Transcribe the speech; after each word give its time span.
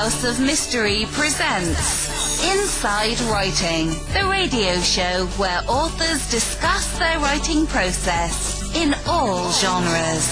House 0.00 0.24
of 0.24 0.40
Mystery 0.40 1.04
presents 1.10 2.42
Inside 2.42 3.20
Writing, 3.30 3.88
the 4.14 4.26
radio 4.30 4.80
show 4.80 5.26
where 5.36 5.60
authors 5.68 6.30
discuss 6.30 6.98
their 6.98 7.18
writing 7.18 7.66
process 7.66 8.74
in 8.74 8.94
all 9.06 9.52
genres. 9.52 10.26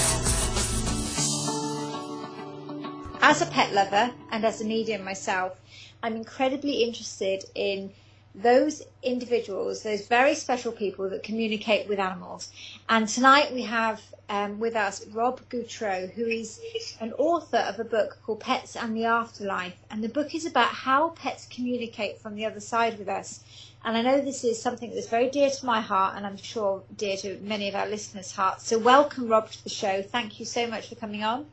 As 3.21 3.43
a 3.43 3.45
pet 3.45 3.71
lover 3.71 4.11
and 4.31 4.43
as 4.43 4.59
a 4.59 4.65
medium 4.65 5.03
myself, 5.03 5.55
I'm 6.01 6.15
incredibly 6.15 6.81
interested 6.81 7.45
in 7.53 7.91
those 8.35 8.83
individuals, 9.01 9.83
those 9.83 10.07
very 10.07 10.35
special 10.35 10.71
people 10.71 11.09
that 11.09 11.23
communicate 11.23 11.87
with 11.89 11.99
animals. 11.99 12.51
And 12.87 13.07
tonight 13.07 13.53
we 13.53 13.63
have 13.63 14.01
um, 14.29 14.59
with 14.59 14.75
us 14.75 15.05
Rob 15.07 15.41
Gutro, 15.49 16.07
who 16.07 16.25
is 16.25 16.59
an 16.99 17.13
author 17.13 17.57
of 17.57 17.79
a 17.79 17.83
book 17.83 18.19
called 18.23 18.39
Pets 18.39 18.75
and 18.75 18.95
the 18.95 19.05
Afterlife. 19.05 19.77
And 19.89 20.03
the 20.03 20.09
book 20.09 20.35
is 20.35 20.45
about 20.45 20.69
how 20.69 21.09
pets 21.09 21.47
communicate 21.49 22.19
from 22.19 22.35
the 22.35 22.45
other 22.45 22.59
side 22.59 22.99
with 22.99 23.09
us. 23.09 23.43
And 23.83 23.97
I 23.97 24.01
know 24.01 24.21
this 24.21 24.43
is 24.43 24.61
something 24.61 24.93
that's 24.93 25.07
very 25.07 25.29
dear 25.29 25.49
to 25.49 25.65
my 25.65 25.79
heart, 25.79 26.17
and 26.17 26.25
I'm 26.25 26.37
sure 26.37 26.83
dear 26.97 27.15
to 27.17 27.39
many 27.41 27.69
of 27.69 27.75
our 27.75 27.87
listeners' 27.87 28.33
hearts. 28.33 28.67
So, 28.67 28.77
welcome, 28.77 29.29
Rob, 29.29 29.49
to 29.49 29.63
the 29.63 29.69
show. 29.69 30.01
Thank 30.01 30.39
you 30.39 30.45
so 30.45 30.67
much 30.67 30.89
for 30.89 30.95
coming 30.95 31.23
on. 31.23 31.45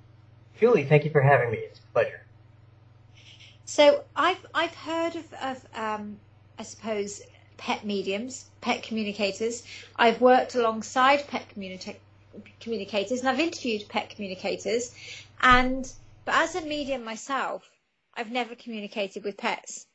Julie, 0.59 0.85
thank 0.85 1.05
you 1.05 1.11
for 1.11 1.21
having 1.21 1.53
me. 1.53 1.59
It's 1.59 1.79
a 1.79 1.93
pleasure. 1.93 2.21
So, 3.65 4.03
I've 4.17 4.45
I've 4.53 4.75
heard 4.75 5.15
of, 5.15 5.33
of 5.35 5.67
um, 5.77 6.19
I 6.59 6.63
suppose, 6.63 7.23
pet 7.57 7.85
mediums, 7.85 8.51
pet 8.61 8.83
communicators. 8.83 9.63
I've 9.97 10.21
worked 10.21 10.55
alongside 10.55 11.27
pet 11.29 11.47
communica- 11.55 11.97
communicators 12.61 13.21
and 13.21 13.29
I've 13.29 13.41
interviewed 13.41 13.89
pet 13.89 14.11
communicators. 14.11 14.95
And, 15.41 15.91
but 16.25 16.35
as 16.35 16.55
a 16.55 16.63
medium 16.63 17.05
myself, 17.05 17.71
I've 18.15 18.31
never 18.31 18.55
communicated 18.55 19.25
with 19.25 19.37
pets. 19.37 19.87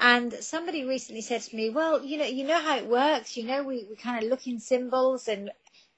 And 0.00 0.32
somebody 0.32 0.84
recently 0.84 1.22
said 1.22 1.42
to 1.42 1.56
me, 1.56 1.70
well, 1.70 2.04
you 2.04 2.18
know, 2.18 2.24
you 2.24 2.44
know 2.44 2.60
how 2.60 2.76
it 2.76 2.86
works. 2.86 3.36
You 3.36 3.44
know, 3.44 3.62
we, 3.62 3.86
we 3.88 3.96
kind 3.96 4.22
of 4.22 4.28
look 4.28 4.46
in 4.46 4.58
symbols 4.58 5.28
and, 5.28 5.50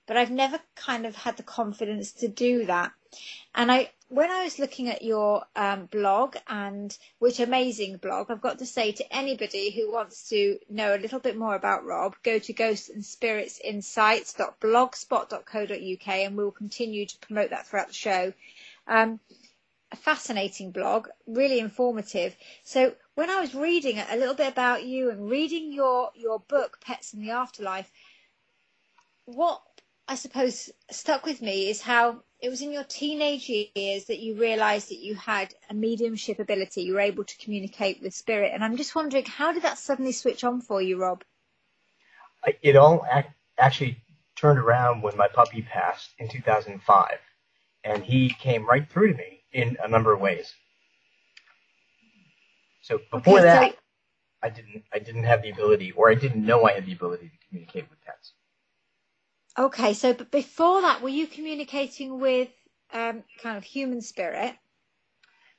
but 0.06 0.16
I've 0.16 0.30
never 0.30 0.60
kind 0.74 1.06
of 1.06 1.16
had 1.16 1.36
the 1.36 1.42
confidence 1.42 2.12
to 2.12 2.28
do 2.28 2.66
that. 2.66 2.92
And 3.54 3.72
I, 3.72 3.90
when 4.08 4.30
I 4.30 4.44
was 4.44 4.58
looking 4.58 4.88
at 4.88 5.02
your 5.02 5.44
um, 5.56 5.86
blog 5.86 6.36
and 6.46 6.96
which 7.18 7.40
amazing 7.40 7.96
blog, 7.96 8.30
I've 8.30 8.40
got 8.40 8.60
to 8.60 8.66
say 8.66 8.92
to 8.92 9.14
anybody 9.14 9.70
who 9.70 9.92
wants 9.92 10.28
to 10.28 10.58
know 10.70 10.94
a 10.94 10.98
little 10.98 11.18
bit 11.18 11.36
more 11.36 11.56
about 11.56 11.84
Rob, 11.84 12.14
go 12.22 12.38
to 12.38 12.52
Ghosts 12.52 12.88
and 12.88 13.04
Spirits 13.04 13.60
and 16.24 16.36
we'll 16.36 16.52
continue 16.52 17.04
to 17.06 17.18
promote 17.18 17.50
that 17.50 17.66
throughout 17.66 17.88
the 17.88 17.94
show. 17.94 18.32
Um, 18.86 19.18
a 19.90 19.96
fascinating 19.96 20.70
blog, 20.70 21.08
really 21.26 21.58
informative. 21.58 22.36
So 22.64 22.94
when 23.14 23.30
I 23.30 23.40
was 23.40 23.54
reading 23.54 23.98
a 23.98 24.16
little 24.16 24.34
bit 24.34 24.48
about 24.48 24.84
you 24.84 25.10
and 25.10 25.28
reading 25.30 25.72
your 25.72 26.10
your 26.14 26.40
book, 26.40 26.78
Pets 26.80 27.14
in 27.14 27.20
the 27.20 27.30
Afterlife, 27.30 27.90
what 29.24 29.62
I 30.08 30.14
suppose 30.14 30.70
stuck 30.90 31.26
with 31.26 31.42
me 31.42 31.68
is 31.68 31.80
how 31.80 32.22
it 32.40 32.48
was 32.48 32.62
in 32.62 32.72
your 32.72 32.84
teenage 32.84 33.48
years 33.48 34.04
that 34.04 34.20
you 34.20 34.36
realized 34.36 34.90
that 34.90 35.00
you 35.00 35.16
had 35.16 35.52
a 35.68 35.74
mediumship 35.74 36.38
ability. 36.38 36.82
You 36.82 36.94
were 36.94 37.00
able 37.00 37.24
to 37.24 37.38
communicate 37.38 38.00
with 38.02 38.14
spirit. 38.14 38.52
And 38.54 38.62
I'm 38.62 38.76
just 38.76 38.94
wondering, 38.94 39.24
how 39.24 39.52
did 39.52 39.62
that 39.62 39.78
suddenly 39.78 40.12
switch 40.12 40.44
on 40.44 40.60
for 40.60 40.80
you, 40.80 41.00
Rob? 41.00 41.24
It 42.62 42.76
all 42.76 43.04
actually 43.58 44.04
turned 44.36 44.60
around 44.60 45.02
when 45.02 45.16
my 45.16 45.26
puppy 45.26 45.62
passed 45.62 46.10
in 46.18 46.28
2005. 46.28 47.18
And 47.82 48.04
he 48.04 48.28
came 48.28 48.66
right 48.66 48.88
through 48.88 49.12
to 49.12 49.18
me 49.18 49.42
in 49.52 49.76
a 49.82 49.88
number 49.88 50.12
of 50.12 50.20
ways. 50.20 50.54
So 52.82 53.00
before 53.10 53.38
okay, 53.38 53.44
that, 53.44 53.72
so... 53.72 53.78
I 54.42 54.50
didn't, 54.50 54.84
I 54.92 54.98
didn't 55.00 55.24
have 55.24 55.42
the 55.42 55.50
ability, 55.50 55.90
or 55.92 56.10
I 56.10 56.14
didn't 56.14 56.44
know 56.44 56.64
I 56.64 56.74
had 56.74 56.86
the 56.86 56.92
ability 56.92 57.28
to 57.28 57.48
communicate 57.48 57.90
with 57.90 58.00
pets. 58.04 58.32
Okay, 59.58 59.94
so 59.94 60.12
but 60.12 60.30
before 60.30 60.82
that, 60.82 61.00
were 61.00 61.08
you 61.08 61.26
communicating 61.26 62.20
with 62.20 62.48
um, 62.92 63.22
kind 63.42 63.56
of 63.56 63.64
human 63.64 64.02
spirit? 64.02 64.54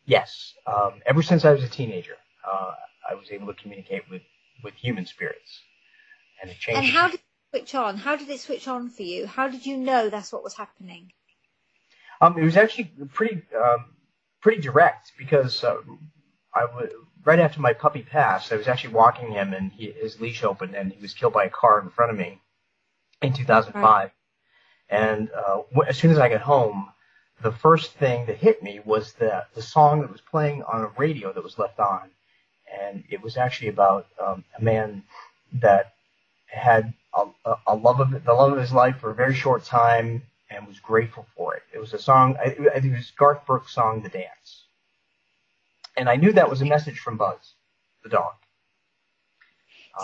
Yes. 0.06 0.54
Um, 0.68 1.02
ever 1.06 1.24
since 1.24 1.46
I 1.46 1.52
was 1.52 1.64
a 1.64 1.70
teenager, 1.70 2.16
uh, 2.46 2.74
I 3.10 3.16
was 3.16 3.32
able 3.32 3.48
to 3.48 3.54
communicate 3.54 4.04
with, 4.10 4.22
with 4.64 4.76
human 4.76 5.06
spirits, 5.06 5.62
and 6.42 6.52
it 6.52 6.60
changed. 6.60 6.80
And 6.80 6.88
how 6.90 7.08
did 7.08 7.16
it 7.16 7.22
switch 7.52 7.76
on? 7.76 7.98
How 7.98 8.16
did 8.16 8.30
it 8.30 8.40
switch 8.40 8.68
on 8.68 8.90
for 8.90 9.02
you? 9.02 9.26
How 9.26 9.48
did 9.48 9.66
you 9.66 9.78
know 9.78 10.10
that's 10.10 10.32
what 10.32 10.44
was 10.44 10.54
happening? 10.54 11.12
Um, 12.22 12.38
it 12.38 12.44
was 12.44 12.56
actually 12.56 12.92
pretty 13.14 13.42
um, 13.56 13.96
pretty 14.42 14.62
direct 14.62 15.12
because 15.18 15.64
uh, 15.64 15.78
I 16.54 16.66
was 16.66 16.90
right 17.26 17.40
after 17.40 17.60
my 17.60 17.74
puppy 17.74 18.04
passed. 18.04 18.54
I 18.54 18.58
was 18.58 18.68
actually 18.68 18.94
walking 18.94 19.32
him, 19.32 19.54
and 19.54 19.72
he, 19.72 19.92
his 19.92 20.22
leash 20.22 20.44
opened, 20.44 20.76
and 20.76 20.92
he 20.92 21.02
was 21.02 21.14
killed 21.14 21.34
by 21.34 21.46
a 21.46 21.50
car 21.50 21.82
in 21.82 21.90
front 21.90 22.12
of 22.12 22.18
me 22.18 22.40
in 23.22 23.34
2005. 23.34 23.84
Right. 23.84 24.12
And 24.90 25.30
uh, 25.32 25.62
as 25.88 25.98
soon 25.98 26.12
as 26.12 26.18
I 26.18 26.30
got 26.30 26.42
home, 26.42 26.90
the 27.42 27.52
first 27.52 27.94
thing 27.94 28.26
that 28.26 28.38
hit 28.38 28.64
me 28.64 28.80
was 28.84 29.14
that 29.14 29.54
the 29.54 29.62
song 29.62 30.02
that 30.02 30.12
was 30.12 30.22
playing 30.22 30.64
on 30.64 30.82
a 30.82 30.88
radio 30.98 31.32
that 31.34 31.44
was 31.44 31.60
left 31.60 31.80
on, 31.80 32.10
and 32.82 33.04
it 33.10 33.22
was 33.22 33.38
actually 33.38 33.70
about 33.70 34.08
um, 34.24 34.44
a 34.58 34.64
man 34.64 35.04
that 35.62 35.94
had 36.48 36.94
a, 37.16 37.56
a, 37.68 37.76
love 37.76 38.00
of 38.00 38.12
the 38.12 38.34
love 38.34 38.54
of 38.54 38.60
his 38.60 38.72
life 38.72 38.98
for 39.00 39.12
a 39.12 39.16
very 39.16 39.36
short 39.36 39.64
time 39.66 40.24
and 40.50 40.66
was 40.66 40.80
grateful 40.80 41.26
for 41.36 41.56
it. 41.56 41.64
It 41.74 41.80
was 41.80 41.94
a 41.94 42.00
song. 42.00 42.38
I, 42.40 42.56
I 42.74 42.80
think 42.80 42.94
it 42.94 42.98
was 42.98 43.12
Garth 43.18 43.46
Brooks' 43.46 43.74
song 43.74 44.02
"The 44.02 44.10
Dance," 44.10 44.66
and 45.96 46.10
I 46.10 46.16
knew 46.16 46.34
that 46.34 46.50
was 46.50 46.62
a 46.62 46.66
message 46.66 47.00
from 47.00 47.18
Buzz, 47.18 47.54
the 48.04 48.10
dog. 48.10 48.34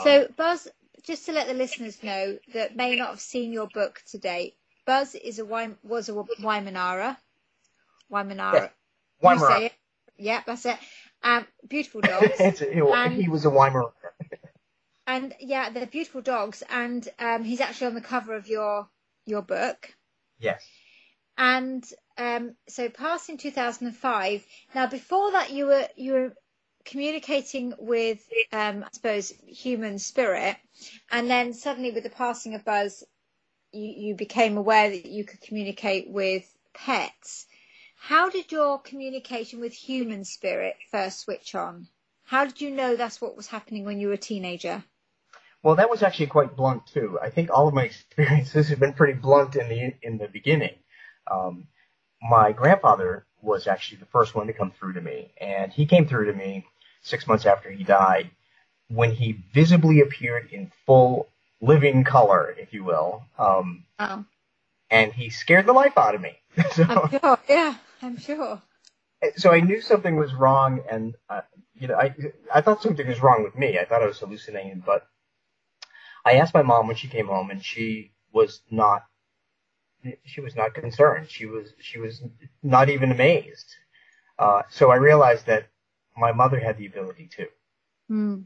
So 0.04 0.28
Buzz, 0.36 0.68
just 1.04 1.26
to 1.26 1.34
let 1.34 1.48
the 1.48 1.54
listeners 1.54 2.02
know 2.02 2.38
that 2.54 2.76
may 2.76 2.96
not 2.96 3.10
have 3.10 3.20
seen 3.20 3.52
your 3.52 3.68
book 3.68 4.02
to 4.12 4.18
date, 4.18 4.56
Buzz 4.86 5.16
is 5.16 5.40
a 5.40 5.46
was 5.84 6.10
a 6.10 6.14
Weimaraner. 6.14 7.18
Weimaraner. 8.12 8.54
Yeah. 8.54 8.70
Weimaraner. 9.24 9.72
Yeah, 10.18 10.42
that's 10.46 10.66
it. 10.66 10.78
Um, 11.24 11.48
beautiful 11.68 12.02
dogs. 12.02 12.40
and, 12.40 13.14
he 13.14 13.30
was 13.30 13.46
a 13.46 13.50
Weimaraner. 13.50 13.92
and 15.08 15.34
yeah, 15.40 15.70
they're 15.70 15.86
beautiful 15.86 16.22
dogs, 16.22 16.64
and 16.70 17.08
um, 17.20 17.44
he's 17.44 17.62
actually 17.62 17.88
on 17.88 17.96
the 17.96 18.02
cover 18.02 18.36
of 18.36 18.48
your 18.48 18.88
your 19.26 19.42
book. 19.42 19.94
Yes. 20.40 20.64
And 21.38 21.84
um, 22.18 22.56
so, 22.68 22.90
passed 22.90 23.30
in 23.30 23.38
2005. 23.38 24.46
Now, 24.76 24.88
before 24.88 25.32
that, 25.32 25.52
you 25.52 25.66
were 25.66 25.88
you 25.96 26.14
were 26.14 26.34
communicating 26.86 27.74
with, 27.78 28.28
um, 28.52 28.84
I 28.84 28.90
suppose, 28.92 29.34
human 29.46 30.00
spirit, 30.00 30.58
and 31.12 31.30
then 31.30 31.54
suddenly 31.54 31.92
with 31.92 32.04
the 32.04 32.10
passing 32.10 32.56
of 32.56 32.66
Buzz, 32.66 33.04
you, 33.72 34.10
you 34.10 34.16
became 34.16 34.58
aware 34.58 34.90
that 34.90 35.06
you 35.06 35.24
could 35.24 35.42
communicate 35.42 36.10
with 36.10 36.44
pets. 36.74 37.46
How 37.96 38.30
did 38.30 38.52
your 38.52 38.80
communication 38.80 39.60
with 39.60 39.74
human 39.74 40.26
spirit 40.26 40.76
first 40.92 41.22
switch 41.22 41.56
on? 41.56 41.88
How 42.26 42.46
did 42.46 42.62
you 42.62 42.72
know 42.72 42.96
that's 42.96 43.22
what 43.22 43.38
was 43.38 43.48
happening 43.48 43.86
when 43.86 44.00
you 44.00 44.08
were 44.08 44.14
a 44.14 44.18
teenager? 44.18 44.84
Well, 45.62 45.78
that 45.78 45.90
was 45.90 46.04
actually 46.04 46.28
quite 46.28 46.58
blunt 46.58 46.88
too. 46.88 47.18
I 47.22 47.30
think 47.30 47.50
all 47.50 47.68
of 47.68 47.74
my 47.74 47.84
experiences 47.92 48.70
have 48.70 48.80
been 48.80 48.94
pretty 48.94 49.14
blunt 49.14 49.56
in 49.56 49.70
the 49.70 49.94
in 50.02 50.18
the 50.18 50.28
beginning. 50.28 50.76
Um, 51.32 51.68
my 52.22 52.52
grandfather 52.52 53.26
was 53.42 53.68
actually 53.68 54.00
the 54.00 54.06
first 54.06 54.36
one 54.36 54.48
to 54.48 54.54
come 54.54 54.72
through 54.72 54.94
to 54.94 55.02
me, 55.02 55.34
and 55.40 55.72
he 55.72 55.86
came 55.86 56.08
through 56.08 56.26
to 56.26 56.34
me 56.34 56.66
six 57.04 57.28
months 57.28 57.46
after 57.46 57.70
he 57.70 57.84
died, 57.84 58.32
when 58.90 59.12
he 59.12 59.44
visibly 59.54 60.02
appeared 60.02 60.50
in 60.52 60.72
full 60.86 61.28
living 61.62 62.04
color, 62.04 62.56
if 62.58 62.74
you 62.74 62.84
will. 62.84 63.24
Um, 63.38 63.86
oh. 64.00 64.26
And 64.90 65.14
he 65.14 65.30
scared 65.30 65.66
the 65.66 65.74
life 65.74 65.98
out 65.98 66.16
of 66.16 66.22
me. 66.22 66.38
so, 66.72 66.84
I'm 66.84 67.10
sure. 67.10 67.40
Yeah, 67.48 67.76
I'm 68.02 68.18
sure. 68.18 68.62
So 69.38 69.52
I 69.52 69.62
knew 69.62 69.82
something 69.82 70.18
was 70.18 70.34
wrong, 70.34 70.82
and 70.90 71.16
uh, 71.30 71.42
you 71.76 71.88
know, 71.88 71.96
I 71.96 72.14
I 72.54 72.62
thought 72.62 72.84
something 72.84 73.08
was 73.08 73.22
wrong 73.22 73.44
with 73.44 73.58
me. 73.58 73.80
I 73.80 73.86
thought 73.86 74.04
I 74.04 74.08
was 74.08 74.20
hallucinating, 74.20 74.84
but 74.86 75.08
I 76.26 76.34
asked 76.34 76.54
my 76.54 76.62
mom 76.62 76.88
when 76.88 76.98
she 76.98 77.08
came 77.08 77.28
home, 77.28 77.50
and 77.50 77.64
she 77.64 78.12
was 78.34 78.62
not. 78.70 79.06
She 80.26 80.42
was 80.42 80.56
not 80.58 80.74
concerned. 80.74 81.30
She 81.30 81.46
was 81.46 81.74
she 81.80 82.00
was 82.00 82.22
not 82.62 82.90
even 82.90 83.12
amazed. 83.12 83.74
Uh, 84.38 84.64
so 84.70 84.92
I 84.92 84.98
realized 84.98 85.46
that 85.46 85.68
my 86.18 86.32
mother 86.32 86.60
had 86.60 86.78
the 86.78 86.86
ability 86.86 87.30
too. 87.36 87.48
Hmm. 88.08 88.42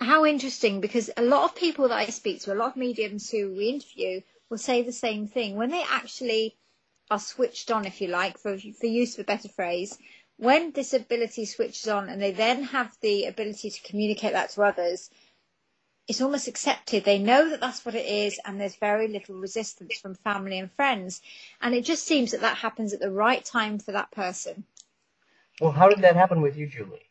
How 0.00 0.24
interesting, 0.24 0.80
because 0.80 1.10
a 1.16 1.22
lot 1.22 1.44
of 1.44 1.56
people 1.56 1.88
that 1.88 1.98
I 1.98 2.06
speak 2.06 2.42
to, 2.42 2.52
a 2.52 2.54
lot 2.54 2.70
of 2.70 2.76
mediums 2.76 3.30
who 3.30 3.52
we 3.52 3.68
interview, 3.68 4.20
will 4.48 4.58
say 4.58 4.82
the 4.82 4.92
same 4.92 5.26
thing. 5.26 5.56
When 5.56 5.70
they 5.70 5.82
actually 5.82 6.56
are 7.10 7.18
switched 7.18 7.70
on, 7.70 7.84
if 7.84 8.00
you 8.00 8.08
like, 8.08 8.38
for, 8.38 8.56
for 8.56 8.86
use 8.86 9.14
of 9.14 9.20
a 9.20 9.24
better 9.24 9.48
phrase, 9.48 9.98
when 10.36 10.70
this 10.70 10.94
ability 10.94 11.46
switches 11.46 11.88
on 11.88 12.08
and 12.08 12.22
they 12.22 12.30
then 12.30 12.62
have 12.62 12.96
the 13.00 13.24
ability 13.24 13.70
to 13.70 13.82
communicate 13.82 14.32
that 14.34 14.50
to 14.50 14.62
others, 14.62 15.10
it's 16.06 16.22
almost 16.22 16.48
accepted. 16.48 17.04
They 17.04 17.18
know 17.18 17.50
that 17.50 17.60
that's 17.60 17.84
what 17.84 17.94
it 17.94 18.06
is, 18.06 18.40
and 18.44 18.58
there's 18.58 18.76
very 18.76 19.08
little 19.08 19.34
resistance 19.34 19.98
from 19.98 20.14
family 20.14 20.58
and 20.58 20.72
friends. 20.72 21.20
And 21.60 21.74
it 21.74 21.84
just 21.84 22.06
seems 22.06 22.30
that 22.30 22.40
that 22.40 22.56
happens 22.56 22.94
at 22.94 23.00
the 23.00 23.10
right 23.10 23.44
time 23.44 23.78
for 23.78 23.92
that 23.92 24.10
person. 24.10 24.64
Well, 25.60 25.72
how 25.72 25.88
did 25.88 26.00
that 26.00 26.16
happen 26.16 26.40
with 26.40 26.56
you, 26.56 26.66
Julie? 26.68 27.10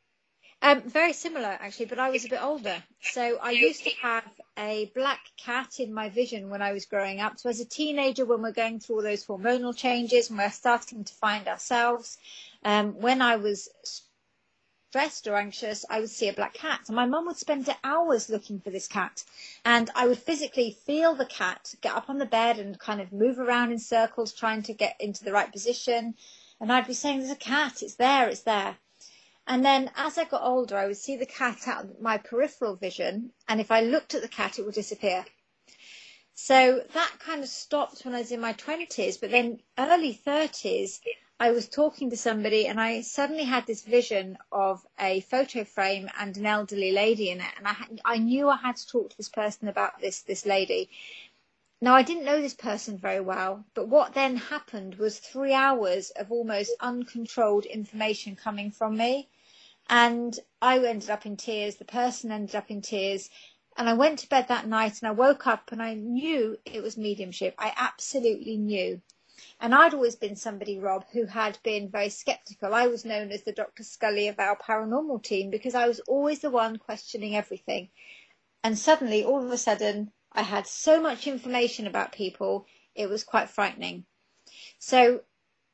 Um, 0.62 0.82
very 0.82 1.14
similar, 1.14 1.58
actually, 1.60 1.86
but 1.86 2.00
I 2.00 2.10
was 2.10 2.26
a 2.26 2.30
bit 2.30 2.42
older. 2.42 2.84
So 3.02 3.38
I 3.42 3.52
used 3.52 3.84
to 3.84 3.92
have 4.02 4.24
a 4.58 4.92
black 4.96 5.20
cat 5.38 5.80
in 5.80 5.94
my 5.94 6.10
vision 6.10 6.50
when 6.50 6.62
I 6.62 6.72
was 6.72 6.86
growing 6.86 7.20
up. 7.20 7.38
So 7.38 7.50
as 7.50 7.60
a 7.60 7.66
teenager, 7.66 8.26
when 8.26 8.42
we're 8.42 8.52
going 8.54 8.80
through 8.80 8.96
all 8.96 9.02
those 9.04 9.26
hormonal 9.26 9.76
changes 9.76 10.30
and 10.30 10.40
we're 10.40 10.50
starting 10.50 11.04
to 11.04 11.14
find 11.14 11.48
ourselves, 11.48 12.18
um, 12.64 13.00
when 13.00 13.22
I 13.22 13.36
was 13.36 13.70
stressed 14.90 15.28
or 15.28 15.36
anxious, 15.36 15.86
I 15.90 16.00
would 16.00 16.10
see 16.10 16.30
a 16.30 16.34
black 16.34 16.56
cat. 16.56 16.82
And 16.88 16.96
my 16.96 17.06
mum 17.06 17.28
would 17.28 17.38
spend 17.38 17.70
hours 17.84 18.30
looking 18.30 18.60
for 18.60 18.72
this 18.72 18.88
cat. 18.88 19.24
And 19.64 19.92
I 19.94 20.08
would 20.08 20.18
physically 20.18 20.72
feel 20.72 21.14
the 21.14 21.26
cat 21.26 21.76
get 21.82 21.96
up 21.96 22.10
on 22.10 22.18
the 22.18 22.26
bed 22.26 22.58
and 22.58 22.80
kind 22.80 23.00
of 23.00 23.12
move 23.12 23.38
around 23.38 23.74
in 23.74 23.80
circles, 23.80 24.34
trying 24.34 24.64
to 24.64 24.74
get 24.74 24.96
into 25.00 25.24
the 25.24 25.34
right 25.34 25.52
position. 25.52 26.16
And 26.60 26.72
I'd 26.72 26.88
be 26.88 26.94
saying, 26.94 27.20
There's 27.20 27.32
a 27.32 27.36
cat, 27.36 27.82
it's 27.82 27.96
there, 27.96 28.28
it's 28.30 28.42
there. 28.42 28.78
And 29.46 29.64
then 29.64 29.92
as 29.96 30.18
I 30.18 30.26
got 30.26 30.42
older, 30.44 30.78
I 30.78 30.88
would 30.88 30.98
see 30.98 31.16
the 31.16 31.26
cat 31.26 31.68
out 31.68 31.86
of 31.86 32.02
my 32.02 32.18
peripheral 32.18 32.76
vision. 32.76 33.32
And 33.48 33.62
if 33.62 33.72
I 33.72 33.82
looked 33.82 34.14
at 34.14 34.22
the 34.22 34.28
cat, 34.28 34.60
it 34.60 34.66
would 34.66 34.76
disappear. 34.76 35.26
So 36.34 36.84
that 36.94 37.14
kind 37.20 37.42
of 37.42 37.50
stopped 37.50 38.04
when 38.04 38.14
I 38.14 38.20
was 38.20 38.32
in 38.32 38.42
my 38.42 38.54
20s. 38.54 39.20
But 39.20 39.32
then 39.32 39.62
early 39.78 40.14
30s, 40.14 41.00
I 41.40 41.52
was 41.52 41.70
talking 41.70 42.10
to 42.10 42.18
somebody 42.18 42.68
and 42.68 42.80
I 42.80 43.02
suddenly 43.02 43.44
had 43.44 43.66
this 43.66 43.84
vision 43.84 44.38
of 44.52 44.86
a 45.00 45.22
photo 45.22 45.64
frame 45.64 46.10
and 46.20 46.36
an 46.36 46.46
elderly 46.46 46.92
lady 46.92 47.30
in 47.30 47.40
it. 47.40 47.54
And 47.58 47.68
I, 47.68 47.76
I 48.04 48.18
knew 48.18 48.50
I 48.50 48.58
had 48.58 48.76
to 48.76 48.88
talk 48.88 49.12
to 49.12 49.18
this 49.18 49.30
person 49.30 49.68
about 49.68 50.02
this, 50.02 50.22
this 50.24 50.46
lady. 50.46 50.90
Now, 51.80 51.94
I 51.94 52.02
didn't 52.02 52.26
know 52.26 52.42
this 52.42 52.56
person 52.56 52.98
very 52.98 53.20
well, 53.20 53.64
but 53.76 53.88
what 53.88 54.16
then 54.16 54.36
happened 54.36 54.96
was 54.96 55.20
three 55.20 55.54
hours 55.54 56.10
of 56.10 56.32
almost 56.32 56.74
uncontrolled 56.80 57.66
information 57.66 58.36
coming 58.36 58.72
from 58.72 58.98
me. 58.98 59.30
And 59.88 60.40
I 60.60 60.80
ended 60.80 61.12
up 61.12 61.28
in 61.28 61.38
tears. 61.38 61.76
The 61.76 61.86
person 61.86 62.32
ended 62.32 62.56
up 62.56 62.72
in 62.72 62.82
tears. 62.82 63.30
And 63.78 63.88
I 63.88 63.94
went 63.94 64.18
to 64.20 64.28
bed 64.28 64.48
that 64.48 64.66
night 64.66 65.00
and 65.00 65.08
I 65.08 65.12
woke 65.12 65.46
up 65.46 65.72
and 65.72 65.80
I 65.80 65.94
knew 65.94 66.58
it 66.66 66.82
was 66.82 66.98
mediumship. 66.98 67.54
I 67.60 67.74
absolutely 67.78 68.58
knew. 68.58 69.00
And 69.60 69.76
I'd 69.76 69.94
always 69.94 70.16
been 70.16 70.36
somebody, 70.36 70.80
Rob, 70.80 71.06
who 71.12 71.26
had 71.28 71.60
been 71.62 71.90
very 71.90 72.10
skeptical. 72.10 72.74
I 72.74 72.88
was 72.88 73.06
known 73.06 73.32
as 73.32 73.44
the 73.44 73.52
Dr. 73.52 73.84
Scully 73.84 74.30
of 74.30 74.40
our 74.40 74.58
paranormal 74.58 75.22
team 75.22 75.52
because 75.52 75.76
I 75.76 75.88
was 75.88 76.00
always 76.02 76.40
the 76.40 76.50
one 76.50 76.78
questioning 76.78 77.36
everything. 77.36 77.90
And 78.64 78.80
suddenly, 78.80 79.24
all 79.24 79.46
of 79.46 79.52
a 79.52 79.58
sudden, 79.60 80.12
I 80.38 80.44
had 80.44 80.68
so 80.68 81.02
much 81.02 81.26
information 81.26 81.88
about 81.88 82.12
people, 82.12 82.68
it 82.94 83.10
was 83.10 83.24
quite 83.24 83.50
frightening. 83.50 84.06
So 84.78 85.22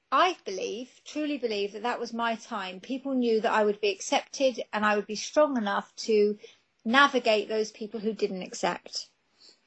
I 0.10 0.38
believe, 0.46 1.02
truly 1.04 1.38
believe 1.38 1.74
that 1.74 1.84
that 1.84 2.00
was 2.00 2.14
my 2.14 2.36
time. 2.36 2.80
People 2.80 3.14
knew 3.14 3.42
that 3.42 3.52
I 3.52 3.66
would 3.66 3.82
be 3.82 3.90
accepted 3.90 4.64
and 4.72 4.86
I 4.86 4.96
would 4.96 5.06
be 5.06 5.18
strong 5.18 5.58
enough 5.58 5.94
to 6.08 6.38
navigate 6.86 7.50
those 7.50 7.72
people 7.74 8.00
who 8.00 8.14
didn't 8.14 8.42
accept. 8.42 9.10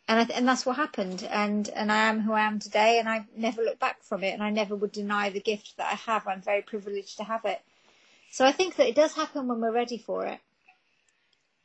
And, 0.08 0.26
th- 0.26 0.38
and 0.38 0.48
that's 0.48 0.64
what 0.64 0.76
happened. 0.76 1.24
And, 1.24 1.68
and 1.68 1.92
I 1.92 2.08
am 2.08 2.20
who 2.20 2.32
I 2.32 2.46
am 2.46 2.58
today 2.58 2.98
and 2.98 3.06
I 3.06 3.26
never 3.36 3.62
look 3.62 3.78
back 3.78 4.02
from 4.02 4.24
it 4.24 4.32
and 4.32 4.42
I 4.42 4.48
never 4.48 4.74
would 4.74 4.92
deny 4.92 5.28
the 5.28 5.40
gift 5.40 5.76
that 5.76 5.92
I 5.92 5.96
have. 6.10 6.26
I'm 6.26 6.40
very 6.40 6.62
privileged 6.62 7.18
to 7.18 7.24
have 7.24 7.44
it. 7.44 7.60
So 8.30 8.46
I 8.46 8.52
think 8.52 8.76
that 8.76 8.88
it 8.88 8.94
does 8.94 9.12
happen 9.12 9.46
when 9.46 9.60
we're 9.60 9.72
ready 9.72 9.98
for 9.98 10.24
it. 10.24 10.40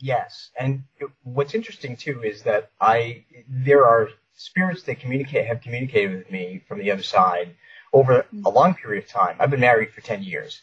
Yes, 0.01 0.49
and 0.59 0.83
what's 1.23 1.53
interesting 1.53 1.95
too 1.95 2.23
is 2.23 2.41
that 2.43 2.71
I 2.81 3.23
there 3.47 3.85
are 3.85 4.09
spirits 4.33 4.83
that 4.83 4.99
communicate 4.99 5.45
have 5.45 5.61
communicated 5.61 6.17
with 6.17 6.31
me 6.31 6.63
from 6.67 6.79
the 6.79 6.91
other 6.91 7.03
side 7.03 7.55
over 7.93 8.25
a 8.45 8.49
long 8.49 8.73
period 8.73 9.03
of 9.03 9.09
time. 9.09 9.35
I've 9.39 9.51
been 9.51 9.59
married 9.59 9.91
for 9.93 10.01
10 10.01 10.23
years 10.23 10.61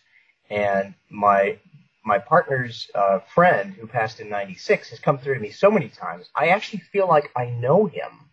and 0.51 0.95
my, 1.11 1.59
my 2.05 2.19
partner's 2.19 2.91
uh, 2.95 3.21
friend 3.35 3.75
who 3.75 3.87
passed 3.87 4.21
in 4.21 4.29
96 4.29 4.91
has 4.91 4.99
come 4.99 5.19
through 5.19 5.35
to 5.35 5.41
me 5.41 5.51
so 5.51 5.71
many 5.71 5.89
times. 5.89 6.31
I 6.35 6.49
actually 6.49 6.81
feel 6.81 7.07
like 7.07 7.31
I 7.37 7.47
know 7.47 7.87
him. 7.87 8.31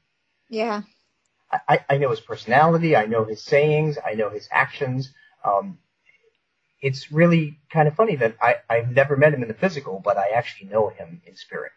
Yeah. 0.49 0.81
I, 1.67 1.79
I 1.89 1.97
know 1.97 2.09
his 2.09 2.21
personality. 2.21 2.95
I 2.95 3.05
know 3.05 3.23
his 3.25 3.43
sayings. 3.43 3.97
I 4.03 4.13
know 4.13 4.29
his 4.29 4.47
actions. 4.51 5.13
Um, 5.43 5.77
it's 6.81 7.11
really 7.11 7.59
kind 7.69 7.87
of 7.87 7.95
funny 7.95 8.15
that 8.17 8.35
I, 8.41 8.55
I've 8.69 8.91
never 8.91 9.15
met 9.17 9.33
him 9.33 9.41
in 9.41 9.47
the 9.47 9.53
physical, 9.53 10.01
but 10.03 10.17
I 10.17 10.29
actually 10.29 10.69
know 10.69 10.89
him 10.89 11.21
in 11.25 11.35
spirit 11.35 11.71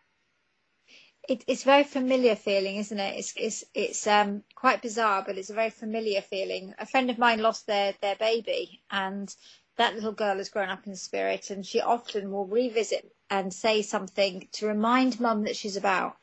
it, 1.28 1.44
it's 1.46 1.62
very 1.62 1.84
familiar 1.84 2.34
feeling, 2.34 2.76
isn't 2.76 2.98
it? 2.98 3.18
It's 3.18 3.34
it's 3.36 3.64
it's 3.74 4.06
um 4.06 4.42
quite 4.54 4.80
bizarre, 4.82 5.22
but 5.24 5.36
it's 5.36 5.50
a 5.50 5.54
very 5.54 5.70
familiar 5.70 6.22
feeling. 6.22 6.74
A 6.78 6.86
friend 6.86 7.10
of 7.10 7.18
mine 7.18 7.40
lost 7.40 7.66
their 7.66 7.94
their 8.00 8.16
baby, 8.16 8.80
and 8.90 9.34
that 9.76 9.94
little 9.94 10.12
girl 10.12 10.38
has 10.38 10.48
grown 10.48 10.70
up 10.70 10.86
in 10.86 10.96
spirit, 10.96 11.50
and 11.50 11.64
she 11.66 11.80
often 11.80 12.32
will 12.32 12.46
revisit 12.46 13.12
and 13.30 13.52
say 13.52 13.82
something 13.82 14.48
to 14.52 14.66
remind 14.66 15.20
mum 15.20 15.44
that 15.44 15.56
she's 15.56 15.76
about. 15.76 16.16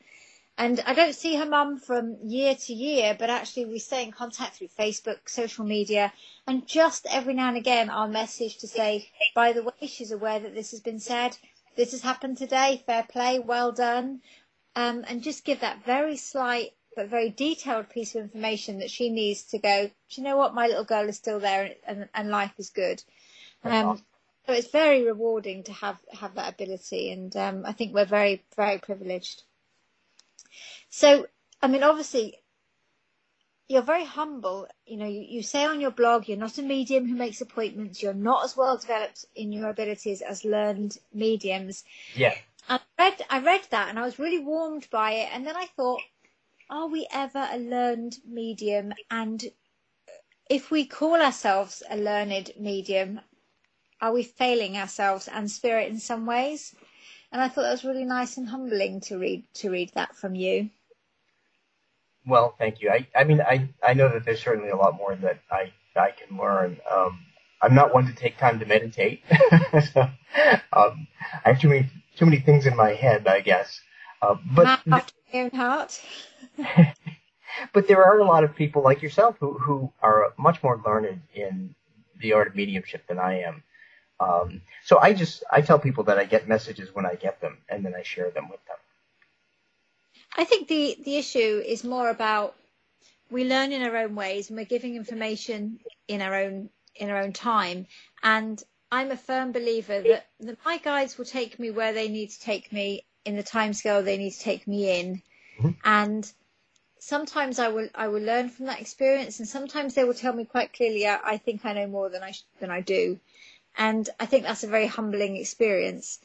And 0.58 0.82
I 0.86 0.94
don't 0.94 1.14
see 1.14 1.36
her 1.36 1.44
mum 1.44 1.78
from 1.78 2.16
year 2.22 2.54
to 2.54 2.72
year, 2.72 3.14
but 3.18 3.28
actually 3.28 3.66
we 3.66 3.78
stay 3.78 4.02
in 4.04 4.12
contact 4.12 4.56
through 4.56 4.68
Facebook, 4.68 5.28
social 5.28 5.64
media, 5.64 6.12
and 6.46 6.66
just 6.66 7.06
every 7.10 7.34
now 7.34 7.48
and 7.48 7.56
again 7.58 7.90
our 7.90 8.08
message 8.08 8.56
to 8.58 8.68
say, 8.68 9.10
by 9.34 9.52
the 9.52 9.62
way, 9.62 9.86
she's 9.86 10.12
aware 10.12 10.40
that 10.40 10.54
this 10.54 10.70
has 10.70 10.80
been 10.80 10.98
said. 10.98 11.36
This 11.76 11.90
has 11.90 12.00
happened 12.00 12.38
today. 12.38 12.82
Fair 12.86 13.02
play. 13.02 13.38
Well 13.38 13.72
done 13.72 14.22
um, 14.76 15.04
and 15.08 15.22
just 15.22 15.44
give 15.44 15.60
that 15.60 15.84
very 15.84 16.16
slight 16.16 16.72
but 16.94 17.08
very 17.08 17.30
detailed 17.30 17.90
piece 17.90 18.14
of 18.14 18.22
information 18.22 18.78
that 18.78 18.90
she 18.90 19.10
needs 19.10 19.42
to 19.42 19.58
go, 19.58 19.86
do 19.86 19.92
you 20.20 20.22
know 20.22 20.36
what, 20.36 20.54
my 20.54 20.66
little 20.66 20.84
girl 20.84 21.06
is 21.08 21.16
still 21.16 21.38
there 21.38 21.74
and, 21.86 22.08
and 22.14 22.30
life 22.30 22.52
is 22.56 22.70
good. 22.70 23.02
Um, 23.64 24.02
so 24.46 24.54
it's 24.54 24.70
very 24.70 25.02
rewarding 25.02 25.64
to 25.64 25.72
have, 25.74 25.98
have 26.12 26.34
that 26.36 26.54
ability. 26.54 27.10
And 27.10 27.36
um, 27.36 27.64
I 27.66 27.72
think 27.72 27.92
we're 27.92 28.06
very, 28.06 28.44
very 28.56 28.78
privileged. 28.78 29.42
So, 30.90 31.26
I 31.62 31.68
mean, 31.68 31.82
obviously, 31.82 32.38
you're 33.68 33.82
very 33.82 34.04
humble. 34.04 34.68
You 34.86 34.96
know, 34.96 35.06
you, 35.06 35.20
you 35.20 35.42
say 35.42 35.64
on 35.64 35.80
your 35.80 35.90
blog, 35.90 36.28
you're 36.28 36.38
not 36.38 36.58
a 36.58 36.62
medium 36.62 37.08
who 37.08 37.16
makes 37.16 37.40
appointments. 37.40 38.02
You're 38.02 38.14
not 38.14 38.44
as 38.44 38.56
well 38.56 38.76
developed 38.76 39.24
in 39.34 39.52
your 39.52 39.70
abilities 39.70 40.22
as 40.22 40.44
learned 40.44 40.98
mediums. 41.12 41.84
Yeah. 42.14 42.34
I 42.68 42.80
read, 42.98 43.24
I 43.30 43.40
read 43.40 43.62
that 43.70 43.88
and 43.88 43.98
I 43.98 44.02
was 44.02 44.18
really 44.18 44.38
warmed 44.38 44.88
by 44.90 45.12
it. 45.12 45.28
And 45.32 45.46
then 45.46 45.56
I 45.56 45.66
thought, 45.76 46.00
are 46.70 46.88
we 46.88 47.06
ever 47.12 47.48
a 47.50 47.58
learned 47.58 48.18
medium? 48.26 48.92
And 49.10 49.44
if 50.48 50.70
we 50.70 50.86
call 50.86 51.20
ourselves 51.20 51.82
a 51.88 51.96
learned 51.96 52.52
medium, 52.58 53.20
are 54.00 54.12
we 54.12 54.22
failing 54.22 54.76
ourselves 54.76 55.28
and 55.28 55.50
spirit 55.50 55.88
in 55.88 55.98
some 55.98 56.26
ways? 56.26 56.74
And 57.32 57.40
I 57.42 57.48
thought 57.48 57.62
that 57.62 57.72
was 57.72 57.84
really 57.84 58.04
nice 58.04 58.36
and 58.36 58.48
humbling 58.48 59.00
to 59.02 59.18
read 59.18 59.44
to 59.54 59.70
read 59.70 59.90
that 59.94 60.14
from 60.16 60.34
you. 60.34 60.70
Well, 62.26 62.54
thank 62.58 62.80
you. 62.80 62.90
I, 62.90 63.06
I 63.14 63.24
mean, 63.24 63.40
I, 63.40 63.68
I 63.86 63.94
know 63.94 64.08
that 64.08 64.24
there's 64.24 64.42
certainly 64.42 64.70
a 64.70 64.76
lot 64.76 64.96
more 64.96 65.14
that 65.16 65.40
I, 65.50 65.72
I 65.94 66.10
can 66.10 66.36
learn. 66.36 66.78
Um, 66.90 67.20
I'm 67.62 67.74
not 67.74 67.94
one 67.94 68.06
to 68.06 68.12
take 68.14 68.36
time 68.38 68.58
to 68.58 68.66
meditate. 68.66 69.22
so, 69.92 70.00
um, 70.72 71.06
I 71.44 71.52
have 71.52 71.60
too 71.60 71.68
many 71.68 71.88
too 72.16 72.24
many 72.24 72.40
things 72.40 72.66
in 72.66 72.76
my 72.76 72.92
head, 72.92 73.26
I 73.26 73.40
guess. 73.40 73.80
Uh, 74.20 74.36
but 74.54 74.66
heart. 74.66 75.12
but 77.72 77.88
there 77.88 78.04
are 78.04 78.18
a 78.18 78.24
lot 78.24 78.44
of 78.44 78.54
people 78.54 78.82
like 78.82 79.02
yourself 79.02 79.36
who 79.40 79.54
who 79.58 79.92
are 80.02 80.32
much 80.38 80.62
more 80.62 80.80
learned 80.84 81.22
in 81.34 81.74
the 82.20 82.32
art 82.32 82.48
of 82.48 82.56
mediumship 82.56 83.06
than 83.06 83.18
I 83.18 83.40
am. 83.42 83.62
Um, 84.18 84.62
so 84.84 84.98
I 84.98 85.12
just 85.12 85.44
I 85.50 85.60
tell 85.60 85.78
people 85.78 86.04
that 86.04 86.18
I 86.18 86.24
get 86.24 86.48
messages 86.48 86.94
when 86.94 87.06
I 87.06 87.14
get 87.14 87.40
them, 87.40 87.58
and 87.68 87.84
then 87.84 87.94
I 87.94 88.02
share 88.02 88.30
them 88.30 88.48
with 88.48 88.64
them. 88.66 88.76
I 90.36 90.44
think 90.44 90.68
the 90.68 90.96
the 91.02 91.16
issue 91.16 91.62
is 91.66 91.82
more 91.82 92.10
about 92.10 92.54
we 93.30 93.44
learn 93.44 93.72
in 93.72 93.82
our 93.82 93.96
own 93.96 94.14
ways, 94.14 94.48
and 94.48 94.56
we're 94.56 94.66
giving 94.66 94.94
information 94.96 95.80
in 96.08 96.20
our 96.22 96.34
own 96.34 96.70
in 96.94 97.10
our 97.10 97.18
own 97.18 97.32
time, 97.32 97.86
and 98.22 98.62
I'm 98.90 99.10
a 99.10 99.16
firm 99.16 99.52
believer 99.52 100.00
that, 100.00 100.26
that 100.40 100.64
my 100.64 100.78
guides 100.78 101.18
will 101.18 101.24
take 101.24 101.58
me 101.58 101.70
where 101.70 101.92
they 101.92 102.08
need 102.08 102.30
to 102.30 102.40
take 102.40 102.72
me 102.72 103.04
in 103.24 103.36
the 103.36 103.42
timescale 103.42 104.04
they 104.04 104.16
need 104.16 104.30
to 104.30 104.38
take 104.38 104.68
me 104.68 105.00
in, 105.00 105.22
mm-hmm. 105.58 105.70
and 105.84 106.30
sometimes 106.98 107.58
I 107.58 107.68
will 107.68 107.88
I 107.94 108.08
will 108.08 108.22
learn 108.22 108.50
from 108.50 108.66
that 108.66 108.80
experience, 108.80 109.38
and 109.38 109.48
sometimes 109.48 109.94
they 109.94 110.04
will 110.04 110.14
tell 110.14 110.34
me 110.34 110.44
quite 110.44 110.72
clearly 110.72 111.06
I, 111.06 111.18
I 111.24 111.36
think 111.38 111.64
I 111.64 111.72
know 111.72 111.86
more 111.86 112.10
than 112.10 112.22
I 112.22 112.34
than 112.60 112.70
I 112.70 112.82
do, 112.82 113.18
and 113.76 114.08
I 114.20 114.26
think 114.26 114.44
that's 114.44 114.64
a 114.64 114.68
very 114.68 114.86
humbling 114.86 115.36
experience. 115.36 116.18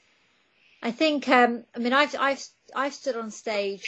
I 0.83 0.91
think 0.91 1.29
um, 1.29 1.63
I 1.75 1.79
mean 1.79 1.93
I've 1.93 2.15
I've 2.19 2.43
I've 2.75 2.93
stood 2.93 3.15
on 3.15 3.31
stage 3.31 3.87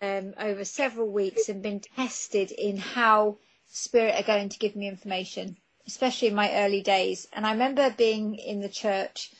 um, 0.00 0.34
over 0.38 0.64
several 0.64 1.08
weeks 1.08 1.48
and 1.48 1.62
been 1.62 1.80
tested 1.80 2.50
in 2.50 2.76
how 2.76 3.38
spirit 3.66 4.14
are 4.18 4.26
going 4.26 4.50
to 4.50 4.58
give 4.58 4.76
me 4.76 4.88
information 4.88 5.56
especially 5.86 6.28
in 6.28 6.34
my 6.34 6.52
early 6.52 6.82
days. 6.82 7.28
And 7.32 7.46
I 7.46 7.52
remember 7.52 7.90
being 7.90 8.36
in 8.36 8.60
the 8.60 8.68
church, 8.68 9.32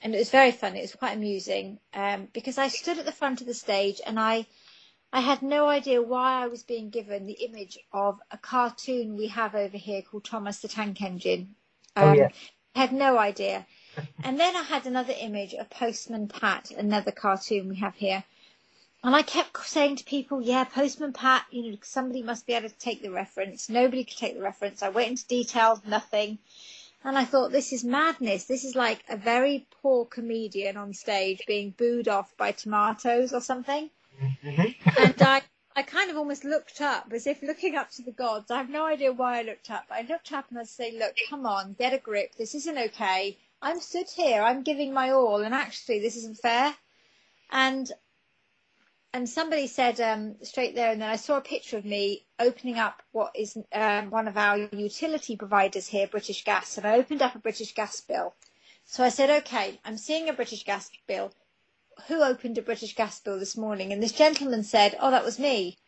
and 0.00 0.14
it 0.14 0.18
was 0.18 0.30
very 0.30 0.50
fun. 0.50 0.76
It 0.76 0.82
was 0.82 0.94
quite 0.94 1.16
amusing 1.16 1.78
um, 1.94 2.28
because 2.32 2.58
I 2.58 2.68
stood 2.68 2.98
at 2.98 3.04
the 3.04 3.12
front 3.12 3.40
of 3.40 3.46
the 3.46 3.54
stage 3.54 4.00
and 4.06 4.18
I. 4.18 4.46
I 5.14 5.20
had 5.20 5.42
no 5.42 5.68
idea 5.68 6.00
why 6.00 6.42
I 6.42 6.46
was 6.46 6.62
being 6.62 6.88
given 6.88 7.26
the 7.26 7.34
image 7.34 7.78
of 7.92 8.18
a 8.30 8.38
cartoon 8.38 9.14
we 9.14 9.26
have 9.26 9.54
over 9.54 9.76
here 9.76 10.00
called 10.00 10.24
Thomas 10.24 10.60
the 10.60 10.68
Tank 10.68 11.02
Engine. 11.02 11.54
Um, 11.94 12.08
oh, 12.08 12.12
yeah. 12.14 12.28
had 12.74 12.94
no 12.94 13.18
idea. 13.18 13.66
And 14.24 14.38
then 14.38 14.56
I 14.56 14.62
had 14.62 14.86
another 14.86 15.14
image 15.18 15.54
of 15.54 15.68
Postman 15.70 16.28
Pat, 16.28 16.70
another 16.70 17.12
cartoon 17.12 17.68
we 17.68 17.76
have 17.76 17.94
here. 17.96 18.24
And 19.04 19.16
I 19.16 19.22
kept 19.22 19.66
saying 19.66 19.96
to 19.96 20.04
people, 20.04 20.40
yeah, 20.40 20.62
Postman 20.64 21.12
Pat, 21.12 21.44
you 21.50 21.72
know, 21.72 21.78
somebody 21.82 22.22
must 22.22 22.46
be 22.46 22.52
able 22.52 22.68
to 22.68 22.78
take 22.78 23.02
the 23.02 23.10
reference. 23.10 23.68
Nobody 23.68 24.04
could 24.04 24.16
take 24.16 24.34
the 24.34 24.42
reference. 24.42 24.82
I 24.82 24.90
went 24.90 25.08
into 25.08 25.26
detail, 25.26 25.82
nothing. 25.84 26.38
And 27.04 27.18
I 27.18 27.24
thought, 27.24 27.50
this 27.50 27.72
is 27.72 27.82
madness. 27.82 28.44
This 28.44 28.64
is 28.64 28.76
like 28.76 29.02
a 29.08 29.16
very 29.16 29.66
poor 29.82 30.04
comedian 30.04 30.76
on 30.76 30.94
stage 30.94 31.42
being 31.48 31.70
booed 31.70 32.06
off 32.06 32.36
by 32.36 32.52
tomatoes 32.52 33.32
or 33.32 33.40
something. 33.40 33.90
Mm-hmm. 34.22 35.00
and 35.02 35.20
I, 35.20 35.42
I 35.74 35.82
kind 35.82 36.10
of 36.10 36.16
almost 36.16 36.44
looked 36.44 36.80
up 36.80 37.12
as 37.12 37.26
if 37.26 37.42
looking 37.42 37.74
up 37.74 37.90
to 37.92 38.02
the 38.02 38.12
gods. 38.12 38.52
I 38.52 38.58
have 38.58 38.70
no 38.70 38.86
idea 38.86 39.12
why 39.12 39.40
I 39.40 39.42
looked 39.42 39.68
up. 39.68 39.86
I 39.90 40.02
looked 40.02 40.32
up 40.32 40.44
and 40.50 40.60
I 40.60 40.64
say, 40.64 40.96
look, 40.96 41.16
come 41.28 41.44
on, 41.44 41.72
get 41.72 41.92
a 41.92 41.98
grip. 41.98 42.36
This 42.36 42.54
isn't 42.54 42.78
okay. 42.78 43.36
I'm 43.62 43.80
stood 43.80 44.08
here. 44.10 44.42
I'm 44.42 44.64
giving 44.64 44.92
my 44.92 45.10
all. 45.10 45.42
And 45.42 45.54
actually, 45.54 46.00
this 46.00 46.16
isn't 46.16 46.38
fair. 46.38 46.74
And 47.50 47.90
and 49.14 49.28
somebody 49.28 49.66
said 49.66 50.00
um, 50.00 50.36
straight 50.42 50.74
there, 50.74 50.90
and 50.90 51.00
then 51.00 51.10
I 51.10 51.16
saw 51.16 51.36
a 51.36 51.42
picture 51.42 51.76
of 51.76 51.84
me 51.84 52.24
opening 52.38 52.78
up 52.78 53.02
what 53.12 53.36
is 53.36 53.58
um, 53.72 54.10
one 54.10 54.26
of 54.26 54.38
our 54.38 54.56
utility 54.56 55.36
providers 55.36 55.86
here, 55.86 56.06
British 56.06 56.44
Gas, 56.44 56.78
and 56.78 56.86
I 56.86 56.96
opened 56.96 57.20
up 57.20 57.34
a 57.34 57.38
British 57.38 57.74
Gas 57.74 58.00
bill. 58.00 58.34
So 58.86 59.04
I 59.04 59.10
said, 59.10 59.30
okay, 59.42 59.78
I'm 59.84 59.98
seeing 59.98 60.28
a 60.28 60.32
British 60.32 60.64
Gas 60.64 60.90
bill. 61.06 61.32
Who 62.08 62.22
opened 62.22 62.56
a 62.56 62.62
British 62.62 62.94
Gas 62.94 63.20
bill 63.20 63.38
this 63.38 63.56
morning? 63.56 63.92
And 63.92 64.02
this 64.02 64.12
gentleman 64.12 64.64
said, 64.64 64.96
oh, 64.98 65.10
that 65.10 65.24
was 65.24 65.38
me. 65.38 65.78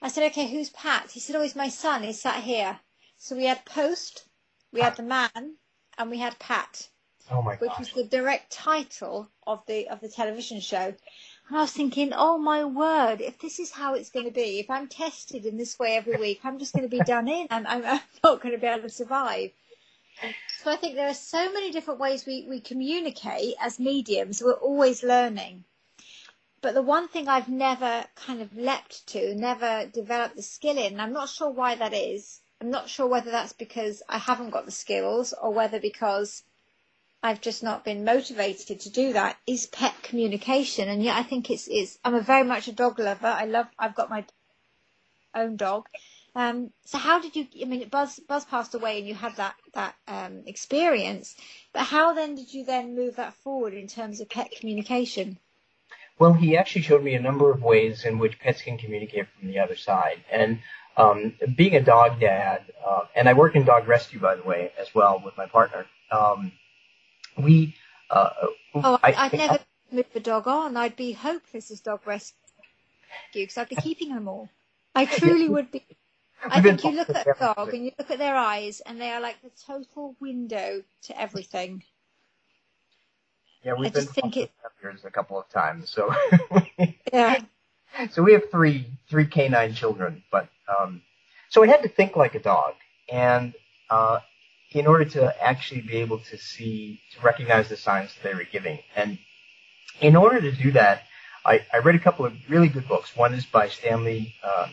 I 0.00 0.08
said, 0.08 0.24
okay, 0.30 0.48
who's 0.48 0.70
Pat? 0.70 1.10
He 1.12 1.20
said, 1.20 1.36
oh, 1.36 1.42
he's 1.42 1.54
my 1.54 1.68
son. 1.68 2.02
He 2.02 2.12
sat 2.14 2.42
here. 2.42 2.80
So 3.18 3.36
we 3.36 3.44
had 3.44 3.66
Post, 3.66 4.24
we 4.72 4.80
had 4.80 4.96
the 4.96 5.02
man, 5.02 5.56
and 5.98 6.10
we 6.10 6.18
had 6.18 6.38
Pat. 6.38 6.88
Oh 7.30 7.42
my 7.42 7.56
Which 7.56 7.78
was 7.78 7.92
the 7.92 8.04
direct 8.04 8.52
title 8.52 9.30
of 9.46 9.64
the 9.66 9.88
of 9.88 10.00
the 10.00 10.08
television 10.08 10.60
show. 10.60 10.94
And 11.48 11.58
I 11.58 11.62
was 11.62 11.72
thinking, 11.72 12.12
oh 12.14 12.38
my 12.38 12.64
word, 12.64 13.20
if 13.20 13.38
this 13.38 13.58
is 13.58 13.70
how 13.70 13.94
it's 13.94 14.10
going 14.10 14.26
to 14.26 14.32
be, 14.32 14.58
if 14.58 14.70
I'm 14.70 14.88
tested 14.88 15.44
in 15.46 15.56
this 15.56 15.78
way 15.78 15.96
every 15.96 16.16
week, 16.16 16.40
I'm 16.44 16.58
just 16.58 16.72
going 16.72 16.88
to 16.88 16.96
be 16.96 17.02
done 17.04 17.28
in 17.28 17.46
and 17.50 17.66
I'm, 17.66 17.84
I'm 17.84 18.00
not 18.24 18.40
going 18.40 18.54
to 18.54 18.60
be 18.60 18.66
able 18.66 18.82
to 18.82 18.88
survive. 18.88 19.50
So 20.62 20.70
I 20.70 20.76
think 20.76 20.94
there 20.94 21.08
are 21.08 21.14
so 21.14 21.52
many 21.52 21.72
different 21.72 21.98
ways 21.98 22.24
we, 22.24 22.46
we 22.48 22.60
communicate 22.60 23.54
as 23.60 23.80
mediums. 23.80 24.42
We're 24.42 24.52
always 24.52 25.02
learning. 25.02 25.64
But 26.60 26.74
the 26.74 26.82
one 26.82 27.08
thing 27.08 27.26
I've 27.26 27.48
never 27.48 28.06
kind 28.14 28.40
of 28.40 28.56
leapt 28.56 29.06
to, 29.08 29.34
never 29.34 29.86
developed 29.86 30.36
the 30.36 30.42
skill 30.42 30.78
in, 30.78 30.92
and 30.92 31.02
I'm 31.02 31.12
not 31.12 31.28
sure 31.28 31.50
why 31.50 31.74
that 31.74 31.92
is. 31.92 32.40
I'm 32.60 32.70
not 32.70 32.88
sure 32.88 33.08
whether 33.08 33.32
that's 33.32 33.52
because 33.52 34.02
I 34.08 34.18
haven't 34.18 34.50
got 34.50 34.64
the 34.64 34.70
skills 34.70 35.32
or 35.32 35.52
whether 35.52 35.80
because 35.80 36.44
I've 37.22 37.40
just 37.40 37.62
not 37.62 37.84
been 37.84 38.04
motivated 38.04 38.80
to 38.80 38.90
do 38.90 39.12
that 39.12 39.36
is 39.46 39.66
pet 39.66 39.94
communication. 40.02 40.88
And 40.88 41.02
yet 41.02 41.16
I 41.16 41.22
think 41.22 41.50
it's, 41.50 41.68
it's, 41.68 41.98
I'm 42.04 42.14
a 42.14 42.20
very 42.20 42.44
much 42.44 42.66
a 42.68 42.72
dog 42.72 42.98
lover. 42.98 43.28
I 43.28 43.44
love, 43.44 43.66
I've 43.78 43.94
got 43.94 44.10
my 44.10 44.24
own 45.34 45.56
dog. 45.56 45.86
Um, 46.34 46.70
so 46.84 46.98
how 46.98 47.20
did 47.20 47.36
you, 47.36 47.46
I 47.60 47.66
mean, 47.66 47.88
Buzz, 47.88 48.18
Buzz 48.26 48.44
passed 48.46 48.74
away 48.74 48.98
and 48.98 49.06
you 49.06 49.14
had 49.14 49.36
that, 49.36 49.54
that, 49.74 49.94
um, 50.08 50.42
experience, 50.46 51.36
but 51.72 51.82
how 51.82 52.14
then 52.14 52.34
did 52.34 52.52
you 52.52 52.64
then 52.64 52.96
move 52.96 53.16
that 53.16 53.34
forward 53.34 53.74
in 53.74 53.86
terms 53.86 54.20
of 54.20 54.30
pet 54.30 54.50
communication? 54.58 55.38
Well, 56.18 56.32
he 56.32 56.56
actually 56.56 56.82
showed 56.82 57.04
me 57.04 57.14
a 57.14 57.20
number 57.20 57.50
of 57.50 57.62
ways 57.62 58.04
in 58.04 58.18
which 58.18 58.38
pets 58.40 58.62
can 58.62 58.78
communicate 58.78 59.26
from 59.38 59.48
the 59.48 59.58
other 59.58 59.76
side. 59.76 60.24
And, 60.30 60.60
um, 60.96 61.34
being 61.56 61.74
a 61.76 61.80
dog 61.82 62.20
dad, 62.20 62.64
uh, 62.86 63.02
and 63.14 63.28
I 63.28 63.34
work 63.34 63.54
in 63.54 63.64
dog 63.64 63.86
rescue, 63.86 64.20
by 64.20 64.34
the 64.34 64.42
way, 64.42 64.72
as 64.78 64.94
well 64.94 65.22
with 65.24 65.36
my 65.36 65.46
partner. 65.46 65.86
Um, 66.10 66.52
we. 67.36 67.76
Uh, 68.10 68.30
oh, 68.74 68.98
I, 69.02 69.28
would 69.30 69.38
never 69.38 69.58
move 69.90 70.06
a 70.14 70.20
dog 70.20 70.46
on. 70.48 70.76
I'd 70.76 70.96
be 70.96 71.12
hopeless 71.12 71.70
as 71.70 71.80
dog 71.80 72.06
rescue 72.06 72.36
because 73.34 73.58
I'd 73.58 73.68
be 73.68 73.76
keeping 73.76 74.14
them 74.14 74.28
all. 74.28 74.48
I 74.94 75.06
truly 75.06 75.48
would 75.48 75.70
be. 75.70 75.84
I 76.44 76.60
think 76.60 76.82
you 76.84 76.90
look 76.90 77.08
at 77.10 77.26
a 77.26 77.34
dog 77.38 77.72
and 77.72 77.84
you 77.84 77.92
look 77.98 78.10
at 78.10 78.18
their 78.18 78.34
eyes, 78.34 78.80
and 78.80 79.00
they 79.00 79.10
are 79.10 79.20
like 79.20 79.40
the 79.42 79.50
total 79.66 80.16
window 80.20 80.82
to 81.04 81.20
everything. 81.20 81.84
Yeah, 83.62 83.74
we've 83.78 83.92
I 83.92 84.00
been 84.00 84.06
think 84.06 84.36
it... 84.36 84.50
a 85.04 85.10
couple 85.10 85.38
of 85.38 85.48
times, 85.48 85.88
so 85.88 86.12
yeah. 87.12 87.40
So 88.10 88.22
we 88.22 88.32
have 88.32 88.50
three 88.50 88.86
three 89.08 89.26
canine 89.26 89.74
children, 89.74 90.24
but 90.32 90.48
um, 90.66 91.02
so 91.48 91.62
I 91.62 91.68
had 91.68 91.82
to 91.82 91.88
think 91.88 92.16
like 92.16 92.34
a 92.34 92.40
dog, 92.40 92.74
and 93.10 93.54
uh, 93.88 94.18
in 94.74 94.86
order 94.86 95.04
to 95.04 95.44
actually 95.44 95.82
be 95.82 95.98
able 95.98 96.18
to 96.18 96.38
see, 96.38 97.00
to 97.14 97.20
recognize 97.20 97.68
the 97.68 97.76
signs 97.76 98.14
that 98.14 98.22
they 98.28 98.34
were 98.34 98.46
giving. 98.50 98.78
And 98.96 99.18
in 100.00 100.16
order 100.16 100.40
to 100.40 100.52
do 100.52 100.72
that, 100.72 101.02
I, 101.44 101.60
I 101.72 101.78
read 101.78 101.94
a 101.94 101.98
couple 101.98 102.24
of 102.24 102.34
really 102.48 102.68
good 102.68 102.88
books. 102.88 103.16
One 103.16 103.34
is 103.34 103.44
by 103.44 103.68
Stanley 103.68 104.34
um, 104.44 104.70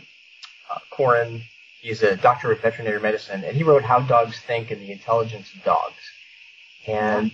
uh, 0.69 0.79
Coren. 0.95 1.41
He's 1.81 2.03
a 2.03 2.15
doctor 2.15 2.51
of 2.51 2.61
veterinary 2.61 2.99
medicine, 2.99 3.43
and 3.43 3.55
he 3.55 3.63
wrote 3.63 3.83
How 3.83 3.99
Dogs 4.01 4.39
Think 4.39 4.71
and 4.71 4.81
the 4.81 4.91
Intelligence 4.91 5.47
of 5.55 5.63
Dogs. 5.63 5.95
And 6.87 7.31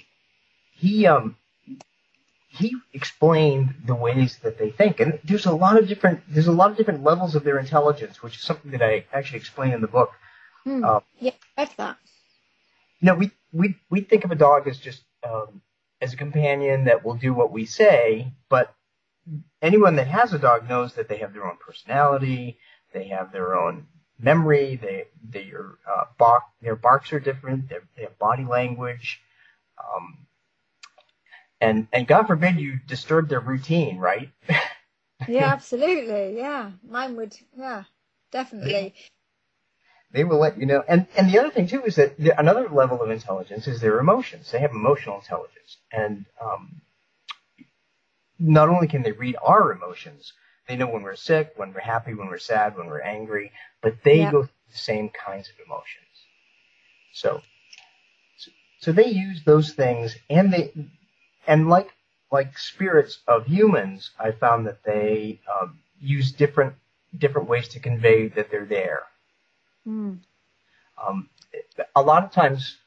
he 0.75 1.07
um, 1.07 1.36
he 2.50 2.75
explained 2.93 3.75
the 3.86 3.95
ways 3.95 4.39
that 4.43 4.57
they 4.57 4.69
think, 4.69 5.00
and 5.00 5.19
there's 5.24 5.45
a 5.45 5.51
lot 5.51 5.77
of 5.77 5.88
different 5.88 6.22
there's 6.27 6.48
a 6.48 6.51
lot 6.51 6.72
of 6.72 6.77
different 6.77 7.03
levels 7.03 7.36
of 7.36 7.43
their 7.43 7.60
intelligence, 7.60 8.22
which 8.22 8.36
is 8.36 8.43
something 8.43 8.72
that 8.72 8.81
I 8.81 9.05
actually 9.12 9.39
explain 9.39 9.74
in 9.74 9.81
the 9.81 9.88
book. 9.88 10.12
Mm, 10.65 11.01
yeah, 11.19 11.31
I 11.57 11.65
that 11.77 11.98
know, 13.02 13.16
we 13.16 13.32
we 13.52 13.75
we 13.90 14.02
think 14.02 14.25
of 14.25 14.32
a 14.32 14.36
dog 14.36 14.68
as 14.68 14.78
just 14.78 15.04
um, 15.28 15.62
as 16.02 16.14
a 16.14 16.18
companion 16.18 16.86
that 16.86 17.04
will 17.04 17.16
do 17.16 17.34
what 17.34 17.52
we 17.52 17.66
say, 17.66 18.32
but 18.50 18.74
anyone 19.62 19.96
that 19.96 20.08
has 20.08 20.34
a 20.34 20.40
dog 20.40 20.70
knows 20.70 20.94
that 20.94 21.08
they 21.10 21.18
have 21.18 21.34
their 21.34 21.46
own 21.46 21.58
personality, 21.58 22.58
they 22.94 23.08
have 23.08 23.32
their 23.32 23.56
own 23.56 23.88
memory, 24.20 24.75
they 24.75 25.06
their 25.24 25.78
uh, 25.90 26.06
bark 26.18 26.44
their 26.62 26.75
barks 26.75 27.12
are 27.14 27.20
different, 27.20 27.70
they 27.70 28.04
have 28.04 28.18
body 28.20 28.46
language, 28.46 29.22
um, 29.80 30.28
and 31.62 31.88
and 31.92 32.08
God 32.08 32.28
forbid 32.28 32.60
you 32.60 32.80
disturb 32.88 33.30
their 33.30 33.40
routine, 33.40 33.98
right? 33.98 34.30
yeah, 35.28 35.52
absolutely. 35.52 36.38
Yeah, 36.38 36.72
mine 36.88 37.16
would. 37.16 37.38
Yeah, 37.58 37.84
definitely 38.32 38.94
they 40.12 40.24
will 40.24 40.40
let 40.40 40.58
you 40.60 40.66
know. 40.66 40.84
And 40.88 41.08
and 41.18 41.30
the 41.30 41.40
other 41.40 41.50
thing 41.50 41.68
too 41.68 41.84
is 41.84 41.96
that 41.96 42.18
the, 42.18 42.38
another 42.40 42.70
level 42.70 43.02
of 43.02 43.10
intelligence 43.10 43.68
is 43.68 43.82
their 43.82 44.00
emotions. 44.00 44.52
They 44.52 44.60
have 44.60 44.72
emotional 44.72 45.18
intelligence, 45.18 45.78
and 45.92 46.26
um, 46.42 46.82
not 48.40 48.70
only 48.70 48.88
can 48.88 49.04
they 49.04 49.12
read 49.12 49.36
our 49.44 49.72
emotions, 49.72 50.34
they 50.68 50.76
know 50.76 50.88
when 50.88 51.04
we're 51.04 51.16
sick, 51.16 51.54
when 51.56 51.74
we're 51.74 51.82
happy, 51.82 52.14
when 52.14 52.28
we're 52.28 52.38
sad, 52.38 52.78
when 52.78 52.88
we're 52.88 53.02
angry, 53.02 53.52
but 53.82 54.04
they 54.04 54.20
yep. 54.20 54.32
go 54.32 54.44
through 54.44 54.72
the 54.72 54.78
same 54.78 55.10
kinds 55.10 55.50
of 55.50 55.56
emotions. 55.66 56.06
So, 57.14 57.42
so, 58.38 58.52
so 58.80 58.92
they 58.92 59.08
use 59.08 59.44
those 59.44 59.74
things, 59.74 60.16
and 60.30 60.52
they 60.52 60.74
and 61.48 61.70
like 61.70 61.90
like 62.32 62.58
spirits 62.58 63.20
of 63.28 63.46
humans, 63.46 64.12
I 64.20 64.32
found 64.32 64.68
that 64.68 64.84
they 64.84 65.40
um, 65.62 65.80
use 66.00 66.32
different 66.32 66.76
different 67.18 67.48
ways 67.48 67.68
to 67.70 67.80
convey 67.80 68.28
that 68.30 68.52
they're 68.52 68.66
there. 68.66 69.04
Mm. 69.88 70.20
Um, 71.04 71.30
a 71.96 72.01
lot 72.01 72.24
of 72.24 72.32
times 72.32 72.77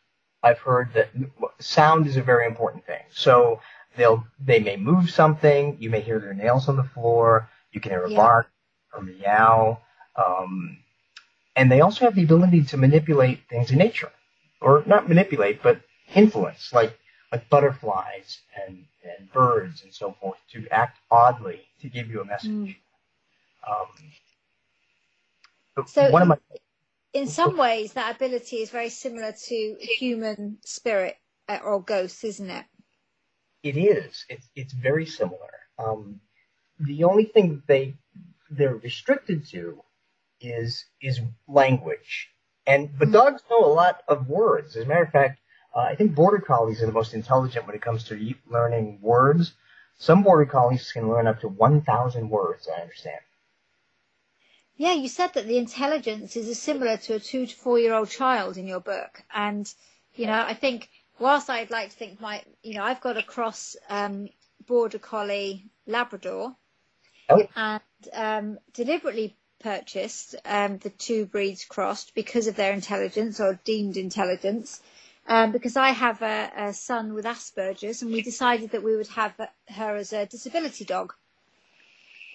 I've 0.43 0.59
heard 0.59 0.93
that 0.95 1.11
sound 1.59 2.07
is 2.07 2.17
a 2.17 2.23
very 2.23 2.47
important 2.47 2.87
thing. 2.87 3.03
So 3.11 3.61
they'll, 3.97 4.27
they 4.39 4.61
may 4.61 4.77
move 4.77 5.11
something, 5.11 5.77
you 5.81 5.91
may 5.91 6.01
hear 6.01 6.19
their 6.21 6.35
nails 6.35 6.69
on 6.69 6.77
the 6.77 6.85
floor, 6.85 7.49
you 7.73 7.81
can 7.81 7.91
hear 7.93 8.05
a 8.05 8.11
yeah. 8.11 8.17
bark 8.17 8.51
or 8.95 9.03
meow, 9.03 9.81
um, 10.17 10.79
and 11.57 11.71
they 11.71 11.81
also 11.81 12.05
have 12.05 12.15
the 12.15 12.23
ability 12.23 12.63
to 12.65 12.77
manipulate 12.77 13.41
things 13.51 13.71
in 13.71 13.79
nature. 13.79 14.11
Or 14.61 14.83
not 14.87 15.09
manipulate, 15.09 15.63
but 15.63 15.81
influence, 16.15 16.73
like, 16.73 16.99
like 17.31 17.49
butterflies 17.49 18.41
and, 18.67 18.87
and 19.05 19.31
birds 19.33 19.83
and 19.85 19.95
so 19.95 20.17
forth, 20.21 20.39
to 20.53 20.67
act 20.71 20.99
oddly 21.11 21.61
to 21.81 21.89
give 21.89 22.11
you 22.11 22.21
a 22.21 22.25
message. 22.25 22.51
Mm. 22.51 22.77
Um, 23.71 23.87
so 25.87 26.11
one 26.11 26.23
of 26.23 26.29
my 26.29 26.39
in 27.13 27.27
some 27.27 27.57
ways, 27.57 27.93
that 27.95 28.17
ability 28.17 28.57
is 28.57 28.71
very 28.71 28.91
similar 28.91 29.33
to 29.33 29.77
human 29.81 30.59
spirit 30.65 31.17
uh, 31.49 31.59
or 31.65 31.83
ghosts, 31.83 32.25
isn't 32.25 32.51
it? 32.51 32.65
It 33.63 33.77
is. 33.77 34.25
It's 34.29 34.49
it's 34.55 34.73
very 34.73 35.07
similar. 35.07 35.51
Um, 35.79 36.21
the 36.79 37.05
only 37.05 37.25
thing 37.25 37.63
they 37.67 37.97
they're 38.51 38.77
restricted 38.77 39.47
to 39.49 39.83
is 40.41 40.85
is 41.03 41.21
language, 41.49 42.29
and 42.67 42.91
but 42.99 43.09
mm-hmm. 43.09 43.15
dogs 43.15 43.43
know 43.51 43.65
a 43.65 43.73
lot 43.73 44.03
of 44.07 44.29
words. 44.29 44.77
As 44.77 44.85
a 44.85 44.87
matter 44.87 45.03
of 45.03 45.11
fact, 45.11 45.41
uh, 45.75 45.81
I 45.81 45.97
think 45.97 46.15
border 46.15 46.39
collies 46.39 46.83
are 46.83 46.87
the 46.87 46.93
most 46.93 47.15
intelligent 47.15 47.67
when 47.67 47.75
it 47.75 47.83
comes 47.83 48.05
to 48.05 48.35
learning 48.49 49.01
words. 49.01 49.55
Some 49.99 50.23
border 50.23 50.47
collies 50.47 50.93
can 50.93 51.09
learn 51.09 51.27
up 51.27 51.41
to 51.41 51.49
1,000 51.49 52.31
words. 52.31 52.69
I 52.69 52.81
understand. 52.81 53.19
Yeah, 54.81 54.93
you 54.93 55.09
said 55.09 55.35
that 55.35 55.49
the 55.49 55.59
intelligence 55.59 56.37
is 56.37 56.57
similar 56.57 56.97
to 56.99 57.15
a 57.17 57.21
two 57.21 57.47
to 57.47 57.55
four 57.57 57.81
year 57.81 57.95
old 57.95 58.11
child 58.11 58.57
in 58.57 58.69
your 58.69 58.79
book. 58.79 59.25
And, 59.35 59.73
you 60.15 60.27
know, 60.27 60.41
I 60.41 60.55
think 60.55 60.89
whilst 61.19 61.51
I'd 61.51 61.73
like 61.73 61.91
to 61.91 61.97
think 61.97 62.21
my, 62.21 62.45
you 62.63 62.75
know, 62.75 62.85
I've 62.85 63.01
got 63.01 63.17
a 63.17 63.23
cross 63.25 63.77
um, 63.91 64.29
border 64.67 65.01
collie 65.01 65.67
Labrador, 65.87 66.55
Oh. 67.31 67.47
and 67.57 67.83
um, 68.15 68.59
deliberately 68.73 69.37
purchased 69.61 70.37
um, 70.45 70.79
the 70.79 70.91
two 70.91 71.27
breeds 71.27 71.65
crossed 71.65 72.15
because 72.15 72.47
of 72.47 72.55
their 72.55 72.73
intelligence 72.73 73.41
or 73.41 73.59
deemed 73.65 73.97
intelligence. 73.97 74.81
Um, 75.27 75.53
because 75.53 75.77
I 75.77 75.91
have 75.91 76.23
a, 76.23 76.51
a 76.57 76.73
son 76.73 77.13
with 77.13 77.27
Asperger's, 77.27 78.01
and 78.01 78.13
we 78.13 78.23
decided 78.23 78.71
that 78.71 78.83
we 78.83 78.97
would 78.97 79.09
have 79.09 79.35
her 79.69 79.97
as 79.97 80.13
a 80.15 80.25
disability 80.25 80.87
dog. 80.87 81.13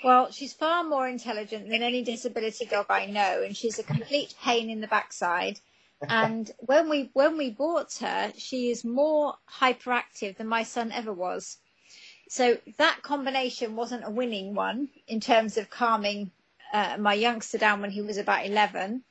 Well, 0.03 0.31
she's 0.31 0.53
far 0.53 0.83
more 0.83 1.07
intelligent 1.07 1.69
than 1.69 1.81
any 1.81 2.03
disability 2.03 2.65
dog 2.65 2.87
I 2.89 3.05
know, 3.05 3.41
and 3.41 3.55
she's 3.55 3.79
a 3.79 3.83
complete 3.83 4.35
pain 4.41 4.69
in 4.69 4.81
the 4.81 4.87
backside. 4.87 5.59
And 6.09 6.51
when 6.57 6.89
we 6.89 7.11
when 7.13 7.37
we 7.37 7.49
bought 7.49 7.93
her, 8.01 8.33
she 8.37 8.69
is 8.69 8.83
more 8.83 9.35
hyperactive 9.49 10.35
than 10.35 10.47
my 10.47 10.63
son 10.63 10.91
ever 10.91 11.13
was. 11.13 11.59
So 12.27 12.57
that 12.77 13.03
combination 13.03 13.77
wasn't 13.77 14.03
a 14.05 14.09
winning 14.09 14.53
one 14.53 14.89
in 15.07 15.21
terms 15.21 15.55
of 15.55 15.69
calming 15.69 16.31
uh, 16.73 16.97
my 16.99 17.13
youngster 17.13 17.57
down 17.57 17.79
when 17.79 17.91
he 17.91 18.01
was 18.01 18.17
about 18.17 18.45
eleven. 18.45 19.03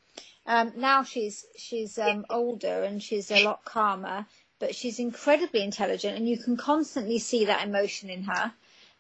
Um, 0.45 0.73
now 0.77 1.03
she's 1.03 1.47
she's 1.57 1.99
um, 1.99 2.27
older 2.29 2.83
and 2.83 3.03
she's 3.03 3.31
a 3.31 3.43
lot 3.43 3.65
calmer, 3.65 4.27
but 4.59 4.75
she's 4.75 4.99
incredibly 4.99 5.63
intelligent, 5.63 6.19
and 6.19 6.29
you 6.29 6.37
can 6.37 6.59
constantly 6.59 7.19
see 7.19 7.47
that 7.47 7.67
emotion 7.67 8.11
in 8.11 8.25
her. 8.25 8.53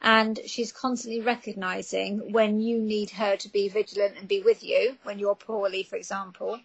And 0.03 0.39
she's 0.47 0.73
constantly 0.73 1.21
recognizing 1.21 2.33
when 2.33 2.61
you 2.61 2.81
need 2.81 3.11
her 3.11 3.37
to 3.37 3.49
be 3.49 3.69
vigilant 3.69 4.17
and 4.19 4.27
be 4.27 4.43
with 4.43 4.65
you 4.65 4.97
when 5.05 5.21
you're 5.21 5.37
poorly, 5.37 5.85
for 5.85 5.95
example. 5.97 6.59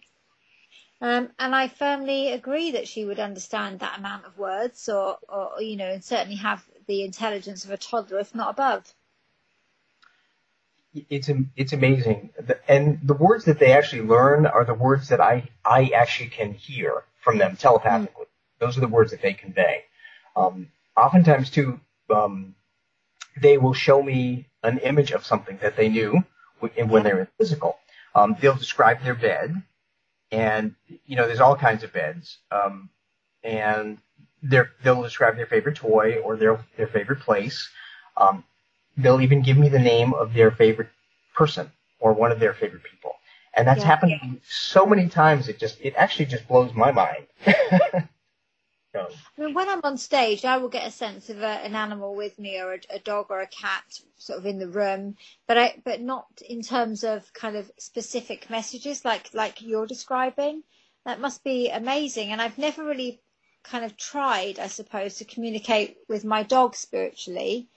Um, 1.00 1.30
and 1.38 1.54
I 1.54 1.68
firmly 1.68 2.32
agree 2.32 2.72
that 2.72 2.88
she 2.88 3.04
would 3.04 3.20
understand 3.20 3.78
that 3.78 3.98
amount 3.98 4.26
of 4.26 4.36
words, 4.36 4.88
or, 4.88 5.18
or 5.28 5.62
you 5.62 5.76
know, 5.76 5.88
and 5.88 6.02
certainly 6.02 6.36
have 6.36 6.64
the 6.88 7.04
intelligence 7.04 7.64
of 7.64 7.70
a 7.70 7.76
toddler, 7.76 8.18
if 8.18 8.34
not 8.34 8.50
above. 8.50 8.92
It's 11.08 11.30
it's 11.54 11.72
amazing, 11.72 12.30
and 12.66 12.98
the 13.04 13.14
words 13.14 13.44
that 13.44 13.60
they 13.60 13.72
actually 13.72 14.02
learn 14.02 14.46
are 14.46 14.64
the 14.64 14.74
words 14.74 15.10
that 15.10 15.20
I 15.20 15.48
I 15.64 15.92
actually 15.94 16.30
can 16.30 16.54
hear 16.54 17.04
from 17.20 17.38
them 17.38 17.56
telepathically. 17.56 18.24
Mm. 18.24 18.58
Those 18.58 18.76
are 18.78 18.80
the 18.80 18.88
words 18.88 19.12
that 19.12 19.22
they 19.22 19.34
convey. 19.34 19.84
Um, 20.34 20.72
oftentimes, 20.96 21.50
too, 21.50 21.78
um, 22.10 22.56
they 23.40 23.58
will 23.58 23.74
show 23.74 24.02
me 24.02 24.46
an 24.62 24.78
image 24.78 25.12
of 25.12 25.24
something 25.24 25.58
that 25.62 25.76
they 25.76 25.88
knew 25.88 26.22
when 26.60 27.02
they're 27.02 27.20
in 27.20 27.28
physical. 27.38 27.78
Um, 28.14 28.36
they'll 28.40 28.56
describe 28.56 29.02
their 29.02 29.14
bed, 29.14 29.62
and 30.32 30.74
you 31.06 31.16
know, 31.16 31.26
there's 31.26 31.40
all 31.40 31.56
kinds 31.56 31.84
of 31.84 31.92
beds, 31.92 32.38
um, 32.50 32.90
and 33.44 33.98
they'll 34.42 35.02
describe 35.02 35.36
their 35.36 35.46
favorite 35.46 35.76
toy 35.76 36.18
or 36.24 36.36
their 36.36 36.58
their 36.76 36.88
favorite 36.88 37.20
place. 37.20 37.68
Um, 38.16 38.44
they'll 38.96 39.20
even 39.20 39.42
give 39.42 39.56
me 39.56 39.68
the 39.68 39.78
name 39.78 40.14
of 40.14 40.34
their 40.34 40.50
favorite 40.50 40.88
person 41.34 41.70
or 42.00 42.12
one 42.12 42.32
of 42.32 42.40
their 42.40 42.54
favorite 42.54 42.82
people, 42.82 43.12
and 43.54 43.66
that's 43.66 43.80
yeah, 43.80 43.86
happened 43.86 44.18
yeah. 44.22 44.30
so 44.48 44.84
many 44.86 45.08
times. 45.08 45.48
It 45.48 45.58
just 45.58 45.80
it 45.80 45.94
actually 45.96 46.26
just 46.26 46.48
blows 46.48 46.74
my 46.74 46.90
mind. 46.90 47.26
I 49.06 49.40
mean, 49.40 49.54
when 49.54 49.68
I'm 49.68 49.80
on 49.84 49.96
stage, 49.96 50.44
I 50.44 50.58
will 50.58 50.68
get 50.68 50.86
a 50.86 50.90
sense 50.90 51.30
of 51.30 51.42
a, 51.42 51.46
an 51.46 51.74
animal 51.74 52.14
with 52.14 52.38
me, 52.38 52.60
or 52.60 52.74
a, 52.74 52.80
a, 52.90 52.98
dog 52.98 53.26
or 53.30 53.40
a 53.40 53.46
cat, 53.46 53.84
sort 54.16 54.38
of 54.38 54.46
in 54.46 54.58
the 54.58 54.68
room, 54.68 55.16
but 55.46 55.58
I 55.58 55.80
but 55.84 56.00
not 56.00 56.26
in 56.48 56.62
terms 56.62 57.04
of 57.04 57.32
kind 57.32 57.56
of 57.56 57.70
specific 57.78 58.50
messages 58.50 59.04
like 59.04 59.32
like 59.34 59.62
you're 59.62 59.86
describing. 59.86 60.62
That 61.04 61.20
must 61.20 61.44
be 61.44 61.70
amazing, 61.70 62.32
and 62.32 62.42
I've 62.42 62.58
never 62.58 62.84
really 62.84 63.20
kind 63.62 63.84
of 63.84 63.96
tried, 63.96 64.58
I 64.58 64.68
suppose, 64.68 65.16
to 65.16 65.24
communicate 65.24 65.98
with 66.08 66.24
my 66.24 66.42
dog 66.42 66.74
spiritually. 66.74 67.68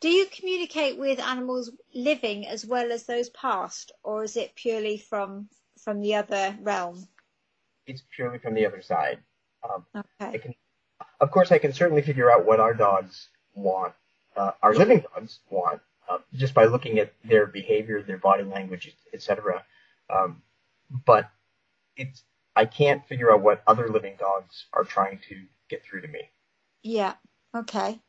Do 0.00 0.08
you 0.08 0.26
communicate 0.26 0.98
with 0.98 1.20
animals 1.20 1.70
living 1.94 2.46
as 2.46 2.64
well 2.64 2.90
as 2.90 3.04
those 3.04 3.28
past, 3.30 3.92
or 4.02 4.24
is 4.24 4.36
it 4.36 4.54
purely 4.54 4.96
from 4.96 5.48
from 5.78 6.00
the 6.00 6.14
other 6.14 6.56
realm? 6.60 7.06
It's 7.86 8.02
purely 8.14 8.38
from 8.38 8.54
the 8.54 8.66
other 8.66 8.82
side. 8.82 9.18
Um, 9.62 9.84
okay. 9.94 10.38
Can, 10.38 10.54
of 11.20 11.30
course, 11.30 11.52
I 11.52 11.58
can 11.58 11.72
certainly 11.72 12.02
figure 12.02 12.30
out 12.30 12.46
what 12.46 12.60
our 12.60 12.74
dogs 12.74 13.28
want, 13.54 13.92
uh, 14.36 14.52
our 14.62 14.74
living 14.74 15.04
dogs 15.14 15.40
want, 15.50 15.80
uh, 16.08 16.18
just 16.34 16.54
by 16.54 16.64
looking 16.64 16.98
at 16.98 17.12
their 17.24 17.46
behavior, 17.46 18.02
their 18.02 18.18
body 18.18 18.44
language, 18.44 18.94
etc. 19.12 19.64
Um, 20.08 20.42
but 21.06 21.30
it's 21.96 22.22
I 22.56 22.64
can't 22.64 23.06
figure 23.06 23.32
out 23.32 23.42
what 23.42 23.62
other 23.66 23.88
living 23.88 24.16
dogs 24.18 24.66
are 24.72 24.84
trying 24.84 25.20
to 25.28 25.36
get 25.68 25.84
through 25.84 26.02
to 26.02 26.08
me. 26.08 26.28
Yeah. 26.82 27.14
Okay. 27.54 28.00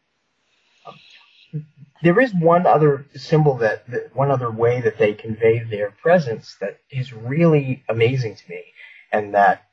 Um, 0.85 1.65
there 2.01 2.19
is 2.19 2.33
one 2.33 2.65
other 2.65 3.05
symbol 3.15 3.57
that, 3.57 3.89
that, 3.91 4.15
one 4.15 4.31
other 4.31 4.49
way 4.49 4.81
that 4.81 4.97
they 4.97 5.13
convey 5.13 5.59
their 5.59 5.91
presence 5.91 6.55
that 6.59 6.79
is 6.89 7.13
really 7.13 7.83
amazing 7.87 8.35
to 8.35 8.49
me, 8.49 8.63
and 9.11 9.35
that 9.35 9.67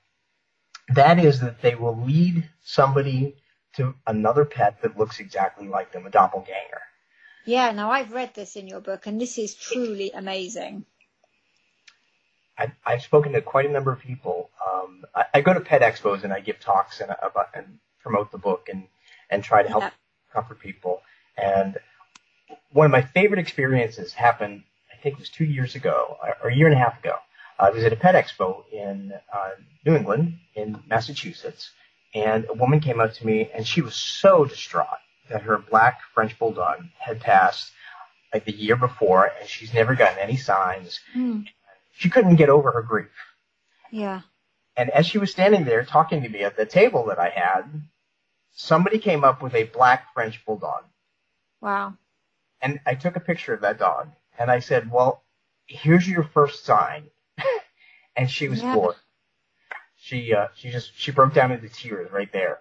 that 0.95 1.19
is 1.19 1.41
that 1.41 1.61
they 1.61 1.75
will 1.75 1.97
lead 1.97 2.49
somebody 2.63 3.37
to 3.75 3.95
another 4.07 4.45
pet 4.45 4.83
that 4.83 4.99
looks 4.99 5.21
exactly 5.21 5.69
like 5.69 5.93
them, 5.93 6.07
a 6.07 6.11
doppelganger. 6.11 6.81
Yeah, 7.45 7.71
now 7.73 7.91
I've 7.91 8.13
read 8.13 8.35
this 8.35 8.57
in 8.57 8.67
your 8.67 8.81
book, 8.81 9.07
and 9.07 9.21
this 9.21 9.39
is 9.39 9.55
truly 9.55 10.11
amazing. 10.13 10.85
I've, 12.59 12.73
I've 12.85 13.03
spoken 13.03 13.33
to 13.33 13.41
quite 13.41 13.67
a 13.67 13.73
number 13.73 13.93
of 13.93 14.01
people. 14.01 14.51
Um, 14.67 15.05
I, 15.15 15.25
I, 15.35 15.41
go 15.43 15.55
to 15.55 15.61
pet 15.61 15.81
expos 15.81 16.25
and 16.25 16.33
I 16.33 16.41
give 16.41 16.59
talks 16.59 17.01
and, 17.01 17.11
uh, 17.11 17.45
and 17.55 17.79
promote 18.03 18.33
the 18.33 18.39
book 18.39 18.69
and, 18.69 18.85
and 19.31 19.45
try 19.45 19.63
to 19.63 19.69
help 19.69 19.85
yeah. 19.85 19.91
comfort 20.33 20.59
people. 20.59 21.03
And 21.37 21.79
one 22.73 22.85
of 22.85 22.91
my 22.91 23.03
favorite 23.03 23.39
experiences 23.39 24.13
happened, 24.13 24.65
I 24.93 25.01
think 25.01 25.15
it 25.15 25.21
was 25.21 25.29
two 25.29 25.45
years 25.45 25.77
ago 25.77 26.19
or 26.43 26.51
a 26.51 26.55
year 26.55 26.67
and 26.67 26.75
a 26.75 26.79
half 26.79 26.99
ago. 26.99 27.15
I 27.59 27.71
was 27.71 27.85
at 27.85 27.93
a 27.93 27.97
pet 27.97 28.15
expo 28.15 28.63
in 28.73 29.13
uh, 29.33 29.51
New 29.85 29.97
England, 29.97 30.39
in 30.55 30.83
Massachusetts, 30.89 31.71
and 32.15 32.47
a 32.49 32.55
woman 32.55 32.81
came 32.81 33.01
up 33.01 33.15
to 33.15 33.27
me 33.27 33.51
and 33.55 33.67
she 33.67 33.81
was 33.81 33.95
so 33.95 34.45
distraught 34.45 34.87
that 35.29 35.43
her 35.43 35.59
black 35.59 36.01
French 36.15 36.39
bulldog 36.39 36.85
had 36.99 37.21
passed 37.21 37.71
like 38.33 38.45
the 38.45 38.53
year 38.53 38.77
before 38.77 39.31
and 39.39 39.49
she's 39.49 39.75
never 39.75 39.95
gotten 39.95 40.19
any 40.19 40.37
signs. 40.37 41.01
Mm 41.15 41.47
she 41.99 42.09
couldn't 42.11 42.37
get 42.37 42.49
over 42.49 42.71
her 42.71 42.83
grief. 42.83 43.11
Yeah. 43.91 44.21
And 44.77 44.89
as 44.91 45.05
she 45.05 45.19
was 45.19 45.33
standing 45.33 45.65
there 45.65 45.85
talking 45.85 46.23
to 46.23 46.29
me 46.29 46.45
at 46.45 46.57
the 46.57 46.65
table 46.65 47.07
that 47.07 47.19
I 47.19 47.29
had, 47.29 47.83
somebody 48.53 49.01
came 49.01 49.25
up 49.25 49.43
with 49.43 49.55
a 49.55 49.65
black 49.65 50.15
French 50.15 50.45
bulldog. 50.47 50.85
Wow. 51.61 51.95
And 52.63 52.79
I 52.87 52.95
took 52.95 53.17
a 53.17 53.21
picture 53.21 53.53
of 53.53 53.63
that 53.63 53.81
dog 53.81 54.11
and 54.39 54.49
I 54.49 54.61
said, 54.61 54.93
well, 54.93 55.25
here's 55.67 56.09
your 56.09 56.23
first 56.23 56.65
sign. 56.65 57.11
And 58.19 58.31
she 58.31 58.49
was 58.49 58.61
yeah. 58.61 58.75
floored. 58.75 58.97
She, 59.97 60.35
uh, 60.35 60.49
she 60.55 60.71
just, 60.71 60.93
she 60.97 61.11
broke 61.11 61.33
down 61.33 61.53
into 61.53 61.69
tears 61.69 62.11
right 62.13 62.31
there. 62.33 62.61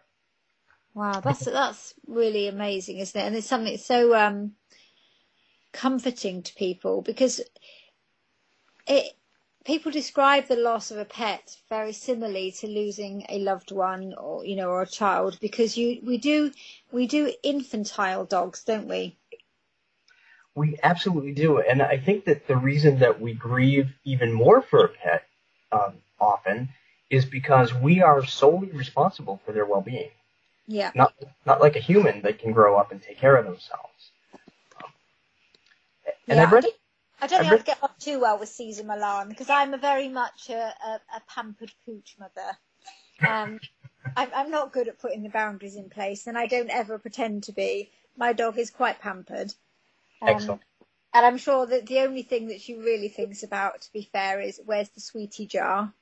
Wow. 0.93 1.19
That's, 1.19 1.45
that's 1.45 1.93
really 2.07 2.47
amazing, 2.47 2.97
isn't 2.99 3.19
it? 3.19 3.25
And 3.25 3.35
it's 3.35 3.47
something 3.47 3.77
so, 3.77 4.15
um, 4.15 4.53
comforting 5.73 6.41
to 6.43 6.53
people 6.55 7.01
because 7.01 7.41
it, 8.87 9.13
people 9.67 9.91
describe 9.91 10.47
the 10.47 10.55
loss 10.55 10.91
of 10.91 10.97
a 10.97 11.05
pet 11.05 11.57
very 11.69 11.91
similarly 11.91 12.51
to 12.51 12.67
losing 12.67 13.25
a 13.29 13.37
loved 13.39 13.71
one 13.71 14.13
or 14.17 14.45
you 14.45 14.55
know 14.55 14.69
or 14.69 14.81
a 14.81 14.87
child 14.87 15.37
because 15.41 15.77
you 15.77 15.99
we 16.03 16.17
do 16.17 16.51
we 16.91 17.05
do 17.05 17.31
infantile 17.43 18.23
dogs 18.23 18.63
don't 18.63 18.87
we 18.87 19.17
we 20.55 20.79
absolutely 20.83 21.33
do 21.33 21.59
and 21.59 21.81
i 21.81 21.97
think 21.97 22.23
that 22.23 22.47
the 22.47 22.55
reason 22.55 22.97
that 22.99 23.19
we 23.19 23.33
grieve 23.33 23.93
even 24.05 24.31
more 24.31 24.61
for 24.61 24.85
a 24.85 24.89
pet 24.89 25.26
um, 25.71 25.93
often 26.19 26.69
is 27.09 27.25
because 27.25 27.73
we 27.73 28.01
are 28.01 28.25
solely 28.25 28.69
responsible 28.71 29.39
for 29.45 29.51
their 29.51 29.65
well-being 29.65 30.11
yeah 30.67 30.91
not 30.95 31.13
not 31.45 31.61
like 31.61 31.75
a 31.75 31.79
human 31.79 32.21
that 32.21 32.39
can 32.39 32.51
grow 32.51 32.77
up 32.77 32.91
and 32.91 33.01
take 33.01 33.17
care 33.17 33.35
of 33.35 33.45
themselves 33.45 34.11
um, 34.83 34.91
and 36.27 36.37
yeah, 36.37 36.43
i've 36.43 36.51
read 36.51 36.65
I 37.19 37.27
don't 37.27 37.39
think 37.39 37.51
I'd 37.51 37.65
get 37.65 37.81
on 37.81 37.89
too 37.99 38.19
well 38.19 38.37
with 38.37 38.49
Cesar 38.49 38.83
Millan 38.83 39.29
because 39.29 39.49
I'm 39.49 39.73
a 39.73 39.77
very 39.77 40.07
much 40.07 40.49
a, 40.49 40.73
a, 40.85 41.01
a 41.15 41.21
pampered 41.27 41.71
pooch 41.85 42.15
mother. 42.19 42.57
Um, 43.27 43.59
I'm, 44.15 44.29
I'm 44.35 44.51
not 44.51 44.71
good 44.71 44.87
at 44.87 44.99
putting 44.99 45.23
the 45.23 45.29
boundaries 45.29 45.75
in 45.75 45.89
place, 45.89 46.27
and 46.27 46.37
I 46.37 46.47
don't 46.47 46.69
ever 46.69 46.99
pretend 46.99 47.43
to 47.43 47.53
be. 47.53 47.91
My 48.15 48.33
dog 48.33 48.57
is 48.57 48.69
quite 48.69 49.01
pampered. 49.01 49.53
Um, 50.21 50.29
Excellent. 50.29 50.61
And 51.13 51.25
I'm 51.25 51.37
sure 51.37 51.65
that 51.65 51.87
the 51.87 51.99
only 51.99 52.21
thing 52.23 52.47
that 52.49 52.61
she 52.61 52.75
really 52.75 53.09
thinks 53.09 53.43
about, 53.43 53.81
to 53.81 53.93
be 53.93 54.09
fair, 54.11 54.41
is 54.41 54.61
where's 54.65 54.89
the 54.89 55.01
sweetie 55.01 55.47
jar, 55.47 55.93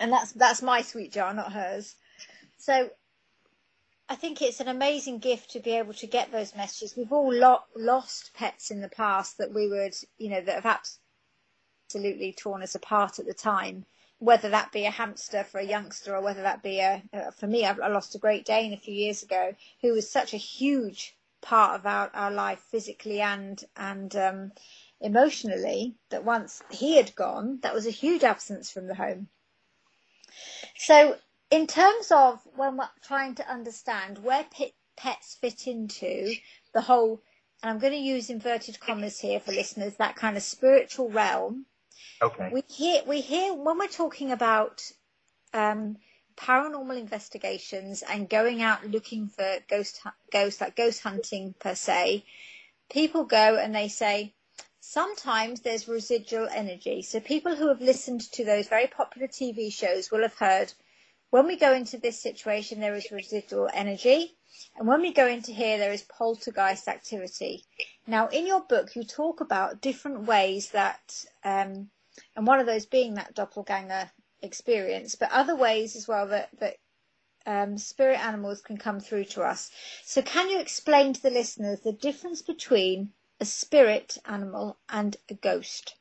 and 0.00 0.12
that's 0.12 0.32
that's 0.32 0.62
my 0.62 0.82
sweet 0.82 1.12
jar, 1.12 1.34
not 1.34 1.52
hers. 1.52 1.96
So 2.58 2.90
I 4.08 4.16
think 4.16 4.40
it's 4.40 4.60
an 4.60 4.68
amazing 4.68 5.18
gift 5.18 5.50
to 5.52 5.60
be 5.60 5.72
able 5.72 5.94
to 5.94 6.06
get 6.06 6.32
those 6.32 6.54
messages. 6.56 6.96
We've 6.96 7.12
all 7.12 7.32
lo- 7.32 7.64
lost 7.76 8.32
pets 8.34 8.70
in 8.70 8.80
the 8.80 8.88
past 8.88 9.38
that 9.38 9.52
we 9.52 9.68
would, 9.68 9.94
you 10.18 10.30
know, 10.30 10.40
that 10.40 10.62
have 10.62 10.80
absolutely 11.90 12.32
torn 12.32 12.62
us 12.62 12.74
apart 12.74 13.18
at 13.18 13.26
the 13.26 13.34
time. 13.34 13.86
whether 14.20 14.48
that 14.48 14.72
be 14.72 14.84
a 14.84 14.90
hamster 14.90 15.44
for 15.44 15.58
a 15.58 15.64
youngster 15.64 16.14
or 16.14 16.20
whether 16.20 16.42
that 16.42 16.62
be 16.62 16.80
a, 16.80 17.02
uh, 17.12 17.30
for 17.30 17.46
me, 17.46 17.64
I, 17.64 17.70
I 17.70 17.88
lost 17.88 18.14
a 18.14 18.18
Great 18.18 18.44
Dane 18.44 18.72
a 18.72 18.76
few 18.76 18.94
years 18.94 19.22
ago 19.22 19.54
who 19.80 19.92
was 19.92 20.10
such 20.10 20.34
a 20.34 20.38
huge 20.38 21.16
part 21.40 21.78
of 21.78 21.86
our, 21.86 22.10
our 22.14 22.30
life 22.30 22.60
physically 22.70 23.20
and, 23.20 23.62
and, 23.76 24.14
um, 24.16 24.52
emotionally 25.00 25.94
that 26.10 26.24
once 26.24 26.62
he 26.70 26.96
had 26.96 27.14
gone, 27.14 27.60
that 27.62 27.74
was 27.74 27.86
a 27.86 27.90
huge 27.90 28.24
absence 28.24 28.70
from 28.70 28.86
the 28.86 28.94
home. 28.94 29.28
So 30.76 31.16
in 31.50 31.66
terms 31.66 32.10
of 32.10 32.40
when 32.56 32.76
we're 32.76 32.88
trying 33.02 33.36
to 33.36 33.50
understand 33.50 34.18
where 34.18 34.46
pets 34.96 35.36
fit 35.40 35.66
into 35.66 36.34
the 36.72 36.80
whole, 36.80 37.22
and 37.62 37.70
I'm 37.70 37.78
going 37.78 37.92
to 37.92 37.98
use 37.98 38.30
inverted 38.30 38.78
commas 38.80 39.18
here 39.18 39.40
for 39.40 39.52
listeners, 39.52 39.96
that 39.96 40.16
kind 40.16 40.36
of 40.36 40.42
spiritual 40.42 41.10
realm. 41.10 41.66
Okay. 42.20 42.50
We 42.52 42.62
hear 42.68 43.02
we 43.06 43.20
hear 43.20 43.54
when 43.54 43.78
we're 43.78 43.86
talking 43.86 44.32
about 44.32 44.82
um, 45.54 45.96
paranormal 46.38 46.98
investigations 46.98 48.02
and 48.02 48.28
going 48.28 48.62
out 48.62 48.86
looking 48.86 49.28
for 49.28 49.58
ghost 49.68 50.00
ghosts 50.32 50.60
like 50.60 50.76
ghost 50.76 51.02
hunting 51.02 51.54
per 51.58 51.74
se. 51.74 52.24
People 52.90 53.24
go 53.24 53.56
and 53.56 53.74
they 53.74 53.88
say 53.88 54.34
sometimes 54.80 55.60
there's 55.60 55.88
residual 55.88 56.48
energy. 56.50 57.02
So 57.02 57.20
people 57.20 57.56
who 57.56 57.68
have 57.68 57.80
listened 57.80 58.22
to 58.32 58.44
those 58.44 58.68
very 58.68 58.86
popular 58.86 59.28
TV 59.28 59.72
shows 59.72 60.10
will 60.10 60.22
have 60.22 60.34
heard 60.38 60.72
when 61.30 61.46
we 61.46 61.56
go 61.56 61.74
into 61.74 61.98
this 61.98 62.20
situation, 62.20 62.80
there 62.80 62.94
is 62.94 63.12
residual 63.12 63.68
energy. 63.72 64.34
And 64.76 64.88
when 64.88 65.02
we 65.02 65.12
go 65.12 65.26
into 65.26 65.52
here, 65.52 65.76
there 65.76 65.92
is 65.92 66.02
poltergeist 66.02 66.88
activity. 66.88 67.64
Now, 68.06 68.28
in 68.28 68.46
your 68.46 68.62
book, 68.62 68.96
you 68.96 69.04
talk 69.04 69.40
about 69.40 69.82
different 69.82 70.22
ways 70.26 70.70
that, 70.70 71.24
um, 71.44 71.90
and 72.34 72.46
one 72.46 72.60
of 72.60 72.66
those 72.66 72.86
being 72.86 73.14
that 73.14 73.34
doppelganger 73.34 74.10
experience, 74.42 75.14
but 75.14 75.30
other 75.32 75.56
ways 75.56 75.96
as 75.96 76.06
well 76.06 76.28
that, 76.28 76.48
that 76.60 76.76
um, 77.46 77.78
spirit 77.78 78.24
animals 78.24 78.60
can 78.60 78.76
come 78.76 79.00
through 79.00 79.24
to 79.24 79.42
us. 79.42 79.70
So, 80.04 80.22
can 80.22 80.50
you 80.50 80.60
explain 80.60 81.14
to 81.14 81.22
the 81.22 81.30
listeners 81.30 81.80
the 81.80 81.92
difference 81.92 82.42
between 82.42 83.10
a 83.40 83.44
spirit 83.44 84.18
animal 84.24 84.78
and 84.88 85.16
a 85.30 85.34
ghost? 85.34 85.94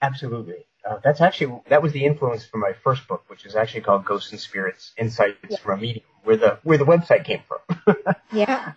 Absolutely. 0.00 0.66
Uh, 0.88 0.98
that's 1.02 1.20
actually 1.20 1.60
that 1.68 1.82
was 1.82 1.92
the 1.92 2.04
influence 2.04 2.44
for 2.44 2.58
my 2.58 2.72
first 2.84 3.08
book, 3.08 3.24
which 3.26 3.44
is 3.44 3.56
actually 3.56 3.80
called 3.80 4.04
Ghosts 4.04 4.30
and 4.30 4.40
Spirits: 4.40 4.92
Insights 4.96 5.38
yeah. 5.48 5.56
from 5.58 5.78
a 5.78 5.82
Medium, 5.82 6.04
where 6.22 6.36
the 6.36 6.58
where 6.62 6.78
the 6.78 6.84
website 6.84 7.24
came 7.24 7.40
from. 7.48 7.96
yeah. 8.32 8.72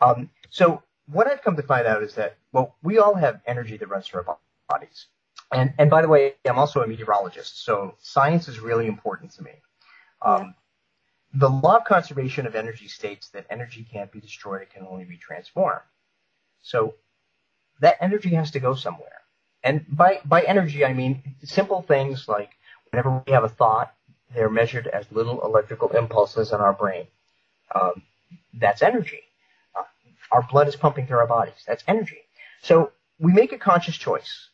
Um, 0.00 0.30
so 0.48 0.82
what 1.06 1.28
I've 1.28 1.42
come 1.42 1.56
to 1.56 1.62
find 1.62 1.86
out 1.86 2.02
is 2.02 2.14
that 2.14 2.36
well, 2.52 2.74
we 2.82 2.98
all 2.98 3.14
have 3.14 3.40
energy 3.46 3.76
that 3.76 3.88
runs 3.88 4.08
through 4.08 4.24
our 4.26 4.38
bodies, 4.68 5.06
and 5.52 5.74
and 5.78 5.90
by 5.90 6.02
the 6.02 6.08
way, 6.08 6.34
I'm 6.44 6.58
also 6.58 6.82
a 6.82 6.86
meteorologist, 6.86 7.64
so 7.64 7.94
science 8.00 8.48
is 8.48 8.60
really 8.60 8.86
important 8.86 9.32
to 9.32 9.42
me. 9.42 9.52
Um. 10.22 10.54
The 11.32 11.48
law 11.48 11.76
of 11.76 11.84
conservation 11.84 12.44
of 12.46 12.56
energy 12.56 12.88
states 12.88 13.28
that 13.30 13.46
energy 13.50 13.86
can't 13.92 14.10
be 14.10 14.20
destroyed; 14.20 14.62
it 14.62 14.70
can 14.70 14.84
only 14.84 15.04
be 15.04 15.16
transformed. 15.16 15.82
So 16.60 16.94
that 17.80 17.96
energy 18.00 18.30
has 18.30 18.50
to 18.52 18.60
go 18.60 18.74
somewhere. 18.74 19.20
And 19.62 19.84
by, 19.88 20.20
by 20.24 20.42
energy, 20.42 20.84
I 20.84 20.92
mean 20.92 21.22
simple 21.44 21.82
things 21.82 22.28
like 22.28 22.50
whenever 22.90 23.22
we 23.26 23.32
have 23.32 23.44
a 23.44 23.48
thought, 23.48 23.94
they're 24.34 24.50
measured 24.50 24.86
as 24.86 25.06
little 25.12 25.40
electrical 25.44 25.88
impulses 25.90 26.52
in 26.52 26.60
our 26.60 26.72
brain. 26.72 27.06
Um, 27.74 28.02
that's 28.54 28.82
energy. 28.82 29.20
Uh, 29.74 29.84
our 30.32 30.46
blood 30.50 30.68
is 30.68 30.76
pumping 30.76 31.06
through 31.06 31.18
our 31.18 31.26
bodies. 31.26 31.62
That's 31.66 31.84
energy. 31.86 32.18
So 32.62 32.92
we 33.18 33.32
make 33.32 33.52
a 33.52 33.58
conscious 33.58 33.96
choice 33.96 34.48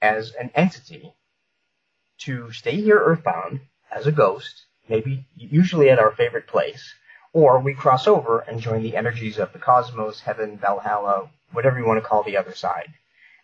as 0.00 0.32
an 0.32 0.50
entity 0.54 1.12
to 2.18 2.50
stay 2.52 2.76
here 2.76 2.98
earthbound 2.98 3.60
as 3.90 4.06
a 4.06 4.12
ghost, 4.12 4.64
maybe 4.88 5.26
usually 5.36 5.90
at 5.90 5.98
our 5.98 6.10
favorite 6.12 6.46
place, 6.46 6.94
or 7.32 7.60
we 7.60 7.74
cross 7.74 8.06
over 8.06 8.40
and 8.40 8.60
join 8.60 8.82
the 8.82 8.96
energies 8.96 9.38
of 9.38 9.52
the 9.52 9.58
cosmos, 9.58 10.20
heaven, 10.20 10.58
Valhalla, 10.58 11.28
whatever 11.52 11.78
you 11.78 11.86
want 11.86 12.02
to 12.02 12.08
call 12.08 12.22
the 12.22 12.36
other 12.36 12.54
side. 12.54 12.92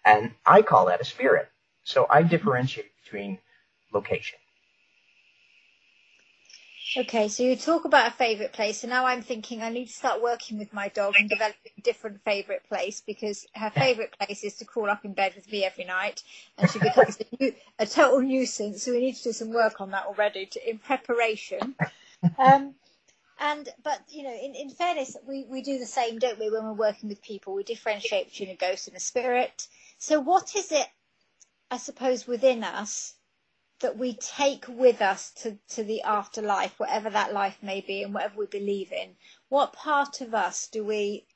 And 0.04 0.32
I 0.46 0.62
call 0.62 0.86
that 0.86 1.00
a 1.00 1.04
spirit. 1.04 1.48
So 1.84 2.06
I 2.08 2.22
differentiate 2.22 2.90
between 3.02 3.38
location. 3.92 4.38
Okay, 6.94 7.28
so 7.28 7.42
you 7.42 7.57
talk 7.57 7.87
about 7.87 8.09
a 8.09 8.11
favourite 8.11 8.52
place, 8.52 8.85
and 8.85 8.90
now 8.90 9.07
I'm 9.07 9.22
thinking 9.22 9.62
I 9.62 9.70
need 9.70 9.87
to 9.87 9.92
start 9.92 10.20
working 10.20 10.59
with 10.59 10.74
my 10.74 10.88
dog 10.88 11.14
and 11.18 11.26
developing 11.26 11.72
a 11.78 11.81
different 11.81 12.22
favourite 12.22 12.68
place 12.68 13.00
because 13.00 13.46
her 13.55 13.70
favourite 13.70 14.11
place 14.18 14.44
is 14.44 14.57
to 14.57 14.66
crawl 14.66 14.90
up 14.90 15.02
in 15.02 15.14
bed 15.14 15.33
with 15.35 15.50
me 15.50 15.64
every 15.64 15.85
night, 15.85 16.22
and 16.59 16.70
she 16.70 16.78
becomes 16.78 17.18
a, 17.18 17.24
new, 17.40 17.55
a 17.78 17.87
total 17.87 18.20
nuisance. 18.20 18.83
So 18.83 18.92
we 18.92 19.00
need 19.00 19.16
to 19.16 19.22
do 19.22 19.33
some 19.33 19.55
work 19.55 19.81
on 19.81 19.92
that 19.92 20.05
already 20.05 20.44
to, 20.44 20.68
in 20.68 20.78
preparation. 20.78 21.76
Um, 22.38 22.74
and 23.40 23.68
but 23.83 24.02
you 24.11 24.24
know, 24.24 24.35
in, 24.35 24.55
in 24.55 24.68
fairness, 24.68 25.16
we, 25.26 25.46
we 25.48 25.62
do 25.62 25.78
the 25.78 25.87
same, 25.87 26.18
don't 26.18 26.38
we? 26.38 26.50
When 26.50 26.64
we're 26.64 26.72
working 26.74 27.09
with 27.09 27.22
people, 27.22 27.55
we 27.55 27.62
differentiate 27.62 28.31
between 28.31 28.50
a 28.50 28.57
ghost 28.57 28.87
and 28.87 28.96
a 28.96 29.00
spirit. 29.00 29.66
So, 29.96 30.20
what 30.20 30.55
is 30.55 30.70
it, 30.70 30.87
I 31.70 31.78
suppose, 31.78 32.26
within 32.26 32.62
us 32.62 33.14
that 33.83 33.99
we 33.99 34.14
take 34.14 34.66
with 34.66 35.01
us 35.01 35.31
to, 35.42 35.59
to 35.68 35.85
the 35.85 36.03
afterlife, 36.03 36.79
whatever 36.79 37.11
that 37.11 37.33
life 37.33 37.59
may 37.62 37.81
be 37.81 38.03
and 38.03 38.14
whatever 38.14 38.38
we 38.38 38.47
believe 38.47 38.90
in? 38.92 39.16
What 39.49 39.73
part 39.73 40.21
of 40.21 40.35
us 40.35 40.66
do 40.68 40.83
we 40.83 41.27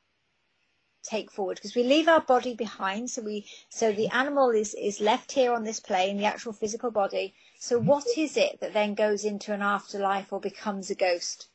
take 1.03 1.31
forward? 1.31 1.57
Because 1.57 1.77
we 1.77 1.83
leave 1.83 2.09
our 2.09 2.21
body 2.21 2.55
behind, 2.55 3.11
so 3.11 3.23
we 3.23 3.47
so 3.69 3.93
the 3.93 4.09
animal 4.09 4.51
is, 4.51 4.75
is 4.75 5.01
left 5.01 5.33
here 5.33 5.53
on 5.53 5.65
this 5.65 5.81
plane, 5.81 6.17
the 6.17 6.25
actual 6.25 6.53
physical 6.53 6.91
body. 6.91 7.35
So 7.59 7.79
what 7.79 8.07
is 8.17 8.37
it 8.37 8.61
that 8.61 8.73
then 8.73 8.95
goes 8.95 9.25
into 9.25 9.53
an 9.53 9.63
afterlife 9.63 10.33
or 10.33 10.41
becomes 10.41 10.91
a 10.91 10.95
ghost? 10.95 11.49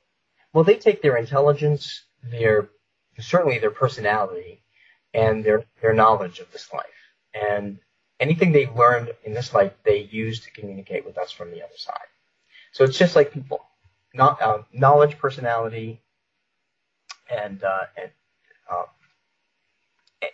Well, 0.54 0.64
they 0.64 0.76
take 0.76 1.02
their 1.02 1.18
intelligence, 1.18 2.06
their 2.24 2.70
certainly 3.20 3.60
their 3.60 3.72
personality, 3.72 4.64
and 5.14 5.44
their 5.44 5.66
their 5.82 5.94
knowledge 5.94 6.40
of 6.40 6.52
this 6.52 6.72
life 6.74 6.86
and 7.34 7.80
anything 8.22 8.52
they've 8.52 8.74
learned 8.76 9.12
in 9.26 9.34
this 9.34 9.54
life 9.54 9.74
they 9.84 10.08
use 10.12 10.40
to 10.42 10.52
communicate 10.52 11.04
with 11.04 11.18
us 11.18 11.32
from 11.32 11.50
the 11.52 11.62
other 11.62 11.76
side. 11.76 11.98
So 12.72 12.86
it's 12.86 12.98
just 12.98 13.16
like 13.16 13.34
people, 13.34 13.66
not 14.14 14.42
uh, 14.42 14.60
knowledge, 14.72 15.18
personality, 15.18 16.02
and 17.30 17.62
uh, 17.64 17.86
and 17.98 18.12
uh, 18.72 18.84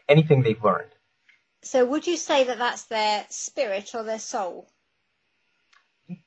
anything 0.07 0.43
they've 0.43 0.63
learned. 0.63 0.91
So 1.63 1.85
would 1.85 2.05
you 2.05 2.17
say 2.17 2.43
that 2.43 2.59
that's 2.59 2.83
their 2.83 3.25
spirit 3.29 3.95
or 3.95 4.03
their 4.03 4.19
soul? 4.19 4.69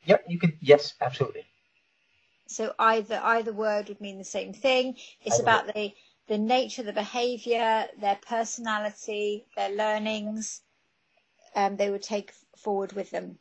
Yep, 0.04 0.24
you 0.28 0.38
could. 0.38 0.56
Yes, 0.60 0.94
absolutely. 1.00 1.44
So 2.48 2.74
either 2.78 3.20
either 3.22 3.52
word 3.52 3.88
would 3.88 4.00
mean 4.00 4.18
the 4.18 4.24
same 4.24 4.52
thing. 4.52 4.96
It's 5.22 5.36
either 5.36 5.42
about 5.42 5.74
the 5.74 5.92
the 6.26 6.38
nature, 6.38 6.82
the 6.82 6.92
behavior, 6.92 7.86
their 8.00 8.18
personality, 8.26 9.46
their 9.56 9.70
learnings, 9.70 10.62
um, 11.54 11.76
they 11.76 11.90
would 11.90 12.02
take 12.02 12.32
forward 12.56 12.92
with 12.92 13.10
them. 13.10 13.38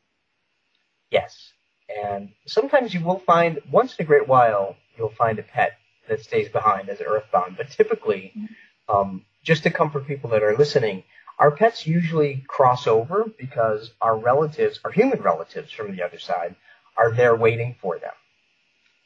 Yes. 1.11 1.51
And 2.03 2.29
sometimes 2.45 2.93
you 2.93 3.03
will 3.03 3.19
find, 3.19 3.59
once 3.71 3.95
in 3.95 4.03
a 4.03 4.07
great 4.07 4.27
while, 4.27 4.75
you'll 4.97 5.09
find 5.09 5.39
a 5.39 5.43
pet 5.43 5.77
that 6.07 6.21
stays 6.23 6.49
behind 6.49 6.89
as 6.89 7.01
earthbound. 7.01 7.57
But 7.57 7.71
typically, 7.71 8.33
mm-hmm. 8.37 8.95
um, 8.95 9.25
just 9.43 9.63
to 9.63 9.71
comfort 9.71 10.07
people 10.07 10.29
that 10.31 10.43
are 10.43 10.55
listening, 10.55 11.03
our 11.39 11.51
pets 11.51 11.87
usually 11.87 12.43
cross 12.47 12.85
over 12.85 13.25
because 13.37 13.91
our 14.01 14.17
relatives, 14.17 14.79
our 14.83 14.91
human 14.91 15.21
relatives 15.21 15.71
from 15.71 15.95
the 15.95 16.03
other 16.03 16.19
side, 16.19 16.55
are 16.97 17.11
there 17.11 17.35
waiting 17.35 17.75
for 17.81 17.97
them. 17.97 18.11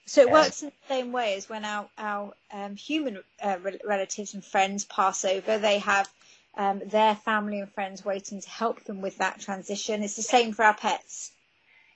So 0.05 0.21
it 0.21 0.31
works 0.31 0.63
in 0.63 0.69
the 0.69 0.93
same 0.93 1.11
way 1.13 1.35
as 1.35 1.47
when 1.47 1.63
our, 1.63 1.87
our 1.97 2.33
um, 2.51 2.75
human 2.75 3.23
uh, 3.41 3.57
relatives 3.85 4.33
and 4.33 4.43
friends 4.43 4.83
pass 4.83 5.23
over, 5.23 5.57
they 5.57 5.79
have 5.79 6.09
um, 6.55 6.81
their 6.85 7.15
family 7.15 7.59
and 7.59 7.71
friends 7.71 8.05
waiting 8.05 8.41
to 8.41 8.49
help 8.49 8.83
them 8.83 9.01
with 9.01 9.17
that 9.17 9.39
transition. 9.39 10.03
It's 10.03 10.15
the 10.15 10.21
same 10.21 10.53
for 10.53 10.63
our 10.65 10.73
pets. 10.73 11.31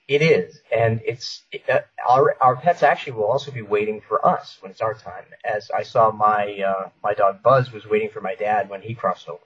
It 0.07 0.21
is, 0.21 0.61
and 0.71 1.01
it's 1.05 1.43
uh, 1.69 1.79
our 2.07 2.35
our 2.41 2.55
pets 2.55 2.81
actually 2.81 3.13
will 3.13 3.25
also 3.25 3.51
be 3.51 3.61
waiting 3.61 3.99
for 3.99 4.25
us 4.25 4.57
when 4.61 4.71
it's 4.71 4.79
our 4.79 4.93
time. 4.93 5.25
As 5.43 5.69
I 5.69 5.83
saw 5.83 6.11
my 6.11 6.59
uh, 6.65 6.89
my 7.03 7.13
dog 7.13 7.43
Buzz 7.43 7.73
was 7.73 7.85
waiting 7.85 8.09
for 8.09 8.21
my 8.21 8.35
dad 8.35 8.69
when 8.69 8.81
he 8.81 8.95
crossed 8.95 9.27
over. 9.27 9.43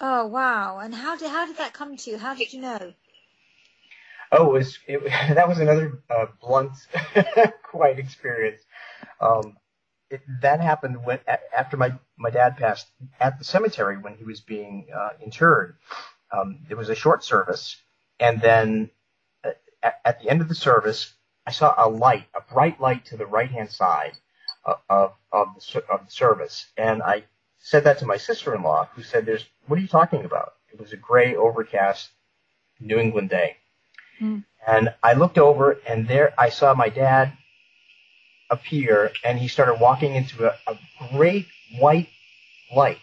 Oh 0.00 0.26
wow! 0.26 0.78
And 0.78 0.92
how 0.92 1.16
did 1.16 1.30
how 1.30 1.46
did 1.46 1.58
that 1.58 1.72
come 1.72 1.96
to 1.96 2.10
you? 2.10 2.18
How 2.18 2.34
did 2.34 2.52
you 2.52 2.60
know? 2.60 2.94
Oh, 4.32 4.50
it 4.50 4.58
was 4.58 4.78
it, 4.88 5.04
that 5.34 5.48
was 5.48 5.60
another 5.60 6.02
uh, 6.10 6.26
blunt, 6.40 6.72
quiet 7.62 8.00
experience. 8.00 8.62
Um, 9.20 9.56
it, 10.10 10.22
that 10.42 10.60
happened 10.60 11.04
when 11.04 11.20
after 11.56 11.76
my 11.76 11.92
my 12.18 12.30
dad 12.30 12.56
passed 12.56 12.88
at 13.20 13.38
the 13.38 13.44
cemetery 13.44 13.96
when 13.96 14.14
he 14.16 14.24
was 14.24 14.40
being 14.40 14.86
uh, 14.94 15.10
interred. 15.22 15.76
Um, 16.32 16.60
there 16.68 16.76
was 16.76 16.88
a 16.88 16.94
short 16.94 17.24
service, 17.24 17.76
and 18.18 18.40
then 18.40 18.90
uh, 19.44 19.50
at, 19.82 20.00
at, 20.04 20.20
the 20.20 20.28
end 20.28 20.40
of 20.40 20.48
the 20.48 20.54
service, 20.54 21.14
I 21.46 21.50
saw 21.50 21.74
a 21.76 21.88
light, 21.88 22.26
a 22.34 22.52
bright 22.52 22.80
light 22.80 23.06
to 23.06 23.16
the 23.16 23.26
right 23.26 23.50
hand 23.50 23.70
side 23.70 24.12
of 24.64 24.78
of, 24.88 25.12
of, 25.32 25.48
the, 25.54 25.84
of 25.88 26.06
the 26.06 26.12
service, 26.12 26.66
and 26.76 27.02
I 27.02 27.24
said 27.58 27.84
that 27.84 27.98
to 27.98 28.06
my 28.06 28.16
sister-in-law, 28.16 28.90
who 28.94 29.02
said, 29.02 29.26
"There's 29.26 29.46
what 29.66 29.78
are 29.78 29.82
you 29.82 29.88
talking 29.88 30.24
about?" 30.24 30.54
It 30.72 30.80
was 30.80 30.92
a 30.92 30.96
gray, 30.96 31.34
overcast 31.34 32.10
New 32.80 32.98
England 32.98 33.30
day. 33.30 33.56
Mm. 34.20 34.44
And 34.66 34.94
I 35.02 35.14
looked 35.14 35.38
over, 35.38 35.78
and 35.86 36.06
there 36.06 36.34
I 36.38 36.50
saw 36.50 36.74
my 36.74 36.88
dad 36.88 37.32
appear, 38.50 39.12
and 39.24 39.38
he 39.38 39.48
started 39.48 39.80
walking 39.80 40.14
into 40.14 40.46
a, 40.46 40.54
a 40.66 40.78
great 41.12 41.46
white 41.78 42.08
light. 42.74 42.98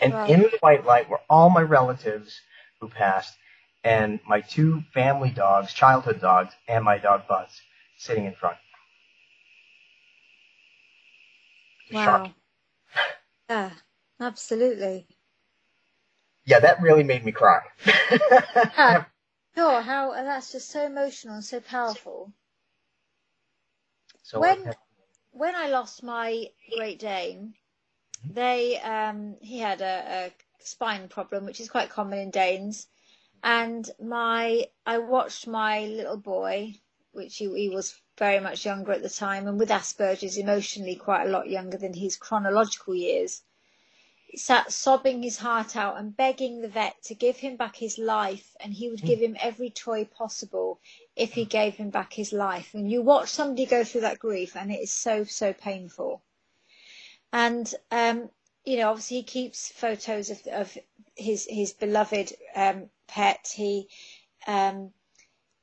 And 0.00 0.14
Wow. 0.14 0.26
in 0.26 0.42
the 0.42 0.58
white 0.60 0.84
light 0.84 1.08
were 1.08 1.20
all 1.30 1.50
my 1.50 1.62
relatives 1.62 2.40
who 2.80 2.88
passed, 2.88 3.36
and 3.84 4.20
my 4.26 4.40
two 4.40 4.82
family 4.94 5.30
dogs, 5.30 5.72
childhood 5.72 6.20
dogs, 6.20 6.54
and 6.68 6.84
my 6.84 6.98
dog 6.98 7.26
Buzz 7.28 7.60
sitting 7.98 8.26
in 8.26 8.34
front. 8.34 8.58
Wow. 11.90 12.34
Shocking. 12.34 12.34
Yeah, 13.48 13.72
absolutely. 14.20 15.08
Yeah, 16.46 16.60
that 16.60 16.80
really 16.82 17.02
made 17.04 17.24
me 17.24 17.32
cry. 17.32 17.60
Yeah. 18.76 19.04
Sure, 19.54 19.80
how 19.82 20.12
that's 20.12 20.52
just 20.52 20.70
so 20.70 20.84
emotional 20.86 21.34
and 21.36 21.44
so 21.44 21.60
powerful. 21.60 22.32
So 24.24 24.40
When- 24.40 24.74
When 25.30 25.54
I 25.54 25.68
lost 25.68 26.02
my 26.02 26.50
Great 26.76 26.98
Dane, 27.00 27.54
they 28.24 28.80
um, 28.80 29.36
he 29.40 29.58
had 29.58 29.80
a, 29.80 29.96
a 30.26 30.32
spine 30.64 31.08
problem, 31.08 31.44
which 31.44 31.60
is 31.60 31.68
quite 31.68 31.90
common 31.90 32.18
in 32.18 32.30
Danes, 32.30 32.86
and 33.42 33.90
my 34.00 34.68
I 34.86 34.98
watched 34.98 35.46
my 35.46 35.86
little 35.86 36.16
boy, 36.16 36.74
which 37.12 37.36
he, 37.36 37.46
he 37.54 37.68
was 37.68 38.00
very 38.16 38.40
much 38.40 38.64
younger 38.64 38.92
at 38.92 39.02
the 39.02 39.10
time, 39.10 39.46
and 39.48 39.58
with 39.58 39.70
Asperger's, 39.70 40.38
emotionally 40.38 40.96
quite 40.96 41.26
a 41.26 41.30
lot 41.30 41.48
younger 41.48 41.76
than 41.78 41.94
his 41.94 42.16
chronological 42.16 42.94
years. 42.94 43.42
Sat 44.36 44.72
sobbing 44.72 45.22
his 45.22 45.38
heart 45.38 45.76
out 45.76 45.98
and 45.98 46.16
begging 46.16 46.60
the 46.60 46.68
vet 46.68 47.02
to 47.04 47.14
give 47.14 47.36
him 47.36 47.56
back 47.56 47.76
his 47.76 47.98
life, 47.98 48.56
and 48.60 48.72
he 48.72 48.88
would 48.88 49.02
give 49.02 49.20
him 49.20 49.36
every 49.40 49.70
toy 49.70 50.04
possible 50.04 50.80
if 51.16 51.32
he 51.34 51.44
gave 51.44 51.76
him 51.76 51.90
back 51.90 52.12
his 52.12 52.32
life. 52.32 52.74
And 52.74 52.90
you 52.90 53.02
watch 53.02 53.28
somebody 53.28 53.66
go 53.66 53.84
through 53.84 54.02
that 54.02 54.18
grief, 54.18 54.56
and 54.56 54.70
it 54.72 54.80
is 54.80 54.92
so, 54.92 55.24
so 55.24 55.52
painful. 55.52 56.22
And, 57.32 57.72
um, 57.90 58.30
you 58.64 58.76
know, 58.76 58.90
obviously 58.90 59.18
he 59.18 59.22
keeps 59.24 59.70
photos 59.72 60.30
of, 60.30 60.46
of 60.46 60.78
his, 61.16 61.46
his 61.50 61.72
beloved 61.72 62.32
um, 62.54 62.90
pet. 63.08 63.52
He, 63.54 63.88
um, 64.46 64.92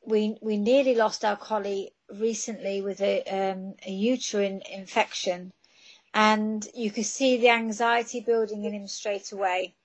we, 0.06 0.38
we 0.42 0.58
nearly 0.58 0.96
lost 0.96 1.24
our 1.24 1.38
collie 1.38 1.94
recently 2.10 2.82
with 2.82 3.02
a, 3.02 3.24
um, 3.24 3.76
a 3.86 3.92
uterine 3.92 4.62
infection. 4.70 5.54
And 6.14 6.68
you 6.74 6.92
could 6.92 7.06
see 7.06 7.38
the 7.38 7.50
anxiety 7.50 8.20
building 8.20 8.66
in 8.66 8.74
him 8.74 8.88
straight 8.88 9.32
away. 9.32 9.76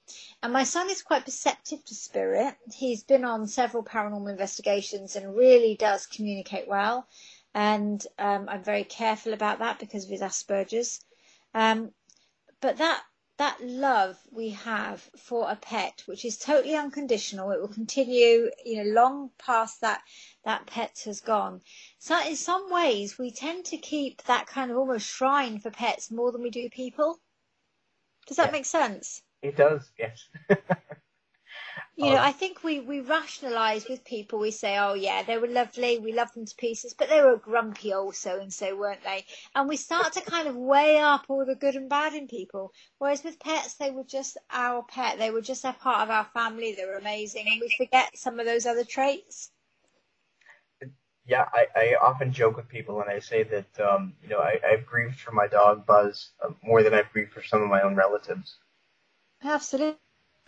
And 0.42 0.52
my 0.52 0.64
son 0.64 0.90
is 0.90 1.02
quite 1.02 1.24
perceptive 1.24 1.84
to 1.84 1.94
spirit. 1.94 2.56
He's 2.72 3.02
been 3.02 3.24
on 3.24 3.46
several 3.46 3.82
paranormal 3.82 4.30
investigations 4.30 5.16
and 5.16 5.36
really 5.36 5.76
does 5.76 6.06
communicate 6.06 6.68
well. 6.68 7.06
And 7.54 8.06
um, 8.18 8.48
I'm 8.48 8.62
very 8.62 8.84
careful 8.84 9.32
about 9.32 9.60
that 9.60 9.78
because 9.78 10.04
of 10.04 10.10
his 10.10 10.20
Asperger's. 10.20 11.04
Um, 11.54 11.92
but 12.60 12.76
that 12.78 13.02
that 13.38 13.60
love 13.62 14.18
we 14.30 14.50
have 14.50 15.00
for 15.16 15.50
a 15.50 15.56
pet, 15.56 16.02
which 16.06 16.24
is 16.24 16.38
totally 16.38 16.74
unconditional, 16.74 17.50
it 17.50 17.60
will 17.60 17.68
continue, 17.68 18.50
you 18.64 18.82
know, 18.82 18.90
long 18.90 19.30
past 19.38 19.80
that 19.82 20.02
that 20.44 20.66
pet 20.66 21.02
has 21.04 21.20
gone. 21.20 21.60
So 21.98 22.18
in 22.26 22.36
some 22.36 22.70
ways, 22.70 23.18
we 23.18 23.30
tend 23.30 23.66
to 23.66 23.76
keep 23.76 24.22
that 24.24 24.46
kind 24.46 24.70
of 24.70 24.76
almost 24.78 25.06
shrine 25.08 25.58
for 25.58 25.70
pets 25.70 26.10
more 26.10 26.32
than 26.32 26.42
we 26.42 26.50
do 26.50 26.70
people. 26.70 27.18
Does 28.26 28.38
that 28.38 28.46
Yeah. 28.48 28.52
make 28.52 28.66
sense? 28.66 29.22
it 29.42 29.56
does, 29.56 29.90
yes. 29.98 30.28
You 31.96 32.10
know, 32.10 32.16
Um, 32.16 32.18
I 32.18 32.32
think 32.32 32.62
we, 32.62 32.80
we 32.80 33.00
rationalise 33.00 33.88
with 33.88 34.04
people. 34.04 34.38
We 34.38 34.50
say, 34.50 34.78
oh, 34.78 34.92
yeah, 34.94 35.22
they 35.22 35.38
were 35.38 35.48
lovely. 35.48 35.98
We 35.98 36.12
loved 36.12 36.34
them 36.34 36.44
to 36.44 36.54
pieces, 36.56 36.92
but 36.92 37.08
they 37.08 37.22
were 37.22 37.38
grumpy 37.38 37.94
old 37.94 38.14
so 38.16 38.38
and 38.38 38.52
so, 38.52 38.76
weren't 38.76 39.02
they? 39.02 39.24
And 39.54 39.66
we 39.66 39.76
start 39.76 40.12
to 40.12 40.20
kind 40.20 40.46
of 40.46 40.56
weigh 40.56 40.98
up 40.98 41.24
all 41.28 41.46
the 41.46 41.54
good 41.54 41.74
and 41.74 41.88
bad 41.88 42.12
in 42.14 42.28
people. 42.28 42.72
Whereas 42.98 43.24
with 43.24 43.40
pets, 43.40 43.74
they 43.74 43.90
were 43.90 44.04
just 44.04 44.36
our 44.50 44.82
pet. 44.82 45.18
They 45.18 45.30
were 45.30 45.40
just 45.40 45.64
a 45.64 45.72
part 45.72 46.02
of 46.02 46.10
our 46.10 46.26
family. 46.34 46.74
They 46.74 46.84
were 46.84 46.98
amazing. 46.98 47.46
And 47.48 47.60
we 47.62 47.70
forget 47.70 48.16
some 48.18 48.38
of 48.40 48.46
those 48.46 48.66
other 48.66 48.84
traits. 48.84 49.50
yeah, 51.26 51.44
I, 51.52 51.66
I 51.74 51.96
often 52.00 52.32
joke 52.32 52.56
with 52.56 52.68
people 52.68 53.00
and 53.00 53.10
I 53.10 53.18
say 53.18 53.42
that, 53.42 53.80
um, 53.80 54.14
you 54.22 54.28
know, 54.28 54.38
I, 54.40 54.60
I've 54.66 54.86
grieved 54.86 55.18
for 55.18 55.32
my 55.32 55.48
dog 55.48 55.84
Buzz 55.84 56.30
uh, 56.42 56.50
more 56.62 56.82
than 56.82 56.94
I've 56.94 57.12
grieved 57.12 57.32
for 57.32 57.42
some 57.42 57.62
of 57.62 57.68
my 57.68 57.82
own 57.82 57.96
relatives. 57.96 58.58
Absolutely. 59.42 59.98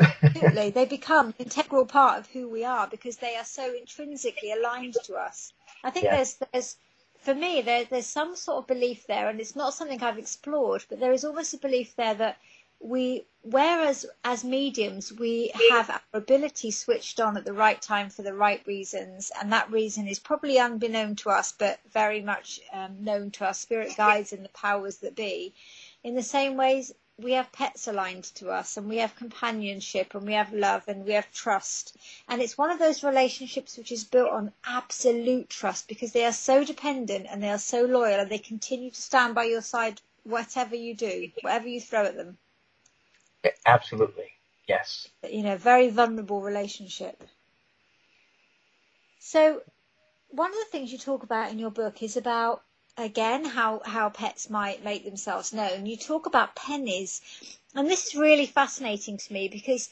Absolutely. 0.01 0.71
they 0.71 0.85
become 0.85 1.29
an 1.29 1.35
integral 1.39 1.87
part 1.87 2.19
of 2.19 2.27
who 2.29 2.49
we 2.49 2.65
are 2.65 2.87
because 2.87 3.17
they 3.17 3.37
are 3.37 3.45
so 3.45 3.75
intrinsically 3.75 4.53
aligned 4.53 4.95
to 5.05 5.15
us. 5.15 5.53
I 5.83 5.91
think 5.91 6.05
Yeah. 6.05 6.17
there's, 6.17 6.35
there's, 6.53 6.77
for 7.19 7.35
me, 7.35 7.63
there, 7.63 7.85
there's 7.85 8.07
some 8.07 8.37
sort 8.37 8.59
of 8.59 8.67
belief 8.67 9.07
there, 9.07 9.29
and 9.29 9.41
it's 9.41 9.57
not 9.57 9.75
something 9.75 10.03
I've 10.03 10.19
explored, 10.19 10.85
but 10.89 11.01
there 11.01 11.13
is 11.13 11.25
almost 11.25 11.55
a 11.55 11.59
belief 11.59 11.97
there 11.97 12.15
that 12.15 12.39
we, 12.81 13.27
whereas 13.43 14.07
as 14.25 14.45
mediums, 14.45 15.13
we 15.13 15.51
have 15.69 15.91
our 15.91 16.01
ability 16.13 16.71
switched 16.71 17.19
on 17.19 17.37
at 17.37 17.45
the 17.45 17.53
right 17.53 17.83
time 17.83 18.09
for 18.09 18.23
the 18.23 18.35
right 18.35 18.65
reasons, 18.67 19.33
and 19.41 19.53
that 19.53 19.71
reason 19.71 20.07
is 20.07 20.21
probably 20.21 20.59
unbeknown 20.61 21.17
to 21.17 21.31
us, 21.31 21.53
but 21.53 21.81
very 21.93 22.21
much 22.21 22.61
um, 22.73 23.03
known 23.03 23.33
to 23.33 23.45
our 23.45 23.55
spirit 23.55 23.97
guides 23.97 24.33
and 24.33 24.45
the 24.45 24.49
powers 24.51 24.99
that 24.99 25.17
be. 25.17 25.53
In 26.05 26.15
the 26.15 26.23
same 26.23 26.57
ways, 26.57 26.93
we 27.21 27.33
have 27.33 27.51
pets 27.51 27.89
aligned 27.89 28.25
to 28.25 28.51
us 28.51 28.77
and 28.77 28.89
we 28.89 28.99
have 28.99 29.17
companionship 29.17 30.15
and 30.15 30.25
we 30.25 30.35
have 30.35 30.53
love 30.53 30.85
and 30.87 31.05
we 31.05 31.13
have 31.13 31.31
trust. 31.33 31.97
And 32.29 32.41
it's 32.41 32.57
one 32.57 32.71
of 32.71 32.79
those 32.79 33.03
relationships 33.03 33.77
which 33.77 33.91
is 33.91 34.05
built 34.05 34.31
on 34.31 34.53
absolute 34.65 35.49
trust 35.51 35.89
because 35.89 36.13
they 36.13 36.25
are 36.25 36.33
so 36.33 36.65
dependent 36.65 37.27
and 37.29 37.43
they 37.43 37.51
are 37.51 37.59
so 37.59 37.85
loyal 37.85 38.21
and 38.21 38.31
they 38.31 38.39
continue 38.39 38.91
to 38.91 39.01
stand 39.01 39.35
by 39.35 39.45
your 39.45 39.63
side 39.63 40.01
whatever 40.25 40.77
you 40.77 40.95
do 40.95 41.31
whatever 41.41 41.69
you 41.69 41.81
throw 41.81 42.05
at 42.05 42.17
them. 42.17 42.37
Absolutely, 43.67 44.31
yes. 44.69 45.09
you 45.29 45.43
know 45.43 45.57
very 45.57 45.91
vulnerable 45.91 46.41
relationship. 46.41 47.23
So 49.19 49.63
one 50.31 50.51
of 50.51 50.57
the 50.57 50.71
things 50.71 50.93
you 50.93 50.99
talk 50.99 51.23
about 51.23 51.51
in 51.51 51.59
your 51.59 51.71
book 51.71 52.03
is 52.03 52.17
about 52.17 52.63
again 52.99 53.45
how 53.45 53.81
how 53.85 54.11
pets 54.11 54.51
might 54.51 54.85
make 54.85 55.05
themselves 55.05 55.53
known. 55.53 55.87
You 55.87 55.97
talk 55.97 56.27
about 56.27 56.57
pennies 56.57 57.21
and 57.75 57.89
this 57.89 58.09
is 58.09 58.15
really 58.17 58.47
fascinating 58.47 59.17
to 59.19 59.33
me 59.33 59.47
because 59.49 59.89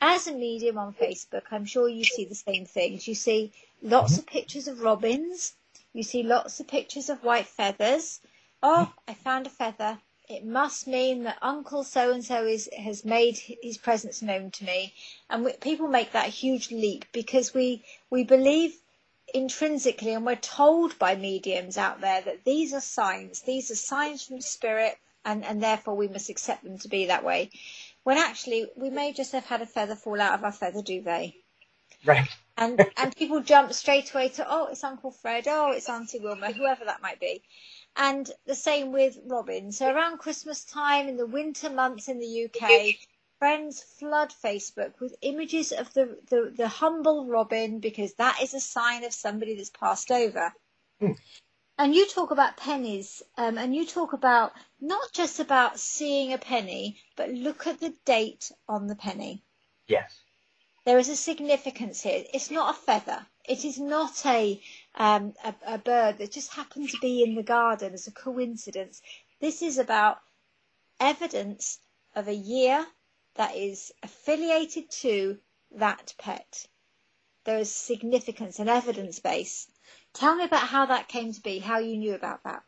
as 0.00 0.26
a 0.26 0.32
medium 0.32 0.78
on 0.78 0.92
facebook 0.92 1.42
i'm 1.50 1.64
sure 1.64 1.88
you 1.88 2.04
see 2.04 2.24
the 2.24 2.34
same 2.34 2.64
things. 2.64 3.08
You 3.08 3.14
see 3.16 3.52
lots 3.82 4.12
mm-hmm. 4.12 4.20
of 4.20 4.26
pictures 4.26 4.68
of 4.68 4.80
robins. 4.80 5.54
You 5.92 6.04
see 6.04 6.22
lots 6.22 6.60
of 6.60 6.68
pictures 6.68 7.10
of 7.10 7.24
white 7.24 7.48
feathers. 7.48 8.20
Oh 8.62 8.88
mm-hmm. 8.90 9.10
i 9.10 9.14
found 9.14 9.46
a 9.48 9.50
feather. 9.50 9.98
It 10.28 10.44
must 10.44 10.86
mean 10.86 11.24
that 11.24 11.38
uncle 11.42 11.84
so 11.84 12.12
and 12.12 12.24
so 12.24 12.46
is 12.46 12.68
has 12.78 13.04
made 13.04 13.38
his 13.38 13.76
presence 13.78 14.22
known 14.22 14.52
to 14.52 14.64
me. 14.64 14.94
And 15.28 15.44
we, 15.44 15.52
people 15.54 15.88
make 15.88 16.12
that 16.12 16.28
huge 16.28 16.70
leap 16.70 17.06
because 17.12 17.52
we 17.54 17.84
we 18.08 18.22
believe 18.22 18.76
intrinsically 19.34 20.12
and 20.14 20.24
we're 20.24 20.36
told 20.36 20.98
by 20.98 21.14
mediums 21.16 21.76
out 21.76 22.00
there 22.00 22.20
that 22.22 22.44
these 22.44 22.72
are 22.72 22.80
signs. 22.80 23.42
These 23.42 23.70
are 23.70 23.76
signs 23.76 24.24
from 24.24 24.40
spirit 24.40 24.96
and 25.24 25.44
and 25.44 25.62
therefore 25.62 25.96
we 25.96 26.08
must 26.08 26.30
accept 26.30 26.64
them 26.64 26.78
to 26.78 26.88
be 26.88 27.06
that 27.06 27.24
way. 27.24 27.50
When 28.04 28.18
actually 28.18 28.66
we 28.76 28.90
may 28.90 29.12
just 29.12 29.32
have 29.32 29.46
had 29.46 29.62
a 29.62 29.66
feather 29.66 29.96
fall 29.96 30.20
out 30.20 30.34
of 30.34 30.44
our 30.44 30.52
feather 30.52 30.82
duvet. 30.82 31.32
Right. 32.04 32.28
and 32.56 32.80
and 32.96 33.16
people 33.16 33.40
jump 33.40 33.72
straight 33.72 34.12
away 34.14 34.28
to 34.30 34.46
oh 34.48 34.66
it's 34.66 34.84
uncle 34.84 35.10
fred. 35.10 35.46
Oh 35.48 35.72
it's 35.72 35.88
auntie 35.88 36.20
wilma 36.20 36.52
whoever 36.52 36.84
that 36.84 37.02
might 37.02 37.20
be. 37.20 37.42
And 37.96 38.30
the 38.46 38.54
same 38.54 38.92
with 38.92 39.18
robin. 39.26 39.72
So 39.72 39.90
around 39.90 40.18
christmas 40.18 40.64
time 40.64 41.08
in 41.08 41.16
the 41.16 41.26
winter 41.26 41.70
months 41.70 42.08
in 42.08 42.20
the 42.20 42.44
uk 42.44 42.70
friends 43.38 43.82
flood 43.82 44.32
facebook 44.44 44.98
with 45.00 45.16
images 45.22 45.72
of 45.72 45.92
the, 45.94 46.18
the, 46.28 46.52
the 46.56 46.68
humble 46.68 47.26
robin 47.26 47.80
because 47.80 48.14
that 48.14 48.40
is 48.42 48.54
a 48.54 48.60
sign 48.60 49.04
of 49.04 49.12
somebody 49.12 49.56
that's 49.56 49.70
passed 49.70 50.10
over 50.10 50.52
Hmm. 51.00 51.12
and 51.78 51.94
you 51.94 52.06
talk 52.06 52.30
about 52.30 52.56
pennies 52.56 53.22
um, 53.36 53.58
and 53.58 53.74
you 53.74 53.86
talk 53.86 54.12
about 54.12 54.52
not 54.80 55.12
just 55.12 55.40
about 55.40 55.78
seeing 55.78 56.32
a 56.32 56.38
penny 56.38 56.98
but 57.16 57.30
look 57.30 57.66
at 57.66 57.80
the 57.80 57.94
date 58.04 58.50
on 58.68 58.86
the 58.86 58.96
penny 58.96 59.42
Yes. 59.88 60.24
there 60.84 60.98
is 60.98 61.08
a 61.08 61.16
significance 61.16 62.02
here. 62.02 62.24
It's 62.32 62.50
not 62.50 62.74
a 62.74 62.78
feather. 62.78 63.26
It 63.48 63.64
is 63.64 63.78
not 63.78 64.24
a, 64.26 64.60
um, 64.94 65.34
a 65.44 65.54
a 65.66 65.78
bird 65.78 66.18
that 66.18 66.32
just 66.32 66.52
happened 66.52 66.90
to 66.90 66.98
be 66.98 67.22
in 67.22 67.34
the 67.34 67.42
garden 67.42 67.92
as 67.94 68.06
a 68.06 68.12
coincidence. 68.12 69.02
This 69.40 69.62
is 69.62 69.78
about 69.78 70.18
evidence 71.00 71.78
of 72.14 72.28
a 72.28 72.34
year 72.34 72.86
that 73.36 73.56
is 73.56 73.92
affiliated 74.02 74.90
to 74.90 75.38
that 75.76 76.14
pet. 76.18 76.66
There 77.44 77.58
is 77.58 77.72
significance 77.72 78.58
and 78.58 78.68
evidence 78.68 79.20
base. 79.20 79.68
Tell 80.14 80.34
me 80.34 80.44
about 80.44 80.66
how 80.66 80.86
that 80.86 81.08
came 81.08 81.32
to 81.32 81.40
be, 81.40 81.58
how 81.58 81.78
you 81.78 81.96
knew 81.96 82.14
about 82.14 82.42
that. 82.44 82.62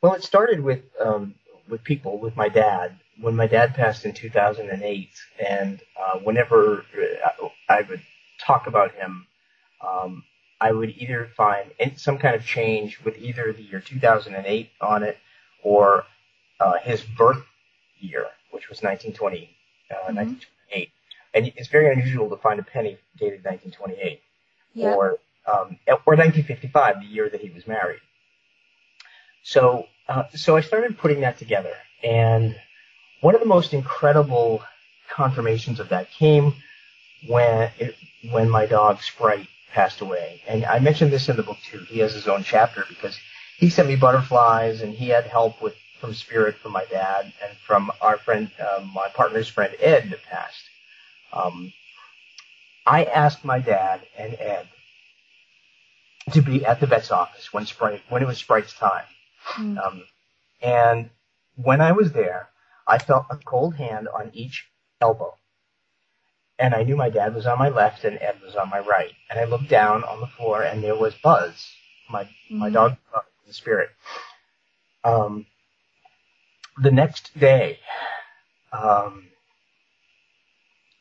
Well, 0.00 0.14
it 0.14 0.22
started 0.22 0.60
with 0.60 0.82
um, 1.00 1.34
with 1.68 1.84
people, 1.84 2.18
with 2.18 2.36
my 2.36 2.48
dad. 2.48 2.98
When 3.20 3.36
my 3.36 3.46
dad 3.46 3.74
passed 3.74 4.04
in 4.04 4.12
2008, 4.12 5.10
and 5.38 5.80
uh, 6.00 6.18
whenever 6.20 6.84
uh, 6.96 7.48
I 7.68 7.82
would 7.82 8.02
talk 8.40 8.66
about 8.66 8.94
him 8.94 9.26
um, 9.82 10.24
I 10.60 10.72
would 10.72 10.90
either 10.90 11.28
find 11.36 11.72
some 11.96 12.18
kind 12.18 12.36
of 12.36 12.44
change 12.44 13.00
with 13.04 13.18
either 13.18 13.52
the 13.52 13.62
year 13.62 13.80
2008 13.80 14.70
on 14.80 15.02
it 15.02 15.18
or 15.62 16.04
uh, 16.60 16.78
his 16.78 17.02
birth 17.02 17.44
year, 17.98 18.26
which 18.52 18.68
was 18.68 18.82
1920, 18.82 19.50
uh, 19.90 19.94
mm-hmm. 19.94 20.16
1928. 20.16 20.90
And 21.34 21.52
it's 21.56 21.68
very 21.68 21.92
unusual 21.92 22.28
to 22.30 22.36
find 22.36 22.60
a 22.60 22.62
penny 22.62 22.98
dated 23.16 23.44
1928 23.44 24.20
yeah. 24.74 24.94
or 24.94 25.18
um, 25.44 25.78
or 26.06 26.14
1955, 26.14 27.00
the 27.00 27.06
year 27.06 27.28
that 27.28 27.40
he 27.40 27.50
was 27.50 27.66
married. 27.66 28.00
So 29.42 29.86
uh, 30.08 30.24
so 30.34 30.56
I 30.56 30.60
started 30.60 30.98
putting 30.98 31.20
that 31.20 31.38
together, 31.38 31.74
and 32.04 32.54
one 33.20 33.34
of 33.34 33.40
the 33.40 33.46
most 33.46 33.72
incredible 33.72 34.62
confirmations 35.08 35.80
of 35.80 35.88
that 35.90 36.10
came 36.10 36.54
when 37.28 37.70
it, 37.78 37.94
when 38.30 38.48
my 38.48 38.66
dog 38.66 39.00
Sprite 39.00 39.48
passed 39.72 40.00
away. 40.00 40.42
And 40.46 40.64
I 40.64 40.78
mentioned 40.78 41.12
this 41.12 41.28
in 41.28 41.36
the 41.36 41.42
book 41.42 41.58
too. 41.70 41.78
He 41.88 41.98
has 42.00 42.12
his 42.12 42.28
own 42.28 42.44
chapter 42.44 42.84
because 42.88 43.18
he 43.58 43.70
sent 43.70 43.88
me 43.88 43.96
butterflies 43.96 44.82
and 44.82 44.92
he 44.92 45.08
had 45.08 45.24
help 45.24 45.62
with 45.62 45.74
from 46.02 46.12
spirit 46.14 46.56
from 46.56 46.72
my 46.72 46.84
dad 46.90 47.32
and 47.46 47.56
from 47.64 47.92
our 48.00 48.18
friend, 48.18 48.50
uh, 48.60 48.84
my 48.92 49.08
partner's 49.14 49.46
friend 49.46 49.72
Ed 49.78 50.10
that 50.10 50.22
passed. 50.24 50.64
Um, 51.32 51.72
I 52.84 53.04
asked 53.04 53.44
my 53.44 53.60
dad 53.60 54.02
and 54.18 54.34
Ed 54.34 54.68
to 56.32 56.42
be 56.42 56.66
at 56.66 56.80
the 56.80 56.88
vet's 56.88 57.12
office 57.12 57.52
when 57.52 57.66
Sprite 57.66 58.02
when 58.08 58.20
it 58.20 58.26
was 58.26 58.38
Sprite's 58.38 58.74
time. 58.74 59.04
Mm. 59.52 59.78
Um, 59.78 60.02
and 60.60 61.10
when 61.54 61.80
I 61.80 61.92
was 61.92 62.10
there, 62.10 62.48
I 62.84 62.98
felt 62.98 63.26
a 63.30 63.36
cold 63.36 63.76
hand 63.76 64.08
on 64.08 64.32
each 64.34 64.66
elbow. 65.00 65.36
And 66.58 66.74
I 66.74 66.82
knew 66.82 66.96
my 66.96 67.10
dad 67.10 67.32
was 67.32 67.46
on 67.46 67.58
my 67.58 67.68
left 67.68 68.04
and 68.04 68.18
Ed 68.20 68.40
was 68.44 68.56
on 68.56 68.70
my 68.70 68.80
right. 68.80 69.12
And 69.30 69.38
I 69.38 69.44
looked 69.44 69.68
down 69.68 70.02
on 70.02 70.20
the 70.20 70.26
floor 70.26 70.64
and 70.64 70.82
there 70.82 70.96
was 70.96 71.14
Buzz, 71.22 71.54
my, 72.10 72.24
mm-hmm. 72.24 72.58
my 72.58 72.70
dog, 72.70 72.96
uh, 73.14 73.20
the 73.46 73.52
spirit. 73.52 73.90
Um, 75.04 75.46
the 76.76 76.90
next 76.90 77.38
day, 77.38 77.78
um, 78.72 79.28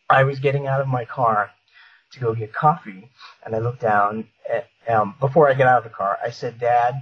I 0.09 0.23
was 0.23 0.39
getting 0.39 0.67
out 0.67 0.81
of 0.81 0.87
my 0.87 1.05
car 1.05 1.51
to 2.11 2.19
go 2.19 2.35
get 2.35 2.53
coffee, 2.53 3.09
and 3.45 3.55
I 3.55 3.59
looked 3.59 3.81
down. 3.81 4.27
At, 4.49 4.67
um, 4.87 5.15
before 5.19 5.49
I 5.49 5.53
get 5.53 5.67
out 5.67 5.77
of 5.77 5.83
the 5.83 5.95
car, 5.95 6.17
I 6.23 6.29
said, 6.31 6.59
"Dad, 6.59 6.95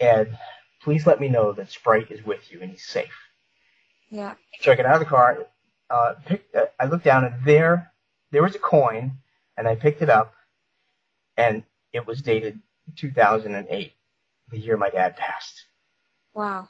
Ed, 0.00 0.36
please 0.82 1.06
let 1.06 1.20
me 1.20 1.28
know 1.28 1.52
that 1.52 1.70
Sprite 1.70 2.10
is 2.10 2.24
with 2.24 2.50
you 2.50 2.60
and 2.60 2.70
he's 2.70 2.86
safe." 2.86 3.14
Yeah. 4.10 4.34
So 4.60 4.72
I 4.72 4.74
get 4.74 4.86
out 4.86 4.94
of 4.94 5.00
the 5.00 5.06
car, 5.06 5.46
uh, 5.88 6.14
picked, 6.26 6.54
uh, 6.54 6.66
I 6.78 6.86
looked 6.86 7.04
down 7.04 7.24
and 7.24 7.44
there, 7.44 7.92
there 8.32 8.42
was 8.42 8.54
a 8.54 8.58
coin 8.58 9.12
and 9.56 9.68
I 9.68 9.76
picked 9.76 10.02
it 10.02 10.10
up 10.10 10.34
and 11.36 11.62
it 11.92 12.06
was 12.06 12.20
dated 12.20 12.60
2008, 12.96 13.92
the 14.50 14.58
year 14.58 14.76
my 14.76 14.90
dad 14.90 15.16
passed. 15.16 15.66
Wow. 16.34 16.68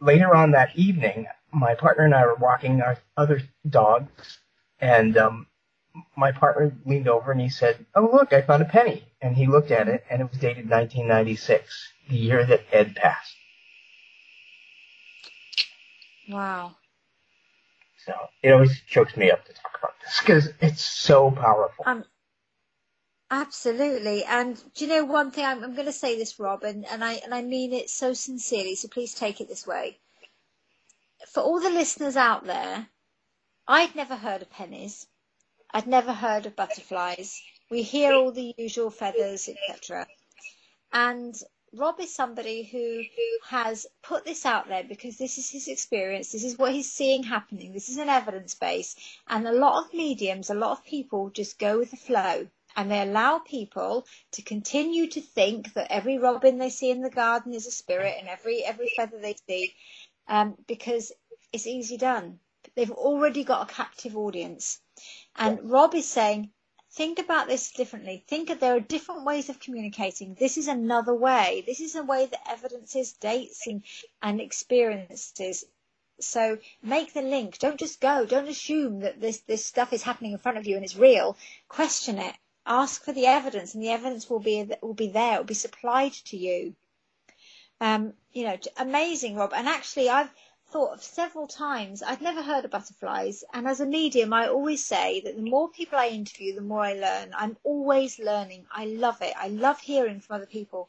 Later 0.00 0.34
on 0.34 0.52
that 0.52 0.76
evening, 0.76 1.26
my 1.52 1.74
partner 1.74 2.04
and 2.04 2.14
I 2.14 2.24
were 2.26 2.36
walking 2.36 2.80
our 2.80 2.98
other 3.16 3.42
dogs 3.68 4.38
and, 4.80 5.16
um, 5.16 5.46
my 6.16 6.32
partner 6.32 6.72
leaned 6.86 7.08
over 7.08 7.32
and 7.32 7.40
he 7.40 7.48
said, 7.48 7.84
"Oh 7.94 8.08
look, 8.12 8.32
I 8.32 8.42
found 8.42 8.62
a 8.62 8.66
penny." 8.66 9.04
And 9.20 9.36
he 9.36 9.46
looked 9.46 9.70
at 9.70 9.88
it, 9.88 10.04
and 10.08 10.22
it 10.22 10.30
was 10.30 10.38
dated 10.38 10.70
1996, 10.70 11.92
the 12.08 12.16
year 12.16 12.44
that 12.46 12.62
Ed 12.72 12.94
passed. 12.96 13.36
Wow. 16.28 16.76
So 18.06 18.14
it 18.42 18.50
always 18.50 18.80
chokes 18.88 19.16
me 19.16 19.30
up 19.30 19.44
to 19.44 19.52
talk 19.52 19.76
about 19.78 19.94
this 20.02 20.20
because 20.20 20.48
it's 20.60 20.82
so 20.82 21.30
powerful. 21.30 21.84
Um, 21.86 22.04
absolutely. 23.30 24.24
And 24.24 24.56
do 24.74 24.84
you 24.84 24.90
know 24.90 25.04
one 25.04 25.30
thing? 25.30 25.44
I'm, 25.44 25.62
I'm 25.62 25.74
going 25.74 25.86
to 25.86 25.92
say 25.92 26.16
this, 26.18 26.38
Rob, 26.38 26.64
and, 26.64 26.84
and 26.86 27.04
I 27.04 27.14
and 27.24 27.34
I 27.34 27.42
mean 27.42 27.72
it 27.72 27.90
so 27.90 28.12
sincerely. 28.12 28.74
So 28.74 28.88
please 28.88 29.14
take 29.14 29.40
it 29.40 29.48
this 29.48 29.66
way. 29.66 29.98
For 31.28 31.40
all 31.42 31.60
the 31.60 31.70
listeners 31.70 32.16
out 32.16 32.44
there, 32.44 32.88
I'd 33.68 33.94
never 33.94 34.16
heard 34.16 34.42
of 34.42 34.50
pennies. 34.50 35.06
I'd 35.72 35.86
never 35.86 36.12
heard 36.12 36.46
of 36.46 36.56
butterflies. 36.56 37.40
We 37.70 37.82
hear 37.82 38.12
all 38.14 38.32
the 38.32 38.54
usual 38.58 38.90
feathers, 38.90 39.48
etc. 39.48 40.06
And 40.92 41.40
Rob 41.72 42.00
is 42.00 42.12
somebody 42.12 42.64
who 42.64 43.04
has 43.46 43.86
put 44.02 44.24
this 44.24 44.44
out 44.44 44.66
there 44.66 44.82
because 44.82 45.18
this 45.18 45.38
is 45.38 45.48
his 45.48 45.68
experience, 45.68 46.32
this 46.32 46.42
is 46.42 46.58
what 46.58 46.72
he's 46.72 46.90
seeing 46.90 47.22
happening, 47.22 47.72
this 47.72 47.88
is 47.88 47.98
an 47.98 48.08
evidence 48.08 48.56
base. 48.56 48.96
And 49.28 49.46
a 49.46 49.52
lot 49.52 49.84
of 49.84 49.94
mediums, 49.94 50.50
a 50.50 50.54
lot 50.54 50.72
of 50.72 50.84
people 50.84 51.30
just 51.30 51.60
go 51.60 51.78
with 51.78 51.92
the 51.92 51.96
flow 51.96 52.48
and 52.76 52.90
they 52.90 53.00
allow 53.00 53.38
people 53.38 54.06
to 54.32 54.42
continue 54.42 55.08
to 55.08 55.20
think 55.20 55.72
that 55.74 55.90
every 55.90 56.18
robin 56.18 56.58
they 56.58 56.70
see 56.70 56.90
in 56.90 57.02
the 57.02 57.10
garden 57.10 57.54
is 57.54 57.66
a 57.66 57.70
spirit 57.70 58.16
and 58.18 58.28
every 58.28 58.64
every 58.64 58.92
feather 58.96 59.18
they 59.20 59.36
see 59.48 59.74
um, 60.30 60.54
because 60.66 61.12
it's 61.52 61.66
easy 61.66 61.96
done. 61.96 62.38
They've 62.76 62.90
already 62.90 63.44
got 63.44 63.68
a 63.68 63.74
captive 63.74 64.16
audience. 64.16 64.80
And 65.36 65.70
Rob 65.70 65.94
is 65.94 66.08
saying, 66.08 66.50
think 66.92 67.18
about 67.18 67.48
this 67.48 67.72
differently. 67.72 68.24
Think 68.28 68.48
that 68.48 68.60
there 68.60 68.76
are 68.76 68.80
different 68.80 69.24
ways 69.24 69.48
of 69.48 69.58
communicating. 69.58 70.34
This 70.34 70.56
is 70.56 70.68
another 70.68 71.14
way. 71.14 71.64
This 71.66 71.80
is 71.80 71.96
a 71.96 72.02
way 72.04 72.26
that 72.26 72.48
evidences 72.48 73.12
dates 73.12 73.66
and, 73.66 73.82
and 74.22 74.40
experiences. 74.40 75.64
So 76.20 76.58
make 76.82 77.12
the 77.12 77.22
link. 77.22 77.58
Don't 77.58 77.78
just 77.78 78.00
go. 78.00 78.24
Don't 78.26 78.48
assume 78.48 79.00
that 79.00 79.20
this, 79.20 79.40
this 79.40 79.64
stuff 79.64 79.92
is 79.92 80.02
happening 80.02 80.32
in 80.32 80.38
front 80.38 80.58
of 80.58 80.66
you 80.66 80.76
and 80.76 80.84
it's 80.84 80.96
real. 80.96 81.36
Question 81.68 82.18
it. 82.18 82.34
Ask 82.66 83.04
for 83.04 83.12
the 83.12 83.26
evidence, 83.26 83.74
and 83.74 83.82
the 83.82 83.90
evidence 83.90 84.28
will 84.28 84.40
be 84.40 84.70
will 84.82 84.94
be 84.94 85.08
there. 85.08 85.36
It 85.36 85.38
will 85.38 85.44
be 85.44 85.54
supplied 85.54 86.12
to 86.12 86.36
you. 86.36 86.76
Um, 87.80 88.14
you 88.32 88.44
know, 88.44 88.58
amazing, 88.76 89.36
Rob. 89.36 89.52
And 89.54 89.66
actually, 89.66 90.10
I've 90.10 90.30
thought 90.68 90.92
of 90.92 91.02
several 91.02 91.48
times. 91.48 92.02
I'd 92.02 92.20
never 92.20 92.42
heard 92.42 92.64
of 92.64 92.70
butterflies, 92.70 93.42
and 93.52 93.66
as 93.66 93.80
a 93.80 93.86
medium, 93.86 94.32
I 94.32 94.46
always 94.46 94.84
say 94.84 95.20
that 95.22 95.36
the 95.36 95.42
more 95.42 95.68
people 95.68 95.98
I 95.98 96.08
interview, 96.08 96.54
the 96.54 96.60
more 96.60 96.82
I 96.82 96.92
learn. 96.92 97.32
I'm 97.34 97.56
always 97.64 98.18
learning. 98.18 98.66
I 98.70 98.84
love 98.84 99.20
it. 99.22 99.34
I 99.36 99.48
love 99.48 99.80
hearing 99.80 100.20
from 100.20 100.36
other 100.36 100.46
people. 100.46 100.88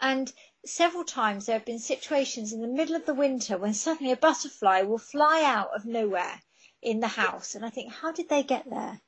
And 0.00 0.32
several 0.66 1.04
times 1.04 1.46
there 1.46 1.56
have 1.56 1.64
been 1.64 1.78
situations 1.78 2.52
in 2.52 2.60
the 2.60 2.66
middle 2.66 2.96
of 2.96 3.06
the 3.06 3.14
winter 3.14 3.56
when 3.56 3.72
suddenly 3.72 4.12
a 4.12 4.16
butterfly 4.16 4.82
will 4.82 4.98
fly 4.98 5.42
out 5.44 5.70
of 5.74 5.86
nowhere 5.86 6.42
in 6.82 6.98
the 7.00 7.08
house, 7.08 7.54
and 7.54 7.64
I 7.64 7.70
think, 7.70 7.92
how 7.92 8.10
did 8.10 8.28
they 8.28 8.42
get 8.42 8.68
there? 8.68 9.00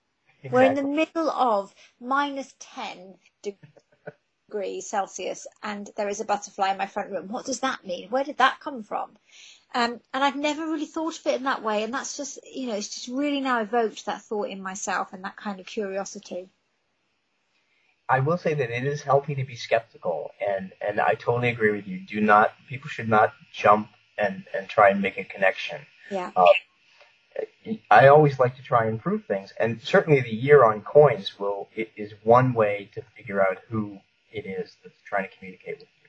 Exactly. 0.45 0.63
We're 0.63 0.69
in 0.69 0.75
the 0.75 0.83
middle 0.83 1.31
of 1.31 1.75
minus 2.01 2.55
10 2.61 3.15
degrees 3.43 4.89
Celsius, 4.89 5.47
and 5.63 5.91
there 5.97 6.09
is 6.09 6.21
a 6.21 6.25
butterfly 6.25 6.71
in 6.71 6.77
my 6.77 6.87
front 6.87 7.11
room. 7.11 7.29
What 7.29 7.47
does 7.47 7.61
that 7.61 7.87
mean? 7.87 8.11
Where 8.11 8.25
did 8.25 8.39
that 8.39 8.61
come 8.61 8.83
from? 8.83 9.17
Um, 9.75 10.01
and 10.13 10.23
I've 10.23 10.37
never 10.37 10.67
really 10.67 10.87
thought 10.87 11.19
of 11.19 11.27
it 11.27 11.37
in 11.37 11.45
that 11.45 11.63
way. 11.63 11.83
And 11.83 11.95
that's 11.95 12.19
just, 12.19 12.39
you 12.45 12.69
know, 12.69 12.75
it's 12.75 12.91
just 12.95 13.09
really 13.09 13.41
now 13.41 13.63
evoked 13.63 14.05
that 14.05 14.23
thought 14.23 14.51
in 14.51 14.63
myself 14.63 15.15
and 15.15 15.25
that 15.25 15.37
kind 15.37 15.61
of 15.61 15.67
curiosity. 15.67 16.51
I 18.07 18.21
will 18.21 18.37
say 18.37 18.53
that 18.53 18.71
it 18.71 18.85
is 18.85 19.01
healthy 19.01 19.35
to 19.37 19.45
be 19.45 19.57
skeptical, 19.57 20.31
and, 20.47 20.73
and 20.87 21.01
I 21.01 21.15
totally 21.15 21.49
agree 21.49 21.73
with 21.73 21.87
you. 21.87 22.01
Do 22.01 22.21
not, 22.21 22.53
people 22.69 22.91
should 22.91 23.09
not 23.09 23.33
jump 23.51 23.89
and, 24.19 24.45
and 24.55 24.69
try 24.69 24.91
and 24.91 25.01
make 25.01 25.17
a 25.17 25.25
connection. 25.25 25.81
Yeah. 26.11 26.31
Uh, 26.37 26.45
I 27.90 28.09
always 28.09 28.38
like 28.38 28.57
to 28.57 28.62
try 28.62 28.87
and 28.87 29.01
prove 29.01 29.25
things, 29.25 29.53
and 29.59 29.81
certainly 29.83 30.20
the 30.20 30.35
year 30.35 30.64
on 30.64 30.83
coins 30.83 31.38
will 31.38 31.68
is 31.75 32.12
one 32.23 32.53
way 32.55 32.90
to 32.94 33.03
figure 33.16 33.40
out 33.40 33.59
who 33.68 33.99
it 34.33 34.47
is 34.47 34.77
that's 34.83 35.01
trying 35.05 35.29
to 35.29 35.37
communicate 35.37 35.79
with 35.79 35.88
you. 35.88 36.09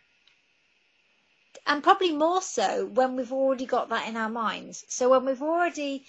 and 1.67 1.83
probably 1.83 2.11
more 2.11 2.41
so 2.41 2.85
when 2.85 3.15
we've 3.15 3.31
already 3.33 3.65
got 3.65 3.89
that 3.89 4.07
in 4.07 4.17
our 4.17 4.29
minds. 4.29 4.85
So 4.88 5.09
when 5.09 5.25
we've 5.25 5.41
already 5.41 6.05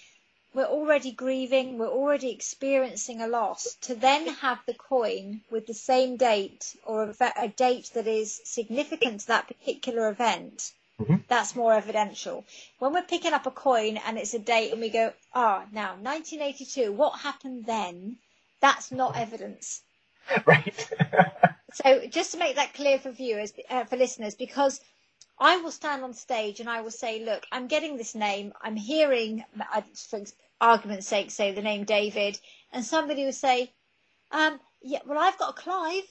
we're 0.53 0.65
already 0.65 1.11
grieving, 1.11 1.77
we're 1.77 1.87
already 1.87 2.31
experiencing 2.31 3.21
a 3.21 3.27
loss, 3.27 3.75
to 3.81 3.95
then 3.95 4.27
have 4.27 4.59
the 4.65 4.73
coin 4.73 5.41
with 5.51 5.67
the 5.67 5.73
same 5.73 6.17
date 6.17 6.75
or 6.83 7.03
a, 7.03 7.33
a 7.37 7.47
date 7.49 7.91
that 7.93 8.07
is 8.07 8.41
significant 8.43 9.21
to 9.21 9.27
that 9.27 9.47
particular 9.47 10.09
event, 10.09 10.71
mm-hmm. 10.99 11.15
that's 11.27 11.55
more 11.55 11.73
evidential. 11.73 12.45
When 12.79 12.93
we're 12.93 13.03
picking 13.03 13.33
up 13.33 13.45
a 13.45 13.51
coin 13.51 13.97
and 13.97 14.17
it's 14.17 14.33
a 14.33 14.39
date 14.39 14.71
and 14.71 14.81
we 14.81 14.89
go, 14.89 15.13
ah, 15.33 15.63
oh, 15.63 15.69
now 15.71 15.91
1982, 15.95 16.91
what 16.91 17.19
happened 17.19 17.65
then? 17.65 18.17
That's 18.59 18.91
not 18.91 19.17
evidence. 19.17 19.81
Right. 20.45 20.89
so 21.73 22.05
just 22.07 22.33
to 22.33 22.37
make 22.37 22.57
that 22.57 22.73
clear 22.73 22.99
for 22.99 23.11
viewers, 23.11 23.53
uh, 23.69 23.85
for 23.85 23.95
listeners, 23.95 24.35
because 24.35 24.81
I 25.39 25.57
will 25.57 25.71
stand 25.71 26.03
on 26.03 26.13
stage 26.13 26.59
and 26.59 26.69
I 26.69 26.81
will 26.81 26.91
say, 26.91 27.23
look, 27.23 27.45
I'm 27.51 27.67
getting 27.67 27.95
this 27.95 28.13
name. 28.15 28.53
I'm 28.61 28.75
hearing, 28.75 29.45
for 30.09 30.23
argument's 30.59 31.07
sake, 31.07 31.31
say 31.31 31.51
the 31.51 31.61
name 31.61 31.85
David, 31.85 32.39
and 32.73 32.83
somebody 32.83 33.23
will 33.23 33.31
say, 33.31 33.71
um, 34.31 34.59
yeah, 34.81 34.99
well, 35.05 35.19
I've 35.19 35.37
got 35.37 35.57
a 35.57 35.61
Clive. 35.61 36.07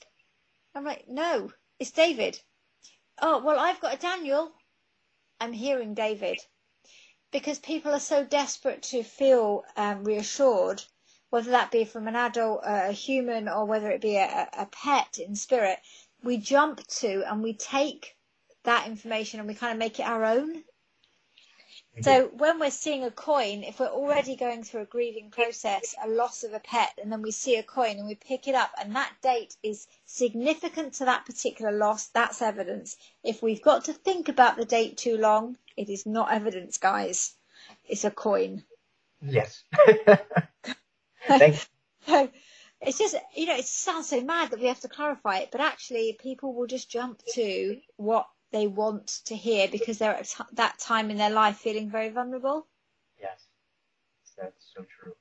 I'm 0.73 0.85
like, 0.85 1.07
no, 1.07 1.51
it's 1.79 1.91
David. 1.91 2.39
Oh, 3.21 3.43
well, 3.43 3.59
I've 3.59 3.79
got 3.79 3.95
a 3.95 3.97
Daniel. 3.97 4.51
I'm 5.39 5.53
hearing 5.53 5.93
David 5.93 6.39
because 7.31 7.59
people 7.59 7.93
are 7.93 7.99
so 7.99 8.23
desperate 8.23 8.81
to 8.83 9.03
feel 9.03 9.63
um, 9.75 10.03
reassured 10.03 10.83
whether 11.29 11.51
that 11.51 11.71
be 11.71 11.83
from 11.83 12.07
an 12.07 12.15
adult, 12.15 12.61
a 12.63 12.91
human, 12.91 13.49
or 13.49 13.65
whether 13.65 13.91
it 13.91 14.01
be 14.01 14.15
a, 14.15 14.49
a 14.53 14.65
pet 14.67 15.19
in 15.19 15.35
spirit, 15.35 15.79
we 16.23 16.37
jump 16.37 16.85
to 16.87 17.23
and 17.29 17.43
we 17.43 17.53
take 17.53 18.15
that 18.63 18.87
information 18.87 19.39
and 19.39 19.47
we 19.47 19.53
kind 19.53 19.73
of 19.73 19.77
make 19.77 19.99
it 19.99 20.07
our 20.07 20.23
own. 20.23 20.63
So 22.01 22.27
when 22.33 22.59
we're 22.59 22.69
seeing 22.69 23.03
a 23.03 23.11
coin, 23.11 23.63
if 23.63 23.79
we're 23.79 23.87
already 23.87 24.35
going 24.35 24.63
through 24.63 24.81
a 24.81 24.85
grieving 24.85 25.31
process, 25.31 25.95
a 26.03 26.07
loss 26.07 26.43
of 26.43 26.53
a 26.53 26.59
pet, 26.59 26.97
and 27.01 27.11
then 27.11 27.21
we 27.21 27.31
see 27.31 27.55
a 27.55 27.63
coin 27.63 27.97
and 27.97 28.07
we 28.07 28.15
pick 28.15 28.47
it 28.47 28.55
up, 28.55 28.71
and 28.79 28.95
that 28.95 29.13
date 29.21 29.55
is 29.63 29.87
significant 30.05 30.93
to 30.93 31.05
that 31.05 31.25
particular 31.25 31.71
loss, 31.71 32.07
that's 32.07 32.41
evidence. 32.41 32.97
If 33.23 33.41
we've 33.41 33.61
got 33.61 33.85
to 33.85 33.93
think 33.93 34.29
about 34.29 34.57
the 34.57 34.65
date 34.65 34.97
too 34.97 35.17
long, 35.17 35.57
it 35.75 35.89
is 35.89 36.05
not 36.05 36.31
evidence, 36.31 36.77
guys. 36.77 37.33
It's 37.87 38.05
a 38.05 38.11
coin. 38.11 38.63
Yes. 39.21 39.63
Thanks. 41.27 41.67
So 42.05 42.29
it's 42.81 42.99
just, 42.99 43.15
you 43.35 43.47
know, 43.47 43.55
it 43.55 43.65
sounds 43.65 44.09
so 44.09 44.21
mad 44.21 44.51
that 44.51 44.59
we 44.59 44.67
have 44.67 44.79
to 44.81 44.87
clarify 44.87 45.39
it, 45.39 45.49
but 45.51 45.61
actually 45.61 46.17
people 46.21 46.53
will 46.53 46.67
just 46.67 46.89
jump 46.89 47.21
to 47.33 47.79
what 47.95 48.27
they 48.51 48.67
want 48.67 49.07
to 49.25 49.35
hear 49.35 49.67
because 49.67 49.97
they're 49.97 50.15
at 50.15 50.33
that 50.53 50.79
time 50.79 51.11
in 51.11 51.17
their 51.17 51.29
life 51.29 51.57
feeling 51.57 51.89
very 51.89 52.09
vulnerable. 52.09 52.65
Yes, 53.19 53.45
that's 54.37 54.71
so 54.75 54.85
true. 54.99 55.13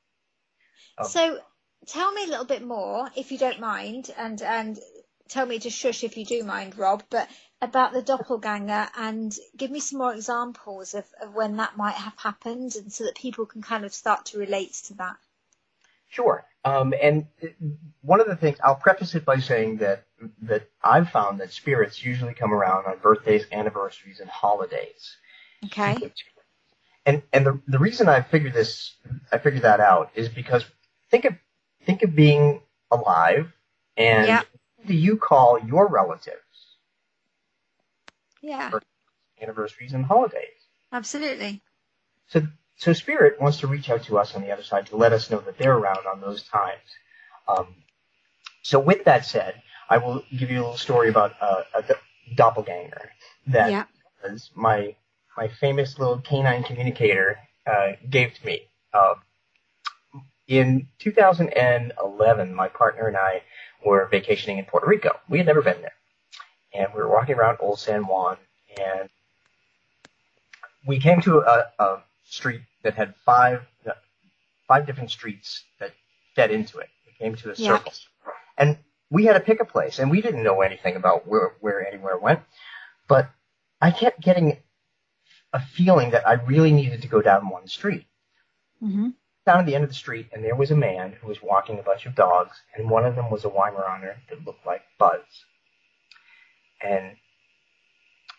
Um, 0.98 1.06
so 1.06 1.38
tell 1.86 2.12
me 2.12 2.24
a 2.24 2.28
little 2.28 2.44
bit 2.44 2.62
more, 2.62 3.08
if 3.16 3.32
you 3.32 3.38
don't 3.38 3.60
mind, 3.60 4.10
and 4.16 4.40
and 4.42 4.78
tell 5.28 5.46
me 5.46 5.58
to 5.58 5.70
shush 5.70 6.04
if 6.04 6.16
you 6.16 6.24
do 6.24 6.44
mind, 6.44 6.78
Rob, 6.78 7.02
but 7.10 7.28
about 7.60 7.92
the 7.92 8.02
doppelganger 8.02 8.88
and 8.96 9.34
give 9.56 9.70
me 9.70 9.80
some 9.80 9.98
more 9.98 10.14
examples 10.14 10.94
of, 10.94 11.04
of 11.20 11.34
when 11.34 11.56
that 11.56 11.76
might 11.76 11.94
have 11.94 12.16
happened 12.18 12.76
and 12.76 12.92
so 12.92 13.04
that 13.04 13.16
people 13.16 13.46
can 13.46 13.62
kind 13.62 13.84
of 13.84 13.94
start 13.94 14.26
to 14.26 14.38
relate 14.38 14.72
to 14.72 14.94
that. 14.94 15.16
Sure. 16.08 16.44
Um, 16.64 16.94
and 17.00 17.26
one 18.02 18.20
of 18.20 18.26
the 18.26 18.36
things 18.36 18.58
I'll 18.62 18.76
preface 18.76 19.14
it 19.14 19.24
by 19.24 19.38
saying 19.38 19.78
that 19.78 20.05
that 20.42 20.68
I've 20.82 21.10
found 21.10 21.40
that 21.40 21.52
spirits 21.52 22.04
usually 22.04 22.34
come 22.34 22.52
around 22.52 22.86
on 22.86 22.98
birthdays, 22.98 23.44
anniversaries, 23.52 24.20
and 24.20 24.28
holidays. 24.28 25.16
Okay. 25.64 26.12
And 27.04 27.22
and 27.32 27.46
the 27.46 27.60
the 27.68 27.78
reason 27.78 28.08
I 28.08 28.22
figured 28.22 28.54
this 28.54 28.96
I 29.30 29.38
figured 29.38 29.62
that 29.62 29.80
out 29.80 30.10
is 30.14 30.28
because 30.28 30.64
think 31.10 31.24
of 31.24 31.34
think 31.84 32.02
of 32.02 32.14
being 32.14 32.60
alive 32.90 33.52
and 33.96 34.26
yeah. 34.26 34.42
do 34.86 34.94
you 34.94 35.16
call 35.16 35.58
your 35.58 35.88
relatives? 35.88 36.36
Yeah. 38.42 38.70
Anniversaries 39.40 39.92
and 39.92 40.04
holidays. 40.04 40.42
Absolutely. 40.92 41.62
So 42.28 42.46
so 42.76 42.92
spirit 42.92 43.40
wants 43.40 43.58
to 43.60 43.66
reach 43.66 43.88
out 43.88 44.02
to 44.04 44.18
us 44.18 44.34
on 44.34 44.42
the 44.42 44.50
other 44.50 44.62
side 44.62 44.86
to 44.86 44.96
let 44.96 45.12
us 45.12 45.30
know 45.30 45.40
that 45.40 45.58
they're 45.58 45.76
around 45.76 46.06
on 46.06 46.20
those 46.20 46.42
times. 46.42 46.82
Um, 47.48 47.74
so 48.62 48.80
with 48.80 49.04
that 49.04 49.24
said, 49.24 49.62
I 49.88 49.98
will 49.98 50.22
give 50.36 50.50
you 50.50 50.58
a 50.58 50.62
little 50.62 50.76
story 50.76 51.08
about 51.08 51.34
uh, 51.40 51.62
a 51.74 51.84
doppelganger 52.34 53.10
that 53.48 53.70
yeah. 53.70 53.84
was 54.22 54.50
my 54.54 54.94
my 55.36 55.48
famous 55.48 55.98
little 55.98 56.18
canine 56.18 56.64
communicator 56.64 57.36
uh, 57.66 57.92
gave 58.08 58.34
to 58.34 58.46
me. 58.46 58.62
Uh, 58.92 59.14
in 60.48 60.88
2011, 61.00 62.54
my 62.54 62.68
partner 62.68 63.08
and 63.08 63.16
I 63.16 63.42
were 63.84 64.06
vacationing 64.06 64.58
in 64.58 64.64
Puerto 64.64 64.86
Rico. 64.86 65.18
We 65.28 65.38
had 65.38 65.46
never 65.46 65.60
been 65.60 65.80
there, 65.80 65.92
and 66.72 66.88
we 66.94 67.00
were 67.00 67.10
walking 67.10 67.34
around 67.34 67.58
Old 67.60 67.78
San 67.78 68.06
Juan, 68.06 68.36
and 68.80 69.08
we 70.86 71.00
came 71.00 71.20
to 71.22 71.40
a, 71.40 71.66
a 71.78 72.02
street 72.24 72.62
that 72.82 72.94
had 72.94 73.14
five 73.24 73.62
five 74.68 74.86
different 74.86 75.10
streets 75.10 75.62
that 75.78 75.92
fed 76.34 76.50
into 76.50 76.78
it. 76.78 76.88
We 77.06 77.12
came 77.12 77.36
to 77.36 77.50
a 77.50 77.54
yeah. 77.56 77.76
circle, 77.76 77.92
and 78.58 78.78
we 79.10 79.24
had 79.24 79.34
to 79.34 79.40
pick 79.40 79.60
a 79.60 79.64
place, 79.64 79.98
and 79.98 80.10
we 80.10 80.20
didn't 80.20 80.42
know 80.42 80.62
anything 80.62 80.96
about 80.96 81.26
where 81.26 81.54
where 81.60 81.86
anywhere 81.86 82.18
went, 82.18 82.40
but 83.08 83.30
I 83.80 83.90
kept 83.90 84.20
getting 84.20 84.58
a 85.52 85.60
feeling 85.60 86.10
that 86.10 86.26
I 86.26 86.34
really 86.34 86.72
needed 86.72 87.02
to 87.02 87.08
go 87.08 87.22
down 87.22 87.48
one 87.48 87.68
street. 87.68 88.06
Mm-hmm. 88.82 89.10
Down 89.46 89.60
at 89.60 89.66
the 89.66 89.76
end 89.76 89.84
of 89.84 89.90
the 89.90 89.94
street, 89.94 90.26
and 90.32 90.44
there 90.44 90.56
was 90.56 90.72
a 90.72 90.76
man 90.76 91.12
who 91.20 91.28
was 91.28 91.40
walking 91.40 91.78
a 91.78 91.82
bunch 91.82 92.04
of 92.04 92.16
dogs, 92.16 92.56
and 92.74 92.90
one 92.90 93.04
of 93.04 93.14
them 93.14 93.30
was 93.30 93.44
a 93.44 93.48
Weimaraner 93.48 94.16
that 94.28 94.44
looked 94.44 94.66
like 94.66 94.82
Buzz. 94.98 95.22
And 96.82 97.16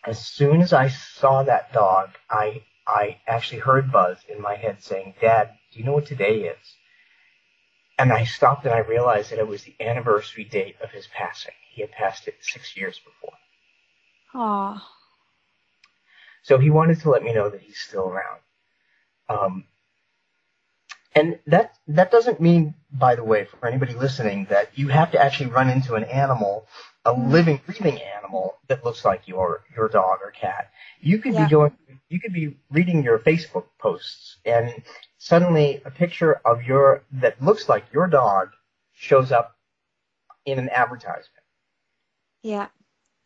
as 0.04 0.24
soon 0.24 0.60
as 0.60 0.72
I 0.72 0.88
saw 0.88 1.42
that 1.44 1.72
dog, 1.72 2.10
I 2.30 2.62
I 2.86 3.20
actually 3.26 3.60
heard 3.60 3.90
Buzz 3.90 4.18
in 4.28 4.40
my 4.40 4.56
head 4.56 4.82
saying, 4.82 5.14
Dad, 5.20 5.50
do 5.72 5.78
you 5.78 5.84
know 5.84 5.92
what 5.92 6.06
today 6.06 6.42
is? 6.42 6.74
And 7.98 8.12
I 8.12 8.24
stopped 8.24 8.64
and 8.64 8.74
I 8.74 8.78
realized 8.78 9.30
that 9.32 9.40
it 9.40 9.48
was 9.48 9.64
the 9.64 9.74
anniversary 9.80 10.44
date 10.44 10.76
of 10.82 10.90
his 10.90 11.08
passing. 11.08 11.54
He 11.72 11.82
had 11.82 11.90
passed 11.92 12.28
it 12.28 12.36
six 12.40 12.76
years 12.76 12.98
before. 12.98 13.34
Aww. 14.34 14.80
So 16.42 16.58
he 16.58 16.70
wanted 16.70 17.00
to 17.00 17.10
let 17.10 17.22
me 17.22 17.32
know 17.34 17.50
that 17.50 17.60
he's 17.60 17.78
still 17.78 18.08
around. 18.08 18.40
Um, 19.28 19.64
and 21.14 21.38
that 21.46 21.74
that 21.88 22.10
doesn't 22.10 22.40
mean, 22.40 22.74
by 22.92 23.16
the 23.16 23.24
way, 23.24 23.44
for 23.46 23.66
anybody 23.66 23.94
listening, 23.94 24.46
that 24.50 24.70
you 24.78 24.88
have 24.88 25.10
to 25.12 25.20
actually 25.22 25.50
run 25.50 25.68
into 25.68 25.94
an 25.94 26.04
animal, 26.04 26.66
a 27.04 27.12
living, 27.12 27.60
breathing 27.66 28.00
animal 28.00 28.56
that 28.68 28.84
looks 28.84 29.04
like 29.04 29.26
your 29.26 29.64
your 29.74 29.88
dog 29.88 30.20
or 30.22 30.30
cat. 30.30 30.70
You 31.00 31.18
could 31.18 31.34
Yeah. 31.34 31.44
be 31.44 31.50
going, 31.50 31.72
you 32.08 32.20
could 32.20 32.32
be 32.32 32.56
reading 32.70 33.02
your 33.02 33.18
Facebook 33.18 33.66
posts, 33.78 34.36
and 34.44 34.82
suddenly 35.18 35.82
a 35.84 35.90
picture 35.90 36.40
of 36.44 36.62
your 36.62 37.02
that 37.12 37.42
looks 37.42 37.68
like 37.68 37.92
your 37.92 38.06
dog 38.06 38.50
shows 38.94 39.30
up 39.30 39.56
in 40.46 40.58
an 40.58 40.70
advertisement. 40.70 41.44
Yeah. 42.42 42.68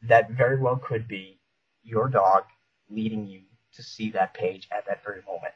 That 0.03 0.31
very 0.31 0.59
well 0.59 0.77
could 0.77 1.07
be 1.07 1.39
your 1.85 2.09
dog 2.09 2.45
leading 2.91 3.27
you 3.27 3.43
to 3.75 3.83
see 3.83 4.11
that 4.11 4.35
page 4.35 4.69
at 4.71 4.87
that 4.87 5.05
very 5.05 5.23
moment. 5.27 5.55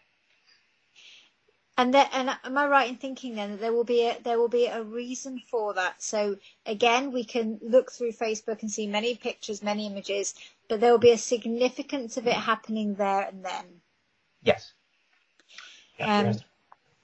And 1.78 1.92
there, 1.92 2.08
and 2.12 2.30
am 2.42 2.56
I 2.56 2.66
right 2.68 2.88
in 2.88 2.96
thinking 2.96 3.34
then 3.34 3.50
that 3.50 3.60
there 3.60 3.72
will 3.72 3.84
be 3.84 4.06
a 4.06 4.18
there 4.22 4.38
will 4.38 4.48
be 4.48 4.66
a 4.66 4.82
reason 4.82 5.42
for 5.50 5.74
that? 5.74 6.02
So 6.02 6.36
again, 6.64 7.12
we 7.12 7.24
can 7.24 7.58
look 7.60 7.92
through 7.92 8.12
Facebook 8.12 8.62
and 8.62 8.70
see 8.70 8.86
many 8.86 9.14
pictures, 9.14 9.62
many 9.62 9.86
images, 9.86 10.34
but 10.68 10.80
there 10.80 10.90
will 10.90 10.98
be 10.98 11.12
a 11.12 11.18
significance 11.18 12.16
of 12.16 12.26
it 12.26 12.32
happening 12.32 12.94
there 12.94 13.22
and 13.22 13.44
then. 13.44 13.64
Yes. 14.42 14.72
Um. 16.00 16.34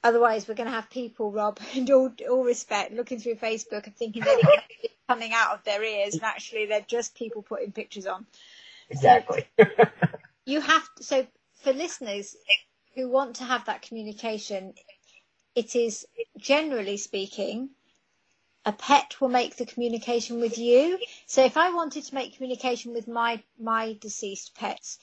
Otherwise, 0.05 0.49
we're 0.49 0.55
going 0.55 0.69
to 0.69 0.75
have 0.75 0.91
people, 0.91 1.31
Rob, 1.31 1.61
in 1.75 1.91
all, 1.93 2.13
all 2.29 2.45
respect, 2.45 2.93
looking 2.93 3.21
through 3.21 3.37
Facebook 3.37 3.85
and 3.85 3.97
thinking 3.97 4.23
that 4.25 4.39
it's 4.83 4.95
coming 5.09 5.33
out 5.33 5.55
of 5.55 5.65
their 5.65 5.83
ears, 5.83 6.15
and 6.15 6.25
actually 6.25 6.67
they're 6.67 6.85
just 6.87 7.15
people 7.15 7.43
putting 7.43 7.73
pictures 7.73 8.07
on. 8.07 8.27
exactly. 8.91 9.47
You 10.45 10.61
have 10.61 10.83
to, 10.97 11.05
so 11.05 11.27
for 11.63 11.73
listeners 11.73 12.35
who 12.97 13.09
want 13.09 13.37
to 13.37 13.45
have 13.45 13.67
that 13.67 13.83
communication, 13.83 14.75
it 15.55 15.77
is 15.77 16.05
generally 16.37 16.97
speaking, 16.97 17.71
a 18.65 18.73
pet 18.73 19.21
will 19.21 19.29
make 19.29 19.55
the 19.55 19.67
communication 19.67 20.41
with 20.41 20.59
you. 20.59 20.99
So 21.27 21.45
if 21.45 21.57
I 21.57 21.73
wanted 21.73 22.05
to 22.07 22.15
make 22.17 22.35
communication 22.37 22.93
with 22.93 23.07
my 23.07 23.41
my 23.57 23.97
deceased 24.01 24.57
pets. 24.57 24.99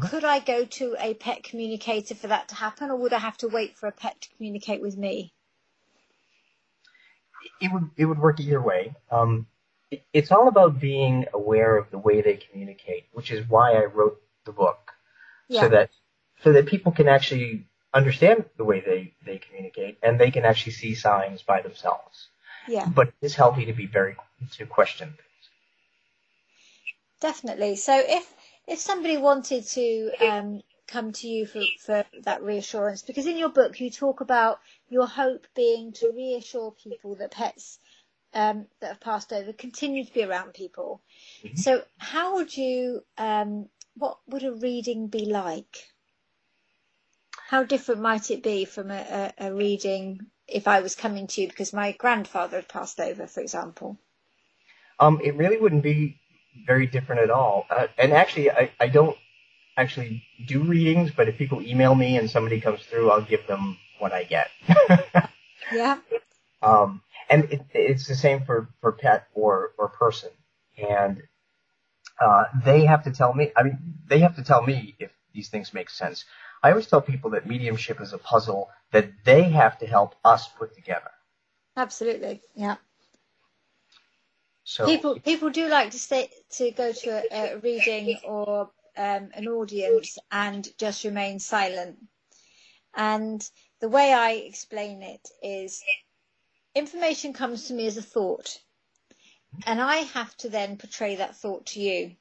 Could 0.00 0.24
I 0.24 0.40
go 0.40 0.64
to 0.64 0.96
a 0.98 1.14
pet 1.14 1.42
communicator 1.42 2.14
for 2.14 2.28
that 2.28 2.48
to 2.48 2.54
happen, 2.54 2.90
or 2.90 2.96
would 2.96 3.12
I 3.12 3.18
have 3.18 3.36
to 3.38 3.48
wait 3.48 3.76
for 3.76 3.86
a 3.86 3.92
pet 3.92 4.20
to 4.22 4.28
communicate 4.36 4.80
with 4.80 4.96
me? 4.96 5.32
it 7.60 7.72
would 7.72 7.90
it 7.96 8.04
would 8.06 8.18
work 8.18 8.40
either 8.40 8.60
way. 8.60 8.94
Um, 9.10 9.46
it, 9.90 10.04
it's 10.12 10.32
all 10.32 10.48
about 10.48 10.80
being 10.80 11.26
aware 11.32 11.76
of 11.76 11.90
the 11.90 11.98
way 11.98 12.20
they 12.20 12.36
communicate, 12.36 13.06
which 13.12 13.30
is 13.30 13.48
why 13.48 13.74
I 13.74 13.84
wrote 13.84 14.20
the 14.44 14.52
book, 14.52 14.92
Yeah. 15.48 15.62
so 15.62 15.68
that 15.70 15.90
so 16.42 16.52
that 16.52 16.66
people 16.66 16.92
can 16.92 17.08
actually 17.08 17.66
understand 17.94 18.44
the 18.56 18.64
way 18.64 18.80
they 18.80 19.14
they 19.24 19.38
communicate 19.38 19.98
and 20.02 20.18
they 20.18 20.30
can 20.30 20.44
actually 20.44 20.72
see 20.72 20.94
signs 20.94 21.42
by 21.42 21.62
themselves. 21.62 22.28
Yeah. 22.68 22.86
But 22.86 23.12
it's 23.20 23.34
healthy 23.34 23.66
to 23.66 23.72
be 23.72 23.86
very 23.86 24.16
to 24.56 24.66
question 24.66 25.08
things. 25.08 25.18
Definitely. 27.20 27.76
So 27.76 27.96
if 28.04 28.28
if 28.66 28.78
somebody 28.78 29.16
wanted 29.16 29.66
to 29.66 30.10
um, 30.20 30.62
come 30.86 31.12
to 31.12 31.28
you 31.28 31.46
for, 31.46 31.62
for 31.84 32.04
that 32.22 32.42
reassurance, 32.42 33.02
because 33.02 33.26
in 33.26 33.36
your 33.36 33.48
book 33.48 33.80
you 33.80 33.90
talk 33.90 34.20
about 34.20 34.60
your 34.88 35.06
hope 35.06 35.46
being 35.54 35.92
to 35.92 36.12
reassure 36.14 36.72
people 36.72 37.14
that 37.16 37.32
pets 37.32 37.78
um, 38.34 38.66
that 38.80 38.88
have 38.88 39.00
passed 39.00 39.32
over 39.32 39.52
continue 39.52 40.04
to 40.04 40.12
be 40.12 40.24
around 40.24 40.54
people. 40.54 41.02
Mhm. 41.44 41.58
So 41.58 41.84
how 41.98 42.34
would 42.34 42.56
you? 42.56 43.04
Um, 43.18 43.68
what 43.94 44.18
would 44.26 44.44
a 44.44 44.52
reading 44.52 45.08
be 45.08 45.26
like? 45.26 45.90
How 47.48 47.64
different 47.64 48.00
might 48.00 48.30
it 48.30 48.42
be 48.42 48.64
from 48.64 48.90
a, 48.90 49.32
a, 49.38 49.48
a 49.48 49.54
reading 49.54 50.20
if 50.48 50.66
I 50.66 50.80
was 50.80 50.94
coming 50.94 51.26
to 51.26 51.42
you 51.42 51.48
because 51.48 51.74
my 51.74 51.92
grandfather 51.92 52.56
had 52.56 52.68
passed 52.68 52.98
over, 53.00 53.26
for 53.26 53.40
example? 53.40 53.98
Um, 54.98 55.20
it 55.22 55.36
really 55.36 55.58
wouldn't 55.58 55.82
be 55.82 56.21
very 56.66 56.86
different 56.86 57.22
at 57.22 57.30
all. 57.30 57.66
Uh, 57.70 57.86
and 57.98 58.12
actually, 58.12 58.50
I, 58.50 58.70
I 58.80 58.88
don't 58.88 59.16
actually 59.76 60.22
do 60.46 60.62
readings, 60.62 61.10
but 61.10 61.28
if 61.28 61.36
people 61.36 61.62
email 61.62 61.94
me 61.94 62.16
and 62.18 62.30
somebody 62.30 62.60
comes 62.60 62.80
through, 62.82 63.10
I'll 63.10 63.22
give 63.22 63.46
them 63.46 63.78
what 63.98 64.12
I 64.12 64.24
get. 64.24 64.48
Yeah. 65.72 65.98
Um, 66.60 67.02
and 67.30 67.44
it, 67.44 67.62
it's 67.72 68.06
the 68.06 68.14
same 68.14 68.44
for, 68.44 68.68
for 68.80 68.92
pet 68.92 69.28
or, 69.34 69.72
or 69.78 69.88
person. 69.88 70.30
And, 70.76 71.22
uh, 72.20 72.44
they 72.64 72.84
have 72.84 73.04
to 73.04 73.10
tell 73.10 73.32
me, 73.34 73.52
I 73.56 73.62
mean, 73.62 73.78
they 74.06 74.20
have 74.20 74.36
to 74.36 74.44
tell 74.44 74.62
me 74.62 74.94
if 74.98 75.10
these 75.34 75.48
things 75.48 75.72
make 75.72 75.90
sense. 75.90 76.24
I 76.62 76.70
always 76.70 76.86
tell 76.86 77.00
people 77.00 77.30
that 77.30 77.46
mediumship 77.46 78.00
is 78.00 78.12
a 78.12 78.18
puzzle 78.18 78.68
that 78.92 79.10
they 79.24 79.44
have 79.44 79.78
to 79.78 79.86
help 79.86 80.14
us 80.24 80.46
put 80.46 80.74
together. 80.74 81.10
Absolutely. 81.76 82.42
Yeah. 82.54 82.76
So 84.64 84.86
people 84.86 85.18
people 85.20 85.50
do 85.50 85.68
like 85.68 85.90
to 85.90 85.98
stay 85.98 86.30
to 86.52 86.70
go 86.70 86.92
to 86.92 87.10
a, 87.34 87.54
a 87.54 87.58
reading 87.58 88.18
or 88.24 88.70
um, 88.96 89.30
an 89.34 89.48
audience 89.48 90.18
and 90.30 90.68
just 90.78 91.04
remain 91.04 91.38
silent. 91.40 91.98
And 92.94 93.48
the 93.80 93.88
way 93.88 94.12
I 94.12 94.32
explain 94.32 95.02
it 95.02 95.28
is 95.42 95.82
information 96.74 97.32
comes 97.32 97.68
to 97.68 97.74
me 97.74 97.86
as 97.86 97.96
a 97.96 98.02
thought, 98.02 98.58
and 99.66 99.80
I 99.80 99.96
have 99.96 100.36
to 100.38 100.48
then 100.48 100.76
portray 100.76 101.16
that 101.16 101.36
thought 101.36 101.66
to 101.66 101.80
you. 101.80 102.16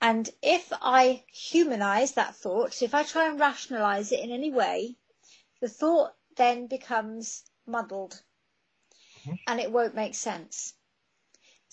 And 0.00 0.28
if 0.42 0.72
I 0.72 1.24
humanize 1.32 2.12
that 2.12 2.36
thought, 2.36 2.82
if 2.82 2.94
I 2.94 3.02
try 3.02 3.28
and 3.28 3.40
rationalize 3.40 4.12
it 4.12 4.20
in 4.20 4.30
any 4.30 4.50
way, 4.50 4.96
the 5.60 5.68
thought 5.68 6.14
then 6.36 6.66
becomes 6.66 7.44
muddled 7.66 8.22
Mhm. 9.24 9.38
and 9.46 9.60
it 9.60 9.72
won't 9.72 9.94
make 9.94 10.14
sense. 10.14 10.74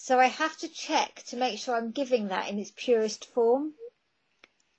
So 0.04 0.20
I 0.20 0.26
have 0.26 0.58
to 0.58 0.68
check 0.68 1.24
to 1.28 1.38
make 1.38 1.58
sure 1.58 1.78
I'm 1.78 1.92
giving 1.92 2.28
that 2.28 2.50
in 2.50 2.60
its 2.60 2.74
purest 2.76 3.24
form 3.34 3.74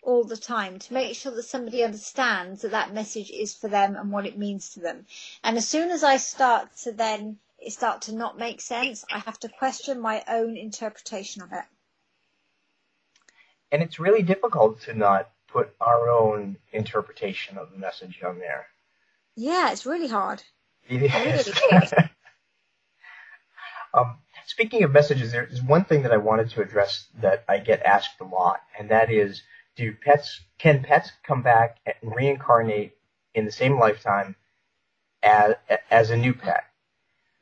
all 0.02 0.24
the 0.24 0.36
time 0.36 0.78
to 0.78 0.92
make 0.92 1.16
sure 1.16 1.32
that 1.32 1.44
somebody 1.44 1.82
understands 1.82 2.60
that 2.60 2.72
that 2.72 2.92
message 2.92 3.30
is 3.30 3.54
for 3.54 3.68
them 3.68 3.96
and 3.96 4.12
what 4.12 4.26
it 4.26 4.36
means 4.36 4.74
to 4.74 4.80
them. 4.80 5.06
And 5.42 5.56
as 5.56 5.66
soon 5.66 5.90
as 5.90 6.04
I 6.04 6.18
start 6.18 6.76
to 6.82 6.92
then 6.92 7.38
start 7.68 8.02
to 8.02 8.14
not 8.14 8.36
make 8.36 8.60
sense, 8.60 9.02
I 9.10 9.18
have 9.20 9.40
to 9.40 9.48
question 9.48 9.98
my 9.98 10.22
own 10.28 10.58
interpretation 10.58 11.40
of 11.40 11.54
it. 11.54 11.64
and 13.72 13.82
it's 13.82 13.98
really 13.98 14.22
difficult 14.22 14.82
to 14.82 14.92
not 14.92 15.30
put 15.48 15.74
our 15.80 16.10
own 16.10 16.58
interpretation 16.70 17.56
of 17.56 17.70
the 17.70 17.78
message 17.78 18.22
on 18.22 18.40
there. 18.40 18.66
Yeah, 19.36 19.72
it's 19.72 19.86
really 19.86 20.08
hard. 20.08 20.42
It 20.86 21.00
really 21.00 21.38
is. 21.38 21.94
um, 23.94 24.18
speaking 24.46 24.82
of 24.84 24.92
messages, 24.92 25.32
there 25.32 25.44
is 25.44 25.62
one 25.62 25.84
thing 25.84 26.02
that 26.02 26.12
I 26.12 26.16
wanted 26.16 26.50
to 26.50 26.62
address 26.62 27.06
that 27.20 27.44
I 27.48 27.58
get 27.58 27.82
asked 27.82 28.20
a 28.20 28.24
lot, 28.24 28.60
and 28.78 28.90
that 28.90 29.10
is, 29.10 29.42
do 29.76 29.92
pets 30.04 30.40
can 30.58 30.82
pets 30.82 31.10
come 31.26 31.42
back 31.42 31.78
and 31.86 32.14
reincarnate 32.14 32.92
in 33.34 33.44
the 33.44 33.52
same 33.52 33.78
lifetime 33.78 34.36
as 35.22 35.54
as 35.90 36.10
a 36.10 36.16
new 36.16 36.34
pet? 36.34 36.64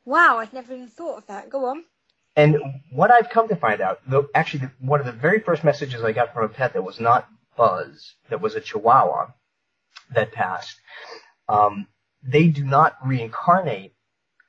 Wow, 0.05 0.39
I've 0.39 0.53
never 0.53 0.73
even 0.73 0.87
thought 0.87 1.19
of 1.19 1.27
that. 1.27 1.49
Go 1.49 1.65
on. 1.65 1.83
And 2.35 2.57
what 2.91 3.11
I've 3.11 3.29
come 3.29 3.47
to 3.49 3.55
find 3.55 3.79
out, 3.79 3.99
though, 4.07 4.27
actually, 4.33 4.69
one 4.79 4.99
of 4.99 5.05
the 5.05 5.11
very 5.11 5.39
first 5.39 5.63
messages 5.63 6.03
I 6.03 6.11
got 6.11 6.33
from 6.33 6.45
a 6.45 6.49
pet 6.49 6.73
that 6.73 6.83
was 6.83 6.99
not 6.99 7.29
Buzz, 7.55 8.15
that 8.29 8.41
was 8.41 8.55
a 8.55 8.61
Chihuahua 8.61 9.27
that 10.15 10.31
passed, 10.31 10.75
um, 11.47 11.87
they 12.23 12.47
do 12.47 12.63
not 12.63 12.97
reincarnate 13.05 13.92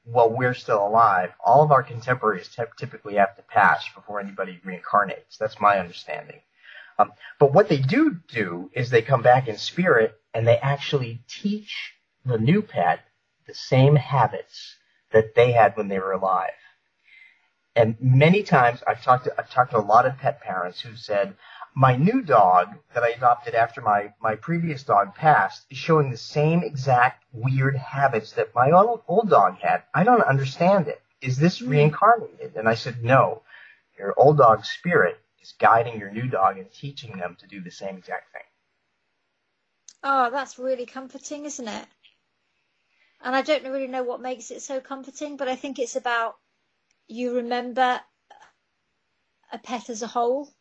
while 0.04 0.30
we're 0.30 0.54
still 0.54 0.86
alive. 0.86 1.30
All 1.44 1.62
of 1.62 1.72
our 1.72 1.82
contemporaries 1.82 2.48
t- 2.48 2.62
typically 2.76 3.14
have 3.16 3.36
to 3.36 3.42
pass 3.42 3.84
before 3.94 4.20
anybody 4.20 4.60
reincarnates. 4.64 5.38
That's 5.38 5.60
my 5.60 5.78
understanding. 5.78 6.40
Um, 6.98 7.12
but 7.38 7.52
what 7.52 7.68
they 7.68 7.78
do 7.78 8.18
do 8.28 8.70
is 8.72 8.90
they 8.90 9.02
come 9.02 9.22
back 9.22 9.48
in 9.48 9.56
spirit 9.56 10.14
and 10.32 10.46
they 10.46 10.58
actually 10.58 11.22
teach 11.28 11.94
the 12.24 12.38
new 12.38 12.62
pet 12.62 13.00
the 13.46 13.54
same 13.54 13.96
habits 13.96 14.76
that 15.12 15.34
they 15.34 15.52
had 15.52 15.76
when 15.76 15.88
they 15.88 15.98
were 15.98 16.12
alive. 16.12 16.50
And 17.76 17.96
many 18.00 18.42
times 18.42 18.82
I've 18.86 19.02
talked 19.02 19.24
to, 19.24 19.34
I've 19.38 19.50
talked 19.50 19.72
to 19.72 19.78
a 19.78 19.80
lot 19.80 20.06
of 20.06 20.18
pet 20.18 20.40
parents 20.40 20.80
who 20.80 20.94
said, 20.96 21.34
my 21.74 21.96
new 21.96 22.22
dog 22.22 22.68
that 22.94 23.02
I 23.02 23.08
adopted 23.08 23.54
after 23.54 23.80
my, 23.80 24.12
my 24.20 24.36
previous 24.36 24.84
dog 24.84 25.14
passed 25.14 25.66
is 25.70 25.76
showing 25.76 26.10
the 26.10 26.16
same 26.16 26.62
exact 26.62 27.24
weird 27.32 27.76
habits 27.76 28.32
that 28.32 28.54
my 28.54 28.70
old, 28.70 29.02
old 29.08 29.28
dog 29.28 29.58
had. 29.58 29.82
I 29.92 30.04
don't 30.04 30.22
understand 30.22 30.86
it. 30.86 31.02
Is 31.20 31.36
this 31.36 31.58
hmm. 31.58 31.68
reincarnated? 31.68 32.54
And 32.56 32.68
I 32.68 32.74
said, 32.74 33.02
no. 33.02 33.42
Your 33.98 34.14
old 34.16 34.38
dog's 34.38 34.68
spirit 34.68 35.18
is 35.42 35.52
guiding 35.58 35.98
your 35.98 36.10
new 36.10 36.28
dog 36.28 36.58
and 36.58 36.72
teaching 36.72 37.18
them 37.18 37.36
to 37.40 37.46
do 37.46 37.60
the 37.60 37.70
same 37.70 37.96
exact 37.96 38.32
thing. 38.32 38.42
Oh, 40.02 40.30
that's 40.30 40.58
really 40.58 40.86
comforting, 40.86 41.44
isn't 41.44 41.68
it? 41.68 41.86
And 43.22 43.34
I 43.34 43.42
don't 43.42 43.64
really 43.64 43.86
know 43.86 44.02
what 44.02 44.20
makes 44.20 44.50
it 44.50 44.62
so 44.62 44.80
comforting, 44.80 45.36
but 45.36 45.48
I 45.48 45.56
think 45.56 45.78
it's 45.78 45.96
about 45.96 46.36
you 47.08 47.36
remember 47.36 48.00
a 49.52 49.58
pet 49.58 49.88
as 49.88 50.02
a 50.02 50.06
whole. 50.06 50.52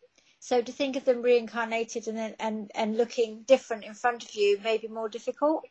So 0.46 0.62
to 0.62 0.74
think 0.74 0.98
of 0.98 1.06
them 1.06 1.22
reincarnated 1.22 2.10
and 2.10 2.18
then, 2.18 2.36
and 2.38 2.70
and 2.76 2.98
looking 2.98 3.44
different 3.44 3.86
in 3.86 3.94
front 3.94 4.26
of 4.26 4.36
you 4.36 4.60
may 4.60 4.78
be 4.78 4.90
more 4.90 5.08
difficult. 5.08 5.64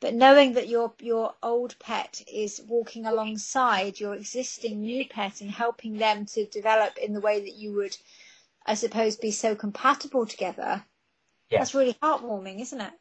But 0.00 0.14
knowing 0.14 0.54
that 0.54 0.68
your 0.68 0.94
your 1.00 1.34
old 1.42 1.78
pet 1.78 2.22
is 2.26 2.62
walking 2.66 3.04
alongside 3.04 4.00
your 4.00 4.14
existing 4.14 4.80
new 4.80 5.06
pet 5.06 5.42
and 5.42 5.50
helping 5.50 5.98
them 5.98 6.24
to 6.32 6.46
develop 6.46 6.96
in 6.96 7.12
the 7.12 7.20
way 7.20 7.40
that 7.40 7.56
you 7.56 7.74
would, 7.74 7.94
I 8.64 8.72
suppose, 8.72 9.16
be 9.16 9.30
so 9.32 9.54
compatible 9.54 10.24
together, 10.24 10.86
Yes. 11.50 11.58
that's 11.60 11.74
really 11.74 11.98
heartwarming, 12.02 12.62
isn't 12.62 12.80
it? 12.80 12.94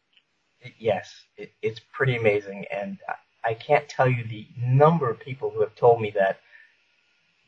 Yes, 0.78 1.24
it, 1.38 1.54
it's 1.62 1.80
pretty 1.94 2.18
amazing, 2.18 2.66
and 2.70 2.98
I, 3.08 3.52
I 3.52 3.54
can't 3.54 3.88
tell 3.88 4.10
you 4.10 4.26
the 4.26 4.46
number 4.58 5.10
of 5.10 5.22
people 5.22 5.50
who 5.50 5.62
have 5.62 5.76
told 5.76 6.02
me 6.02 6.12
that 6.12 6.42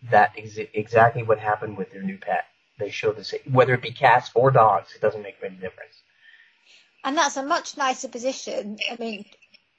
that 0.09 0.39
is 0.39 0.57
exactly 0.57 1.21
what 1.21 1.37
happened 1.37 1.77
with 1.77 1.91
their 1.91 2.01
new 2.03 2.17
pet. 2.17 2.45
They 2.79 2.89
show 2.89 3.11
the 3.11 3.23
same, 3.23 3.39
whether 3.51 3.73
it 3.73 3.81
be 3.81 3.91
cats 3.91 4.29
or 4.35 4.51
dogs, 4.51 4.93
it 4.95 5.01
doesn't 5.01 5.23
make 5.23 5.37
any 5.43 5.55
difference. 5.55 6.03
And 7.03 7.17
that's 7.17 7.37
a 7.37 7.43
much 7.43 7.77
nicer 7.77 8.07
position. 8.07 8.77
I 8.91 8.97
mean, 8.99 9.25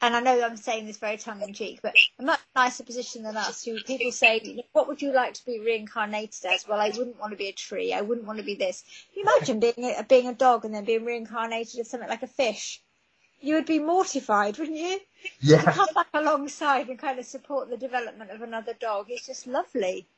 and 0.01 0.15
I 0.15 0.21
know 0.21 0.43
I'm 0.43 0.57
saying 0.57 0.87
this 0.87 0.97
very 0.97 1.17
tongue 1.17 1.43
in 1.43 1.55
cheek, 1.55 1.81
but 1.83 1.95
a 2.19 2.23
much 2.23 2.41
nicer 2.55 2.85
position 2.85 3.23
than 3.23 3.37
us 3.37 3.65
who 3.65 3.81
people 3.83 4.13
say, 4.13 4.65
what 4.73 4.89
would 4.89 5.03
you 5.03 5.13
like 5.13 5.35
to 5.35 5.45
be 5.45 5.61
reincarnated 5.61 6.45
as? 6.45 6.67
Well, 6.69 6.81
I 6.81 6.89
wouldn't 6.89 7.19
want 7.19 7.33
to 7.33 7.37
be 7.37 7.49
a 7.49 7.53
tree. 7.53 7.93
I 7.93 8.01
wouldn't 8.01 8.27
want 8.27 8.39
to 8.39 8.45
be 8.45 8.55
this. 8.55 8.85
Can 9.13 9.23
you 9.25 9.31
imagine 9.31 9.61
being 9.61 9.95
a, 9.97 10.05
being 10.05 10.29
a 10.29 10.35
dog 10.35 10.65
and 10.65 10.75
then 10.75 10.85
being 10.85 11.05
reincarnated 11.05 11.81
as 11.81 11.91
something 11.91 12.09
like 12.09 12.23
a 12.23 12.29
fish? 12.29 12.81
You 13.41 13.55
would 13.55 13.67
be 13.67 13.79
mortified, 13.79 14.59
wouldn't 14.59 14.79
you? 14.79 15.01
Yeah. 15.41 15.63
To 15.63 15.71
come 15.73 15.89
back 15.95 16.09
alongside 16.15 16.89
and 16.89 16.99
kind 16.99 17.19
of 17.19 17.25
support 17.25 17.69
the 17.69 17.77
development 17.77 18.31
of 18.31 18.43
another 18.43 18.75
dog. 18.75 19.07
It's 19.09 19.27
just 19.27 19.47
lovely. 19.47 20.09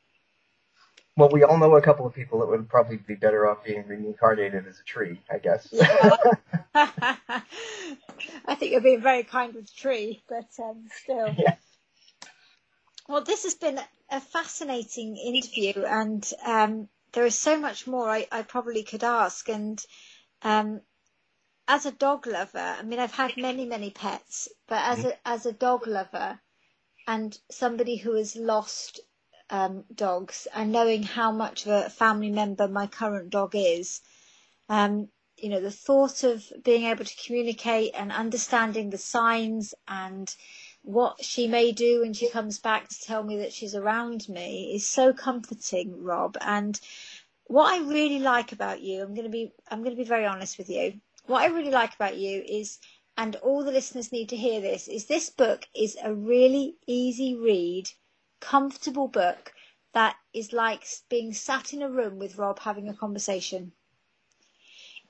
Well, 1.17 1.29
we 1.29 1.43
all 1.43 1.57
know 1.57 1.75
a 1.75 1.81
couple 1.81 2.07
of 2.07 2.13
people 2.13 2.39
that 2.39 2.47
would 2.47 2.69
probably 2.69 2.97
be 2.97 3.15
better 3.15 3.47
off 3.49 3.65
being 3.65 3.85
reincarnated 3.85 4.65
as 4.65 4.79
a 4.79 4.83
tree, 4.83 5.21
I 5.29 5.39
guess. 5.39 5.67
Yeah. 5.71 6.15
I 6.73 8.55
think 8.55 8.71
you're 8.71 8.81
being 8.81 9.01
very 9.01 9.23
kind 9.23 9.53
with 9.53 9.65
the 9.65 9.73
tree, 9.75 10.23
but 10.29 10.47
um, 10.59 10.87
still. 11.03 11.35
Yeah. 11.37 11.55
Well, 13.09 13.23
this 13.23 13.43
has 13.43 13.55
been 13.55 13.79
a 14.09 14.21
fascinating 14.21 15.17
interview, 15.17 15.83
and 15.83 16.27
um, 16.45 16.87
there 17.11 17.25
is 17.25 17.37
so 17.37 17.59
much 17.59 17.87
more 17.87 18.09
I, 18.09 18.27
I 18.31 18.43
probably 18.43 18.83
could 18.83 19.03
ask. 19.03 19.49
And 19.49 19.83
um, 20.43 20.81
as 21.67 21.85
a 21.85 21.91
dog 21.91 22.25
lover, 22.25 22.57
I 22.57 22.83
mean, 22.83 22.99
I've 22.99 23.13
had 23.13 23.35
many, 23.35 23.65
many 23.65 23.89
pets, 23.89 24.47
but 24.67 24.81
as 24.81 25.03
a 25.03 25.27
as 25.27 25.45
a 25.45 25.51
dog 25.51 25.87
lover, 25.87 26.39
and 27.05 27.37
somebody 27.49 27.97
who 27.97 28.15
has 28.15 28.35
lost 28.37 29.01
um, 29.51 29.83
dogs, 29.93 30.47
and 30.55 30.71
knowing 30.71 31.03
how 31.03 31.31
much 31.31 31.65
of 31.65 31.71
a 31.71 31.89
family 31.89 32.31
member 32.31 32.67
my 32.67 32.87
current 32.87 33.29
dog 33.29 33.51
is, 33.53 34.01
um, 34.69 35.09
you 35.37 35.49
know, 35.49 35.59
the 35.59 35.71
thought 35.71 36.23
of 36.23 36.51
being 36.63 36.85
able 36.85 37.03
to 37.03 37.23
communicate 37.25 37.91
and 37.93 38.11
understanding 38.11 38.89
the 38.89 38.97
signs 38.97 39.73
and 39.87 40.33
what 40.83 41.23
she 41.23 41.47
may 41.47 41.71
do 41.71 42.01
when 42.01 42.13
she 42.13 42.29
comes 42.29 42.59
back 42.59 42.87
to 42.87 43.01
tell 43.01 43.23
me 43.23 43.37
that 43.37 43.53
she's 43.53 43.75
around 43.75 44.27
me 44.29 44.71
is 44.73 44.87
so 44.87 45.13
comforting, 45.13 46.03
Rob. 46.03 46.37
And 46.41 46.79
what 47.45 47.73
I 47.73 47.85
really 47.85 48.19
like 48.19 48.51
about 48.51 48.81
you, 48.81 49.01
I'm 49.01 49.13
going 49.13 49.25
to 49.25 49.29
be, 49.29 49.51
I'm 49.69 49.83
going 49.83 49.95
to 49.95 50.01
be 50.01 50.07
very 50.07 50.25
honest 50.25 50.57
with 50.57 50.69
you. 50.69 51.01
What 51.25 51.41
I 51.41 51.47
really 51.47 51.71
like 51.71 51.93
about 51.93 52.17
you 52.17 52.41
is, 52.47 52.79
and 53.17 53.35
all 53.37 53.63
the 53.63 53.71
listeners 53.71 54.11
need 54.11 54.29
to 54.29 54.37
hear 54.37 54.61
this, 54.61 54.87
is 54.87 55.05
this 55.05 55.29
book 55.29 55.67
is 55.75 55.97
a 56.01 56.13
really 56.13 56.77
easy 56.87 57.35
read, 57.35 57.89
comfortable 58.41 59.07
book 59.07 59.53
that 59.93 60.17
is 60.33 60.51
like 60.51 60.85
being 61.09 61.33
sat 61.33 61.73
in 61.73 61.81
a 61.81 61.89
room 61.89 62.19
with 62.19 62.37
Rob 62.37 62.59
having 62.59 62.89
a 62.89 62.93
conversation. 62.93 63.71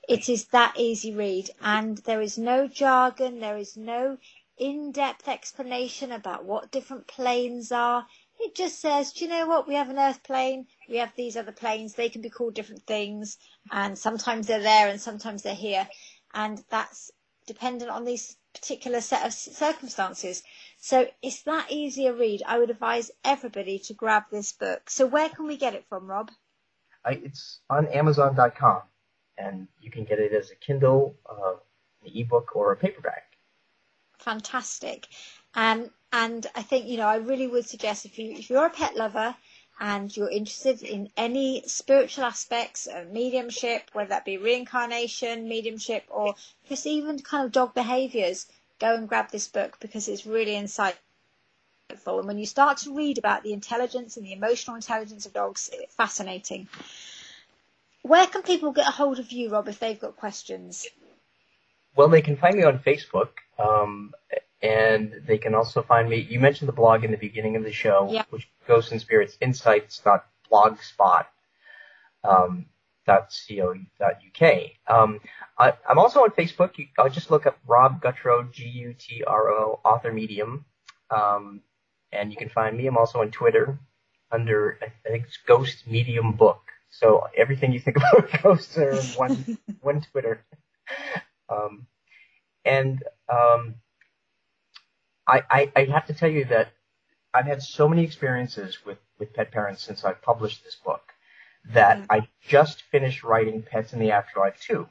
It 0.08 0.28
is 0.28 0.46
that 0.46 0.74
easy 0.76 1.14
read, 1.14 1.50
and 1.60 1.98
there 1.98 2.20
is 2.20 2.36
no 2.36 2.66
jargon, 2.66 3.38
there 3.38 3.56
is 3.56 3.76
no 3.76 4.18
in 4.58 4.92
depth 4.92 5.28
explanation 5.28 6.12
about 6.12 6.44
what 6.44 6.70
different 6.70 7.06
planes 7.06 7.72
are. 7.72 8.06
It 8.40 8.54
just 8.54 8.80
says, 8.80 9.12
do 9.12 9.24
you 9.24 9.30
know 9.30 9.46
what? 9.46 9.68
We 9.68 9.74
have 9.74 9.90
an 9.90 9.98
Earth 9.98 10.22
plane, 10.24 10.66
we 10.88 10.96
have 10.96 11.14
these 11.14 11.36
other 11.36 11.52
planes, 11.52 11.94
they 11.94 12.08
can 12.08 12.20
be 12.20 12.30
called 12.30 12.54
different 12.54 12.84
things, 12.86 13.38
and 13.70 13.96
sometimes 13.96 14.46
they're 14.46 14.60
there 14.60 14.88
and 14.88 15.00
sometimes 15.00 15.42
they're 15.42 15.54
here. 15.54 15.88
And 16.34 16.62
that's 16.68 17.12
dependent 17.46 17.90
on 17.90 18.04
these 18.04 18.36
particular 18.54 19.00
set 19.00 19.26
of 19.26 19.32
circumstances. 19.32 20.42
So 20.78 21.06
it's 21.22 21.42
that 21.42 21.70
easy 21.70 22.06
a 22.06 22.12
read. 22.12 22.42
I 22.46 22.58
would 22.58 22.70
advise 22.70 23.10
everybody 23.24 23.78
to 23.80 23.94
grab 23.94 24.24
this 24.30 24.52
book. 24.52 24.90
So 24.90 25.06
where 25.06 25.28
can 25.28 25.46
we 25.46 25.56
get 25.56 25.74
it 25.74 25.86
from, 25.88 26.06
Rob? 26.06 26.30
I, 27.04 27.12
it's 27.12 27.60
on 27.68 27.86
Amazon.com, 27.88 28.82
and 29.38 29.68
you 29.80 29.90
can 29.90 30.04
get 30.04 30.18
it 30.18 30.32
as 30.32 30.50
a 30.50 30.56
Kindle, 30.56 31.16
uh, 31.28 31.54
an 32.04 32.10
ebook, 32.14 32.54
or 32.54 32.72
a 32.72 32.76
paperback. 32.76 33.24
Fantastic. 34.18 35.08
Um, 35.54 35.90
and 36.12 36.46
I 36.54 36.62
think 36.62 36.86
you 36.86 36.98
know 36.98 37.06
I 37.06 37.16
really 37.16 37.46
would 37.46 37.66
suggest 37.66 38.04
if 38.04 38.18
you 38.18 38.32
if 38.32 38.50
you're 38.50 38.66
a 38.66 38.70
pet 38.70 38.96
lover 38.96 39.34
and 39.82 40.16
you're 40.16 40.30
interested 40.30 40.80
in 40.84 41.10
any 41.16 41.64
spiritual 41.66 42.22
aspects 42.22 42.86
of 42.86 43.10
mediumship, 43.10 43.90
whether 43.92 44.10
that 44.10 44.24
be 44.24 44.36
reincarnation, 44.36 45.48
mediumship, 45.48 46.04
or 46.08 46.36
just 46.68 46.86
even 46.86 47.18
kind 47.18 47.44
of 47.44 47.50
dog 47.50 47.74
behaviors, 47.74 48.46
go 48.78 48.94
and 48.94 49.08
grab 49.08 49.32
this 49.32 49.48
book 49.48 49.78
because 49.80 50.06
it's 50.06 50.24
really 50.24 50.52
insightful. 50.52 50.94
And 51.90 52.28
when 52.28 52.38
you 52.38 52.46
start 52.46 52.78
to 52.78 52.94
read 52.94 53.18
about 53.18 53.42
the 53.42 53.52
intelligence 53.52 54.16
and 54.16 54.24
the 54.24 54.32
emotional 54.32 54.76
intelligence 54.76 55.26
of 55.26 55.32
dogs, 55.32 55.68
it's 55.72 55.96
fascinating. 55.96 56.68
Where 58.02 58.28
can 58.28 58.42
people 58.42 58.70
get 58.70 58.86
a 58.86 58.92
hold 58.92 59.18
of 59.18 59.32
you, 59.32 59.50
Rob, 59.50 59.66
if 59.66 59.80
they've 59.80 59.98
got 59.98 60.14
questions? 60.14 60.86
Well, 61.96 62.08
they 62.08 62.22
can 62.22 62.36
find 62.36 62.54
me 62.54 62.62
on 62.62 62.78
Facebook. 62.78 63.30
Um, 63.58 64.14
and 64.62 65.22
they 65.26 65.38
can 65.38 65.54
also 65.54 65.82
find 65.82 66.08
me. 66.08 66.26
You 66.28 66.40
mentioned 66.40 66.68
the 66.68 66.72
blog 66.72 67.04
in 67.04 67.10
the 67.10 67.16
beginning 67.16 67.56
of 67.56 67.64
the 67.64 67.72
show, 67.72 68.08
yeah. 68.10 68.24
which 68.30 68.48
Ghosts 68.66 68.92
and 68.92 69.00
Spirits 69.00 69.36
Insights.blogspot. 69.40 71.26
Um, 72.24 72.66
.co.uk. 73.06 74.52
Um, 74.86 75.20
I, 75.58 75.72
am 75.88 75.98
also 75.98 76.20
on 76.20 76.30
Facebook. 76.30 76.78
You, 76.78 76.86
I'll 76.98 77.10
just 77.10 77.30
look 77.30 77.46
up 77.46 77.58
Rob 77.66 78.00
Gutro, 78.00 78.44
G-U-T-R-O, 78.52 79.80
author 79.84 80.12
medium. 80.12 80.64
Um, 81.10 81.62
and 82.12 82.30
you 82.30 82.36
can 82.36 82.48
find 82.48 82.76
me. 82.76 82.86
I'm 82.86 82.96
also 82.96 83.20
on 83.20 83.30
Twitter 83.30 83.78
under, 84.30 84.78
I 84.82 85.08
think 85.08 85.24
it's 85.26 85.38
Ghost 85.46 85.86
Medium 85.86 86.32
Book. 86.32 86.62
So 86.90 87.26
everything 87.36 87.72
you 87.72 87.80
think 87.80 87.96
about 88.12 88.42
ghosts 88.42 88.76
are 88.78 89.00
one, 89.16 89.58
one 89.80 90.00
Twitter. 90.12 90.44
Um, 91.48 91.86
and, 92.64 93.02
um, 93.28 93.76
I, 95.26 95.42
I, 95.50 95.72
I 95.76 95.84
have 95.86 96.06
to 96.06 96.14
tell 96.14 96.30
you 96.30 96.44
that 96.46 96.72
I've 97.34 97.46
had 97.46 97.62
so 97.62 97.88
many 97.88 98.04
experiences 98.04 98.78
with, 98.84 98.98
with 99.18 99.32
pet 99.32 99.50
parents 99.50 99.82
since 99.82 100.04
I 100.04 100.12
published 100.12 100.64
this 100.64 100.76
book 100.84 101.02
that 101.70 101.98
mm. 101.98 102.06
I 102.10 102.28
just 102.46 102.82
finished 102.90 103.22
writing 103.22 103.62
Pets 103.62 103.92
in 103.92 104.00
the 104.00 104.10
Afterlife 104.10 104.60
2. 104.60 104.86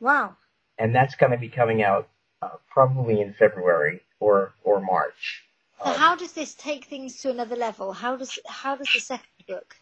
Wow. 0.00 0.36
And 0.78 0.94
that's 0.94 1.16
going 1.16 1.32
to 1.32 1.38
be 1.38 1.48
coming 1.48 1.82
out 1.82 2.08
uh, 2.40 2.50
probably 2.70 3.20
in 3.20 3.34
February 3.34 4.00
or, 4.20 4.54
or 4.62 4.80
March. 4.80 5.42
So 5.82 5.90
um, 5.90 5.96
how 5.96 6.16
does 6.16 6.32
this 6.32 6.54
take 6.54 6.84
things 6.84 7.20
to 7.22 7.30
another 7.30 7.56
level? 7.56 7.92
How 7.92 8.16
does, 8.16 8.38
how 8.46 8.76
does 8.76 8.88
the 8.92 9.00
second 9.00 9.26
book? 9.48 9.74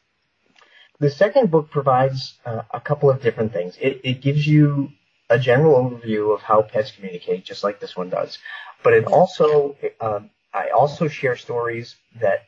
The 0.98 1.10
second 1.10 1.50
book 1.50 1.70
provides 1.70 2.38
uh, 2.46 2.62
a 2.72 2.80
couple 2.80 3.10
of 3.10 3.20
different 3.20 3.52
things. 3.52 3.76
It, 3.80 4.00
it 4.02 4.22
gives 4.22 4.46
you 4.46 4.90
a 5.28 5.38
general 5.38 5.74
overview 5.74 6.32
of 6.34 6.40
how 6.40 6.62
pets 6.62 6.92
communicate, 6.92 7.44
just 7.44 7.62
like 7.62 7.80
this 7.80 7.96
one 7.96 8.08
does. 8.08 8.38
But 8.86 8.94
it 8.94 9.06
also, 9.06 9.74
um, 10.00 10.30
I 10.54 10.68
also 10.68 11.08
share 11.08 11.36
stories 11.36 11.96
that 12.20 12.40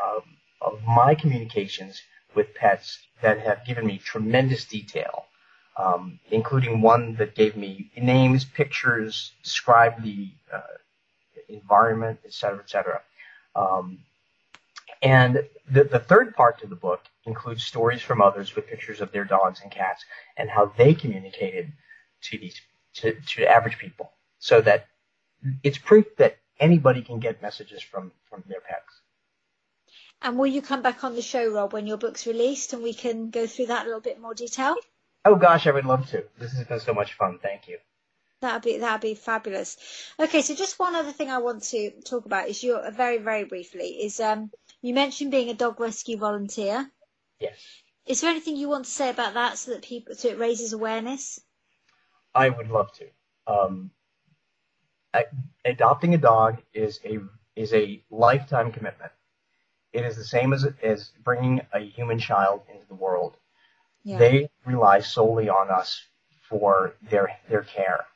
um, 0.00 0.22
of 0.60 0.74
my 0.86 1.16
communications 1.16 2.00
with 2.36 2.54
pets 2.54 2.86
that 3.22 3.40
have 3.40 3.66
given 3.66 3.84
me 3.84 3.98
tremendous 3.98 4.64
detail, 4.66 5.24
um, 5.76 6.20
including 6.30 6.80
one 6.80 7.16
that 7.16 7.34
gave 7.34 7.56
me 7.56 7.90
names, 7.96 8.44
pictures, 8.44 9.32
described 9.42 10.04
the 10.04 10.30
uh, 10.52 10.74
environment, 11.48 12.20
et 12.24 12.34
cetera, 12.34 12.60
et 12.60 12.70
cetera. 12.70 13.00
Um, 13.56 13.98
and 15.02 15.42
the, 15.68 15.82
the 15.82 15.98
third 15.98 16.36
part 16.36 16.62
of 16.62 16.70
the 16.70 16.76
book 16.76 17.02
includes 17.26 17.64
stories 17.64 18.00
from 18.00 18.22
others 18.22 18.54
with 18.54 18.68
pictures 18.68 19.00
of 19.00 19.10
their 19.10 19.24
dogs 19.24 19.58
and 19.60 19.72
cats 19.72 20.04
and 20.36 20.48
how 20.48 20.66
they 20.78 20.94
communicated 20.94 21.72
to 22.26 22.38
these 22.38 22.60
to, 22.94 23.16
to 23.32 23.44
average 23.44 23.78
people, 23.78 24.12
so 24.38 24.60
that 24.60 24.86
it's 25.62 25.78
proof 25.78 26.06
that 26.16 26.38
anybody 26.58 27.02
can 27.02 27.18
get 27.18 27.42
messages 27.42 27.82
from 27.82 28.12
from 28.28 28.44
their 28.46 28.60
pets. 28.60 29.00
And 30.22 30.38
will 30.38 30.46
you 30.46 30.60
come 30.60 30.82
back 30.82 31.02
on 31.02 31.14
the 31.14 31.22
show, 31.22 31.50
Rob, 31.50 31.72
when 31.72 31.86
your 31.86 31.96
book's 31.96 32.26
released, 32.26 32.74
and 32.74 32.82
we 32.82 32.92
can 32.92 33.30
go 33.30 33.46
through 33.46 33.66
that 33.66 33.84
a 33.84 33.86
little 33.86 34.02
bit 34.02 34.20
more 34.20 34.34
detail? 34.34 34.76
Oh 35.24 35.36
gosh, 35.36 35.66
I 35.66 35.70
would 35.70 35.86
love 35.86 36.08
to. 36.10 36.24
This 36.38 36.52
has 36.52 36.66
been 36.66 36.80
so 36.80 36.94
much 36.94 37.14
fun. 37.14 37.38
Thank 37.42 37.68
you. 37.68 37.78
That'd 38.40 38.62
be 38.62 38.78
that'd 38.78 39.02
be 39.02 39.14
fabulous. 39.14 39.76
Okay, 40.18 40.40
so 40.40 40.54
just 40.54 40.78
one 40.78 40.94
other 40.94 41.12
thing 41.12 41.30
I 41.30 41.38
want 41.38 41.62
to 41.64 41.90
talk 42.02 42.24
about 42.24 42.48
is 42.48 42.62
your 42.62 42.90
very 42.90 43.18
very 43.18 43.44
briefly 43.44 43.88
is 44.02 44.18
um 44.18 44.50
you 44.80 44.94
mentioned 44.94 45.30
being 45.30 45.50
a 45.50 45.54
dog 45.54 45.78
rescue 45.78 46.16
volunteer. 46.16 46.90
Yes. 47.38 47.58
Is 48.06 48.20
there 48.20 48.30
anything 48.30 48.56
you 48.56 48.68
want 48.68 48.86
to 48.86 48.90
say 48.90 49.10
about 49.10 49.34
that 49.34 49.58
so 49.58 49.72
that 49.72 49.82
people 49.82 50.14
so 50.14 50.28
it 50.28 50.38
raises 50.38 50.72
awareness? 50.72 51.38
I 52.34 52.48
would 52.48 52.70
love 52.70 52.90
to. 52.94 53.06
Um, 53.46 53.90
adopting 55.64 56.14
a 56.14 56.18
dog 56.18 56.58
is 56.72 57.00
a 57.04 57.18
is 57.56 57.72
a 57.72 58.02
lifetime 58.10 58.72
commitment. 58.72 59.12
It 59.92 60.04
is 60.04 60.16
the 60.16 60.24
same 60.24 60.52
as 60.52 60.66
as 60.82 61.10
bringing 61.24 61.60
a 61.72 61.80
human 61.80 62.18
child 62.18 62.62
into 62.72 62.86
the 62.86 62.94
world. 62.94 63.36
Yeah. 64.04 64.18
They 64.18 64.50
rely 64.64 65.00
solely 65.00 65.48
on 65.48 65.70
us 65.70 66.02
for 66.48 66.94
their 67.02 67.36
their 67.48 67.62
care, 67.62 68.06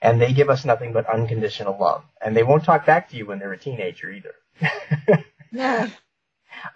and 0.00 0.20
they 0.20 0.32
give 0.32 0.50
us 0.50 0.64
nothing 0.64 0.92
but 0.92 1.06
unconditional 1.06 1.76
love. 1.78 2.04
And 2.20 2.36
they 2.36 2.42
won't 2.42 2.64
talk 2.64 2.86
back 2.86 3.08
to 3.10 3.16
you 3.16 3.26
when 3.26 3.38
they're 3.38 3.52
a 3.52 3.58
teenager 3.58 4.10
either. 4.10 4.34
yeah. 5.52 5.88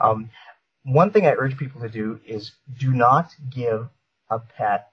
Um, 0.00 0.30
one 0.84 1.10
thing 1.10 1.26
I 1.26 1.32
urge 1.32 1.56
people 1.56 1.80
to 1.82 1.88
do 1.88 2.20
is 2.26 2.52
do 2.78 2.92
not 2.92 3.34
give 3.50 3.88
a 4.30 4.38
pet 4.38 4.90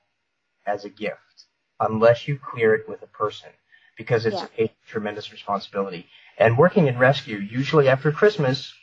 as 0.65 0.85
a 0.85 0.89
gift 0.89 1.45
unless 1.79 2.27
you 2.27 2.37
clear 2.37 2.73
it 2.75 2.87
with 2.87 3.01
a 3.01 3.07
person 3.07 3.49
because 3.97 4.25
it's 4.25 4.35
yeah. 4.57 4.65
a 4.65 4.71
tremendous 4.87 5.31
responsibility. 5.31 6.07
And 6.37 6.57
working 6.57 6.87
in 6.87 6.97
rescue, 6.97 7.37
usually 7.37 7.87
after 7.87 8.11
Christmas, 8.11 8.73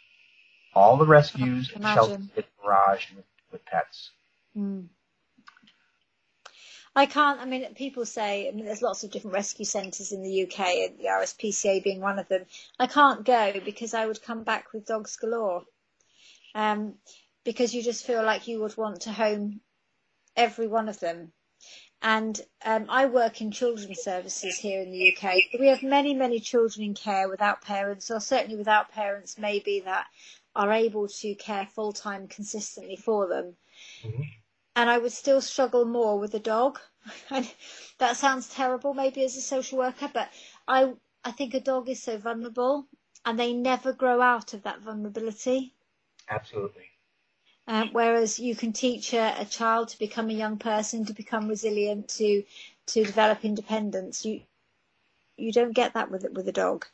all 0.74 0.96
the 0.96 1.06
rescues 1.06 1.72
and 1.74 1.84
shelters 1.84 2.26
get 2.34 2.46
barraged 2.64 3.16
with, 3.16 3.24
with 3.50 3.64
pets. 3.64 4.11
Mm. 4.56 4.86
I 6.94 7.06
can't. 7.06 7.40
I 7.40 7.44
mean, 7.44 7.74
people 7.74 8.04
say. 8.04 8.48
I 8.48 8.50
mean, 8.50 8.64
there's 8.64 8.82
lots 8.82 9.04
of 9.04 9.11
different 9.11 9.34
rescue 9.34 9.64
centres 9.64 10.12
in 10.12 10.22
the 10.22 10.42
UK, 10.42 10.61
and 10.61 10.98
the 10.98 11.04
RSPCA 11.04 11.82
being 11.84 12.00
one 12.00 12.18
of 12.18 12.28
them. 12.28 12.46
I 12.78 12.86
can't 12.86 13.24
go 13.24 13.52
because 13.64 13.94
I 13.94 14.06
would 14.06 14.22
come 14.22 14.42
back 14.42 14.72
with 14.72 14.86
dogs 14.86 15.16
galore. 15.16 15.64
Um, 16.54 16.94
because 17.44 17.74
you 17.74 17.82
just 17.82 18.04
feel 18.04 18.24
like 18.24 18.48
you 18.48 18.61
would 18.61 18.76
want 18.76 19.02
to 19.02 19.12
home 19.12 19.61
every 20.36 20.66
one 20.66 20.88
of 20.88 20.98
them. 21.00 21.32
And 22.03 22.40
um, 22.64 22.86
I 22.88 23.07
work 23.07 23.40
in 23.40 23.51
children's 23.51 24.03
services 24.03 24.57
here 24.57 24.80
in 24.80 24.90
the 24.90 25.14
UK. 25.14 25.34
We 25.59 25.66
have 25.66 25.82
many, 25.82 26.14
many 26.14 26.40
children 26.40 26.84
in 26.84 26.94
care 26.94 27.28
without 27.28 27.61
parents, 27.61 28.11
or 28.11 28.20
certainly 28.20 28.57
without 28.57 28.90
parents, 28.90 29.36
maybe 29.38 29.80
that 29.80 30.07
are 30.57 30.72
able 30.72 31.09
to 31.09 31.34
care 31.34 31.66
full 31.66 31.92
time 31.92 32.26
consistently 32.26 32.96
for 32.96 33.28
them. 33.28 33.57
Mm-hmm. 34.03 34.22
And 34.76 34.88
I 34.88 34.98
would 34.98 35.12
still 35.12 35.40
struggle 35.40 35.84
more 35.84 36.18
with 36.18 36.34
a 36.34 36.38
dog. 36.38 36.80
that 37.98 38.16
sounds 38.16 38.48
terrible, 38.48 38.94
maybe 38.94 39.24
as 39.24 39.36
a 39.36 39.42
social 39.42 39.78
worker, 39.78 40.11
but 40.12 40.30
I 40.66 40.94
I 41.22 41.32
think 41.32 41.53
a 41.53 41.61
dog 41.61 41.88
is 41.90 42.03
so 42.03 42.16
vulnerable, 42.16 42.86
and 43.26 43.38
they 43.38 43.53
never 43.53 43.92
grow 43.92 44.22
out 44.22 44.55
of 44.55 44.62
that 44.62 44.80
vulnerability. 44.80 45.74
Absolutely. 46.30 46.89
Uh, 47.70 47.86
whereas 47.92 48.40
you 48.40 48.56
can 48.56 48.72
teach 48.72 49.12
a, 49.12 49.42
a, 49.42 49.44
child 49.44 49.88
to 49.88 49.98
become 50.00 50.28
a 50.28 50.32
young 50.32 50.58
person, 50.58 51.04
to 51.04 51.12
become 51.12 51.46
resilient, 51.46 52.08
to 52.08 52.42
to 52.86 53.04
develop 53.04 53.44
independence. 53.44 54.24
You 54.24 54.40
you 55.36 55.52
don't 55.52 55.72
get 55.72 55.94
that 55.94 56.10
with 56.10 56.26
with 56.32 56.48
a 56.48 56.52
dog. 56.52 56.84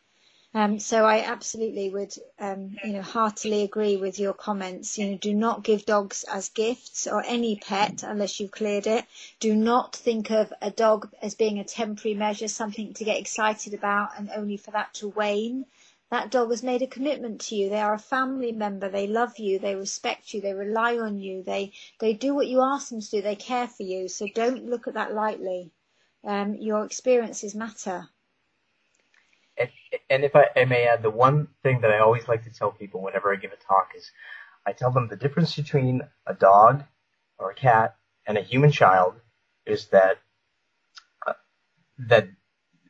Um, 0.53 0.79
so 0.79 1.07
I 1.07 1.21
absolutely 1.21 1.89
would, 1.89 2.15
um, 2.39 2.77
you 2.85 2.93
know, 2.93 3.01
heartily 3.01 3.63
agree 3.63 3.97
with 3.97 4.19
your 4.19 4.35
comments. 4.35 4.99
You 4.99 5.13
know, 5.13 5.17
do 5.17 5.33
not 5.33 5.65
give 5.65 5.87
dogs 5.87 6.25
as 6.25 6.51
gifts 6.51 7.07
or 7.07 7.25
any 7.25 7.57
pet 7.57 8.03
unless 8.03 8.39
you've 8.39 8.51
cleared 8.51 8.87
it. 8.87 9.07
Do 9.41 9.55
not 9.57 9.97
think 9.97 10.31
of 10.31 10.53
a 10.61 10.71
dog 10.71 11.11
as 11.23 11.35
being 11.35 11.59
a 11.59 11.65
temporary 11.65 12.15
measure, 12.15 12.49
something 12.49 12.93
to 12.93 13.05
get 13.05 13.19
excited 13.19 13.73
about 13.73 14.11
and 14.19 14.29
only 14.37 14.59
for 14.59 14.73
that 14.73 14.93
to 14.95 15.09
wane. 15.09 15.65
That 16.11 16.31
dog 16.31 16.51
has 16.51 16.63
made 16.63 16.83
a 16.83 16.87
commitment 16.87 17.41
to 17.43 17.57
you. 17.57 17.69
They 17.69 17.81
are 17.81 17.95
a 17.95 17.99
family 17.99 18.53
member. 18.53 18.89
They 18.89 19.09
love 19.09 19.39
you. 19.39 19.59
They 19.59 19.75
respect 19.75 20.33
you. 20.33 20.41
They 20.41 20.55
rely 20.55 20.99
on 20.99 21.19
you. 21.19 21.43
They 21.43 21.73
they 21.99 22.13
do 22.13 22.35
what 22.35 22.47
you 22.47 22.63
ask 22.63 22.91
them 22.91 23.01
to 23.01 23.11
do. 23.11 23.23
They 23.23 23.35
care 23.35 23.67
for 23.67 23.83
you. 23.83 24.09
So 24.09 24.29
don't 24.33 24.67
look 24.67 24.87
at 24.87 24.95
that 24.95 25.15
lightly. 25.15 25.73
Um, 26.23 26.55
your 26.55 26.85
experiences 26.85 27.55
matter. 27.55 28.09
And, 29.59 29.71
and 30.11 30.25
if 30.25 30.37
I, 30.37 30.47
I 30.55 30.65
may 30.65 30.87
add, 30.87 31.03
the 31.03 31.11
one 31.11 31.49
thing 31.63 31.81
that 31.81 31.91
I 31.91 31.99
always 31.99 32.29
like 32.29 32.45
to 32.45 32.51
tell 32.51 32.71
people 32.71 33.01
whenever 33.01 33.33
I 33.33 33.37
give 33.37 33.53
a 33.53 33.57
talk 33.57 33.91
is, 33.97 34.11
I 34.67 34.73
tell 34.73 34.91
them 34.91 35.09
the 35.09 35.17
difference 35.17 35.55
between 35.57 36.03
a 36.27 36.35
dog 36.35 36.85
or 37.39 37.51
a 37.51 37.55
cat 37.55 37.97
and 38.27 38.37
a 38.37 38.43
human 38.43 38.71
child 38.71 39.15
is 39.65 39.87
that 39.89 40.19
uh, 41.27 41.35
that 41.99 42.29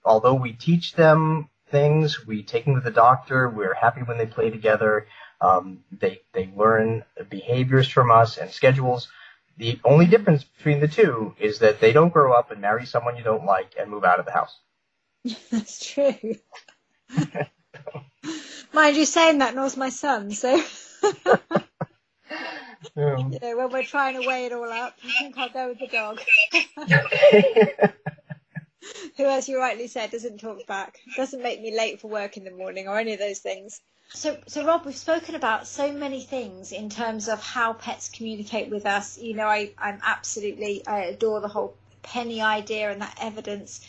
although 0.04 0.34
we 0.34 0.52
teach 0.52 0.94
them 0.94 1.48
things, 1.76 2.26
we 2.26 2.42
take 2.42 2.64
them 2.64 2.74
to 2.76 2.80
the 2.80 2.90
doctor, 2.90 3.50
we're 3.50 3.74
happy 3.74 4.00
when 4.00 4.16
they 4.16 4.24
play 4.24 4.48
together, 4.48 5.06
um, 5.42 5.84
they, 5.92 6.22
they 6.32 6.50
learn 6.56 7.04
behaviors 7.28 7.86
from 7.86 8.10
us 8.10 8.38
and 8.38 8.50
schedules. 8.50 9.08
The 9.58 9.78
only 9.84 10.06
difference 10.06 10.44
between 10.44 10.80
the 10.80 10.88
two 10.88 11.34
is 11.38 11.58
that 11.58 11.78
they 11.80 11.92
don't 11.92 12.12
grow 12.12 12.32
up 12.32 12.50
and 12.50 12.62
marry 12.62 12.86
someone 12.86 13.18
you 13.18 13.22
don't 13.22 13.44
like 13.44 13.74
and 13.78 13.90
move 13.90 14.04
out 14.04 14.18
of 14.18 14.24
the 14.24 14.32
house. 14.32 14.58
That's 15.50 15.92
true. 15.92 16.36
Mind 18.72 18.96
you, 18.96 19.04
saying 19.04 19.38
that 19.38 19.54
knows 19.54 19.76
my 19.76 19.90
son, 19.90 20.30
so. 20.30 20.56
yeah. 22.96 23.18
You 23.18 23.38
know, 23.42 23.56
when 23.58 23.70
we're 23.70 23.82
trying 23.82 24.20
to 24.20 24.26
weigh 24.26 24.46
it 24.46 24.52
all 24.52 24.64
up, 24.64 24.94
I 25.04 25.12
think 25.18 25.36
I'll 25.36 25.50
go 25.50 25.68
with 25.68 25.78
the 25.78 25.88
dog. 25.88 26.20
As 29.28 29.48
you 29.48 29.58
rightly 29.58 29.86
said, 29.88 30.10
doesn't 30.10 30.38
talk 30.38 30.66
back, 30.66 31.00
doesn't 31.16 31.42
make 31.42 31.60
me 31.60 31.76
late 31.76 32.00
for 32.00 32.08
work 32.08 32.36
in 32.36 32.44
the 32.44 32.50
morning 32.50 32.88
or 32.88 32.98
any 32.98 33.12
of 33.12 33.18
those 33.18 33.38
things. 33.38 33.80
So, 34.10 34.38
so 34.46 34.64
Rob, 34.64 34.86
we've 34.86 34.96
spoken 34.96 35.34
about 35.34 35.66
so 35.66 35.92
many 35.92 36.22
things 36.22 36.72
in 36.72 36.88
terms 36.88 37.28
of 37.28 37.42
how 37.42 37.72
pets 37.72 38.08
communicate 38.08 38.70
with 38.70 38.86
us. 38.86 39.18
You 39.18 39.34
know, 39.34 39.46
I, 39.46 39.72
I'm 39.78 40.00
absolutely, 40.02 40.86
I 40.86 41.00
adore 41.04 41.40
the 41.40 41.48
whole 41.48 41.74
penny 42.02 42.40
idea 42.40 42.90
and 42.90 43.02
that 43.02 43.18
evidence. 43.20 43.80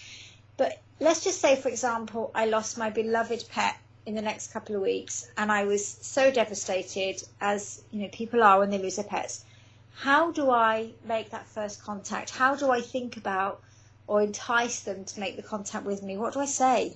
But 0.58 0.82
let's 1.00 1.24
just 1.24 1.40
say, 1.40 1.56
for 1.56 1.70
example, 1.70 2.32
I 2.34 2.46
lost 2.46 2.78
my 2.78 2.90
beloved 2.90 3.46
pet 3.50 3.78
in 4.08 4.16
the 4.16 4.22
next 4.22 4.52
couple 4.52 4.76
of 4.76 4.82
weeks 4.82 5.30
and 5.38 5.52
I 5.52 5.66
was 5.66 5.86
so 5.86 6.32
devastated 6.32 7.22
as, 7.40 7.84
you 7.92 8.02
know, 8.02 8.10
people 8.10 8.44
are 8.44 8.60
when 8.60 8.70
they 8.70 8.80
lose 8.80 8.96
their 8.96 9.06
pets. 9.06 9.46
How 9.94 10.32
do 10.32 10.50
I 10.50 10.92
make 11.04 11.32
that 11.32 11.48
first 11.48 11.84
contact? 11.84 12.32
How 12.32 12.56
do 12.56 12.72
I 12.72 12.82
think 12.82 13.18
about 13.18 13.62
or 14.08 14.22
entice 14.22 14.82
them 14.82 15.06
to 15.06 15.20
make 15.20 15.36
the 15.36 15.44
contact 15.44 15.86
with 15.86 16.02
me? 16.02 16.18
What 16.18 16.34
do 16.34 16.40
I 16.40 16.46
say? 16.46 16.96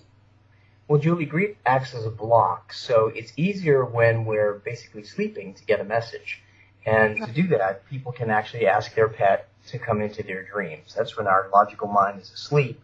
Well, 0.88 1.00
Julie, 1.00 1.26
grief 1.26 1.56
acts 1.66 1.94
as 1.94 2.06
a 2.06 2.10
block, 2.10 2.74
so 2.74 3.12
it's 3.16 3.32
easier 3.38 3.86
when 3.86 4.26
we're 4.26 4.56
basically 4.56 5.04
sleeping 5.04 5.54
to 5.54 5.64
get 5.64 5.80
a 5.80 5.86
message. 5.86 6.42
And 6.86 7.18
to 7.18 7.32
do 7.32 7.48
that, 7.50 7.88
people 7.90 8.12
can 8.12 8.30
actually 8.30 8.66
ask 8.68 8.96
their 8.96 9.08
pet 9.08 9.48
to 9.68 9.78
come 9.78 10.02
into 10.02 10.24
their 10.24 10.44
dreams. 10.44 10.94
That's 10.98 11.16
when 11.16 11.28
our 11.28 11.50
logical 11.54 11.88
mind 11.88 12.20
is 12.22 12.32
asleep 12.32 12.82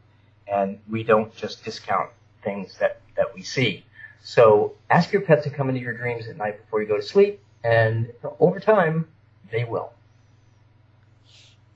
and 0.47 0.79
we 0.89 1.03
don't 1.03 1.35
just 1.35 1.63
discount 1.63 2.09
things 2.43 2.77
that, 2.77 3.01
that 3.15 3.33
we 3.33 3.41
see. 3.41 3.83
So 4.21 4.75
ask 4.89 5.11
your 5.11 5.21
pet 5.21 5.43
to 5.43 5.49
come 5.49 5.69
into 5.69 5.81
your 5.81 5.93
dreams 5.93 6.27
at 6.27 6.37
night 6.37 6.61
before 6.61 6.81
you 6.81 6.87
go 6.87 6.97
to 6.97 7.03
sleep, 7.03 7.41
and 7.63 8.11
over 8.39 8.59
time, 8.59 9.07
they 9.51 9.63
will. 9.63 9.91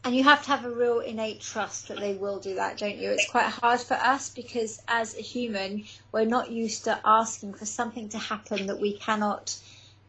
And 0.03 0.15
you 0.15 0.23
have 0.23 0.43
to 0.43 0.49
have 0.49 0.65
a 0.65 0.71
real 0.71 0.99
innate 0.99 1.41
trust 1.41 1.87
that 1.87 1.99
they 1.99 2.15
will 2.15 2.39
do 2.39 2.55
that, 2.55 2.77
don't 2.77 2.97
you? 2.97 3.11
It's 3.11 3.29
quite 3.29 3.45
hard 3.45 3.79
for 3.79 3.93
us 3.93 4.29
because 4.29 4.81
as 4.87 5.15
a 5.15 5.21
human, 5.21 5.85
we're 6.11 6.25
not 6.25 6.49
used 6.49 6.85
to 6.85 6.99
asking 7.05 7.53
for 7.53 7.65
something 7.65 8.09
to 8.09 8.17
happen 8.17 8.65
that 8.67 8.79
we 8.79 8.97
cannot 8.97 9.55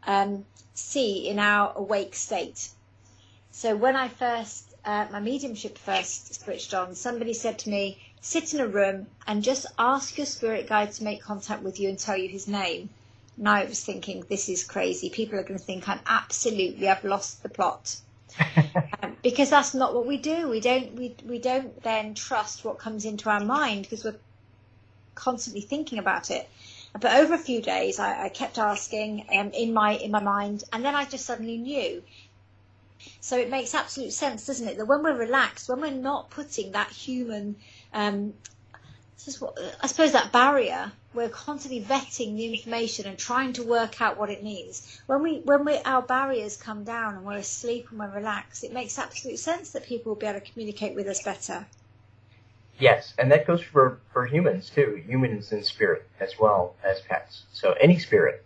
um, 0.06 0.46
see 0.72 1.28
in 1.28 1.38
our 1.38 1.74
awake 1.76 2.14
state. 2.14 2.70
So 3.50 3.76
when 3.76 3.94
I 3.94 4.08
first, 4.08 4.72
uh, 4.84 5.08
my 5.12 5.20
mediumship 5.20 5.76
first 5.76 6.40
switched 6.42 6.72
on, 6.72 6.94
somebody 6.94 7.34
said 7.34 7.58
to 7.60 7.70
me, 7.70 7.98
sit 8.22 8.54
in 8.54 8.60
a 8.60 8.66
room 8.66 9.08
and 9.26 9.42
just 9.42 9.66
ask 9.78 10.16
your 10.16 10.26
spirit 10.26 10.68
guide 10.68 10.92
to 10.92 11.04
make 11.04 11.22
contact 11.22 11.62
with 11.62 11.78
you 11.78 11.90
and 11.90 11.98
tell 11.98 12.16
you 12.16 12.30
his 12.30 12.48
name. 12.48 12.88
And 13.36 13.46
I 13.46 13.64
was 13.64 13.84
thinking, 13.84 14.24
this 14.30 14.48
is 14.48 14.64
crazy. 14.64 15.10
People 15.10 15.38
are 15.38 15.42
going 15.42 15.58
to 15.58 15.64
think 15.64 15.86
I'm 15.86 16.00
absolutely, 16.06 16.88
I've 16.88 17.04
lost 17.04 17.42
the 17.42 17.50
plot. 17.50 17.96
um, 19.02 19.11
because 19.22 19.50
that's 19.50 19.74
not 19.74 19.94
what 19.94 20.06
we 20.06 20.16
do. 20.16 20.48
We 20.48 20.60
don't, 20.60 20.94
we, 20.94 21.14
we 21.26 21.38
don't 21.38 21.82
then 21.82 22.14
trust 22.14 22.64
what 22.64 22.78
comes 22.78 23.04
into 23.04 23.30
our 23.30 23.44
mind 23.44 23.82
because 23.82 24.04
we're 24.04 24.16
constantly 25.14 25.62
thinking 25.62 25.98
about 25.98 26.30
it. 26.30 26.48
But 27.00 27.16
over 27.16 27.34
a 27.34 27.38
few 27.38 27.62
days, 27.62 27.98
I, 27.98 28.24
I 28.24 28.28
kept 28.28 28.58
asking 28.58 29.26
um, 29.34 29.50
in 29.52 29.72
my 29.72 29.92
in 29.92 30.10
my 30.10 30.20
mind, 30.22 30.64
and 30.72 30.84
then 30.84 30.94
I 30.94 31.06
just 31.06 31.24
suddenly 31.24 31.56
knew. 31.56 32.02
So 33.20 33.38
it 33.38 33.50
makes 33.50 33.74
absolute 33.74 34.12
sense, 34.12 34.46
doesn't 34.46 34.68
it? 34.68 34.76
That 34.76 34.86
when 34.86 35.02
we're 35.02 35.16
relaxed, 35.16 35.68
when 35.68 35.80
we're 35.80 35.90
not 35.90 36.30
putting 36.30 36.72
that 36.72 36.90
human 36.90 37.56
um, 37.94 38.34
what, 39.38 39.58
I 39.80 39.86
suppose 39.86 40.12
that 40.12 40.32
barrier 40.32 40.92
we're 41.14 41.28
constantly 41.28 41.82
vetting 41.82 42.36
the 42.36 42.54
information 42.54 43.06
and 43.06 43.18
trying 43.18 43.52
to 43.52 43.62
work 43.62 44.00
out 44.00 44.18
what 44.18 44.30
it 44.30 44.42
means. 44.42 45.00
When 45.06 45.22
we 45.22 45.40
when 45.40 45.64
we 45.64 45.76
our 45.84 46.02
barriers 46.02 46.56
come 46.56 46.84
down 46.84 47.16
and 47.16 47.24
we're 47.24 47.36
asleep 47.36 47.88
and 47.90 47.98
we're 47.98 48.10
relaxed, 48.10 48.64
it 48.64 48.72
makes 48.72 48.98
absolute 48.98 49.38
sense 49.38 49.70
that 49.72 49.84
people 49.84 50.10
will 50.10 50.20
be 50.20 50.26
able 50.26 50.40
to 50.40 50.52
communicate 50.52 50.94
with 50.94 51.06
us 51.08 51.22
better. 51.22 51.66
Yes, 52.78 53.12
and 53.18 53.30
that 53.30 53.46
goes 53.46 53.62
for 53.62 54.00
for 54.12 54.26
humans 54.26 54.70
too. 54.70 55.02
Humans 55.06 55.52
in 55.52 55.62
spirit 55.62 56.08
as 56.18 56.38
well 56.38 56.74
as 56.82 57.00
pets. 57.02 57.42
So 57.52 57.72
any 57.72 57.98
spirit. 57.98 58.44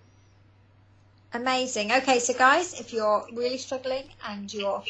Amazing. 1.32 1.92
Okay, 1.92 2.18
so 2.18 2.34
guys, 2.34 2.80
if 2.80 2.92
you're 2.92 3.26
really 3.32 3.58
struggling 3.58 4.08
and 4.26 4.52
you're 4.52 4.82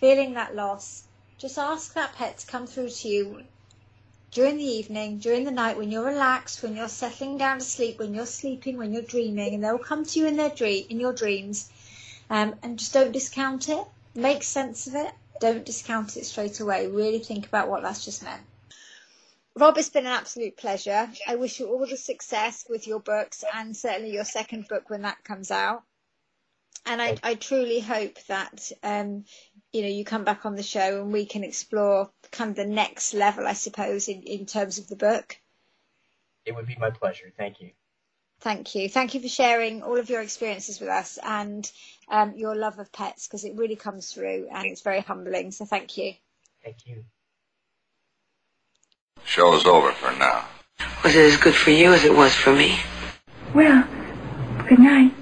feeling 0.00 0.34
that 0.34 0.54
loss, 0.54 1.04
just 1.36 1.58
ask 1.58 1.92
that 1.94 2.14
pet 2.14 2.38
to 2.38 2.46
come 2.46 2.66
through 2.66 2.90
to 2.90 3.08
you 3.08 3.44
during 4.30 4.56
the 4.56 4.64
evening, 4.64 5.18
during 5.18 5.44
the 5.44 5.50
night, 5.50 5.78
when 5.78 5.90
you're 5.90 6.04
relaxed, 6.04 6.62
when 6.62 6.76
you're 6.76 6.88
settling 6.88 7.38
down 7.38 7.58
to 7.58 7.64
sleep, 7.64 7.98
when 7.98 8.14
you're 8.14 8.26
sleeping, 8.26 8.76
when 8.76 8.92
you're 8.92 9.02
dreaming, 9.02 9.54
and 9.54 9.64
they'll 9.64 9.78
come 9.78 10.04
to 10.04 10.18
you 10.18 10.26
in 10.26 10.36
their 10.36 10.50
dream, 10.50 10.86
in 10.90 11.00
your 11.00 11.12
dreams, 11.12 11.70
um, 12.28 12.54
and 12.62 12.78
just 12.78 12.92
don't 12.92 13.12
discount 13.12 13.68
it. 13.68 13.84
Make 14.14 14.42
sense 14.42 14.86
of 14.86 14.94
it. 14.94 15.12
Don't 15.40 15.64
discount 15.64 16.16
it 16.16 16.26
straight 16.26 16.60
away. 16.60 16.88
Really 16.88 17.20
think 17.20 17.46
about 17.46 17.68
what 17.68 17.82
that's 17.82 18.04
just 18.04 18.22
meant. 18.22 18.42
Rob, 19.54 19.78
it's 19.78 19.88
been 19.88 20.06
an 20.06 20.12
absolute 20.12 20.56
pleasure. 20.56 21.10
I 21.26 21.36
wish 21.36 21.58
you 21.58 21.68
all 21.68 21.86
the 21.86 21.96
success 21.96 22.64
with 22.68 22.86
your 22.86 23.00
books 23.00 23.44
and 23.54 23.76
certainly 23.76 24.12
your 24.12 24.24
second 24.24 24.68
book 24.68 24.88
when 24.88 25.02
that 25.02 25.24
comes 25.24 25.50
out. 25.50 25.82
And 26.86 27.02
I, 27.02 27.16
I 27.22 27.34
truly 27.34 27.80
hope 27.80 28.18
that 28.28 28.70
um, 28.82 29.24
you 29.72 29.82
know 29.82 29.88
you 29.88 30.04
come 30.04 30.24
back 30.24 30.46
on 30.46 30.56
the 30.56 30.62
show 30.62 31.02
and 31.02 31.12
we 31.12 31.26
can 31.26 31.44
explore 31.44 32.10
kind 32.30 32.50
of 32.50 32.56
the 32.56 32.64
next 32.66 33.14
level, 33.14 33.46
I 33.46 33.52
suppose, 33.52 34.08
in, 34.08 34.22
in 34.22 34.46
terms 34.46 34.78
of 34.78 34.88
the 34.88 34.96
book. 34.96 35.38
It 36.44 36.54
would 36.54 36.66
be 36.66 36.76
my 36.76 36.90
pleasure. 36.90 37.32
Thank 37.36 37.60
you. 37.60 37.70
Thank 38.40 38.74
you. 38.74 38.88
Thank 38.88 39.14
you 39.14 39.20
for 39.20 39.28
sharing 39.28 39.82
all 39.82 39.98
of 39.98 40.08
your 40.10 40.22
experiences 40.22 40.80
with 40.80 40.88
us 40.88 41.18
and 41.22 41.70
um, 42.08 42.34
your 42.36 42.54
love 42.54 42.78
of 42.78 42.92
pets 42.92 43.26
because 43.26 43.44
it 43.44 43.56
really 43.56 43.76
comes 43.76 44.12
through 44.12 44.48
and 44.52 44.66
it's 44.66 44.82
very 44.82 45.00
humbling. 45.00 45.50
So 45.50 45.64
thank 45.64 45.98
you. 45.98 46.14
Thank 46.62 46.86
you. 46.86 47.04
Show 49.24 49.54
is 49.54 49.66
over 49.66 49.92
for 49.92 50.16
now. 50.18 50.46
Was 51.02 51.16
it 51.16 51.24
as 51.24 51.36
good 51.36 51.54
for 51.54 51.70
you 51.70 51.92
as 51.92 52.04
it 52.04 52.14
was 52.14 52.34
for 52.34 52.54
me? 52.54 52.78
Well, 53.54 53.84
good 54.68 54.78
night. 54.78 55.12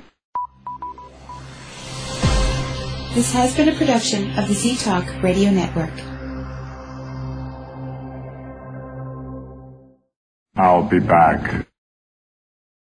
This 3.17 3.33
has 3.33 3.57
been 3.57 3.71
a 3.71 3.75
production 3.75 4.39
of 4.39 4.47
the 4.47 4.53
Z 4.53 4.77
Talk 4.77 5.23
Radio 5.23 5.51
Network. 5.51 5.91
I'll 10.55 10.83
be 10.83 11.01
back. 11.01 11.67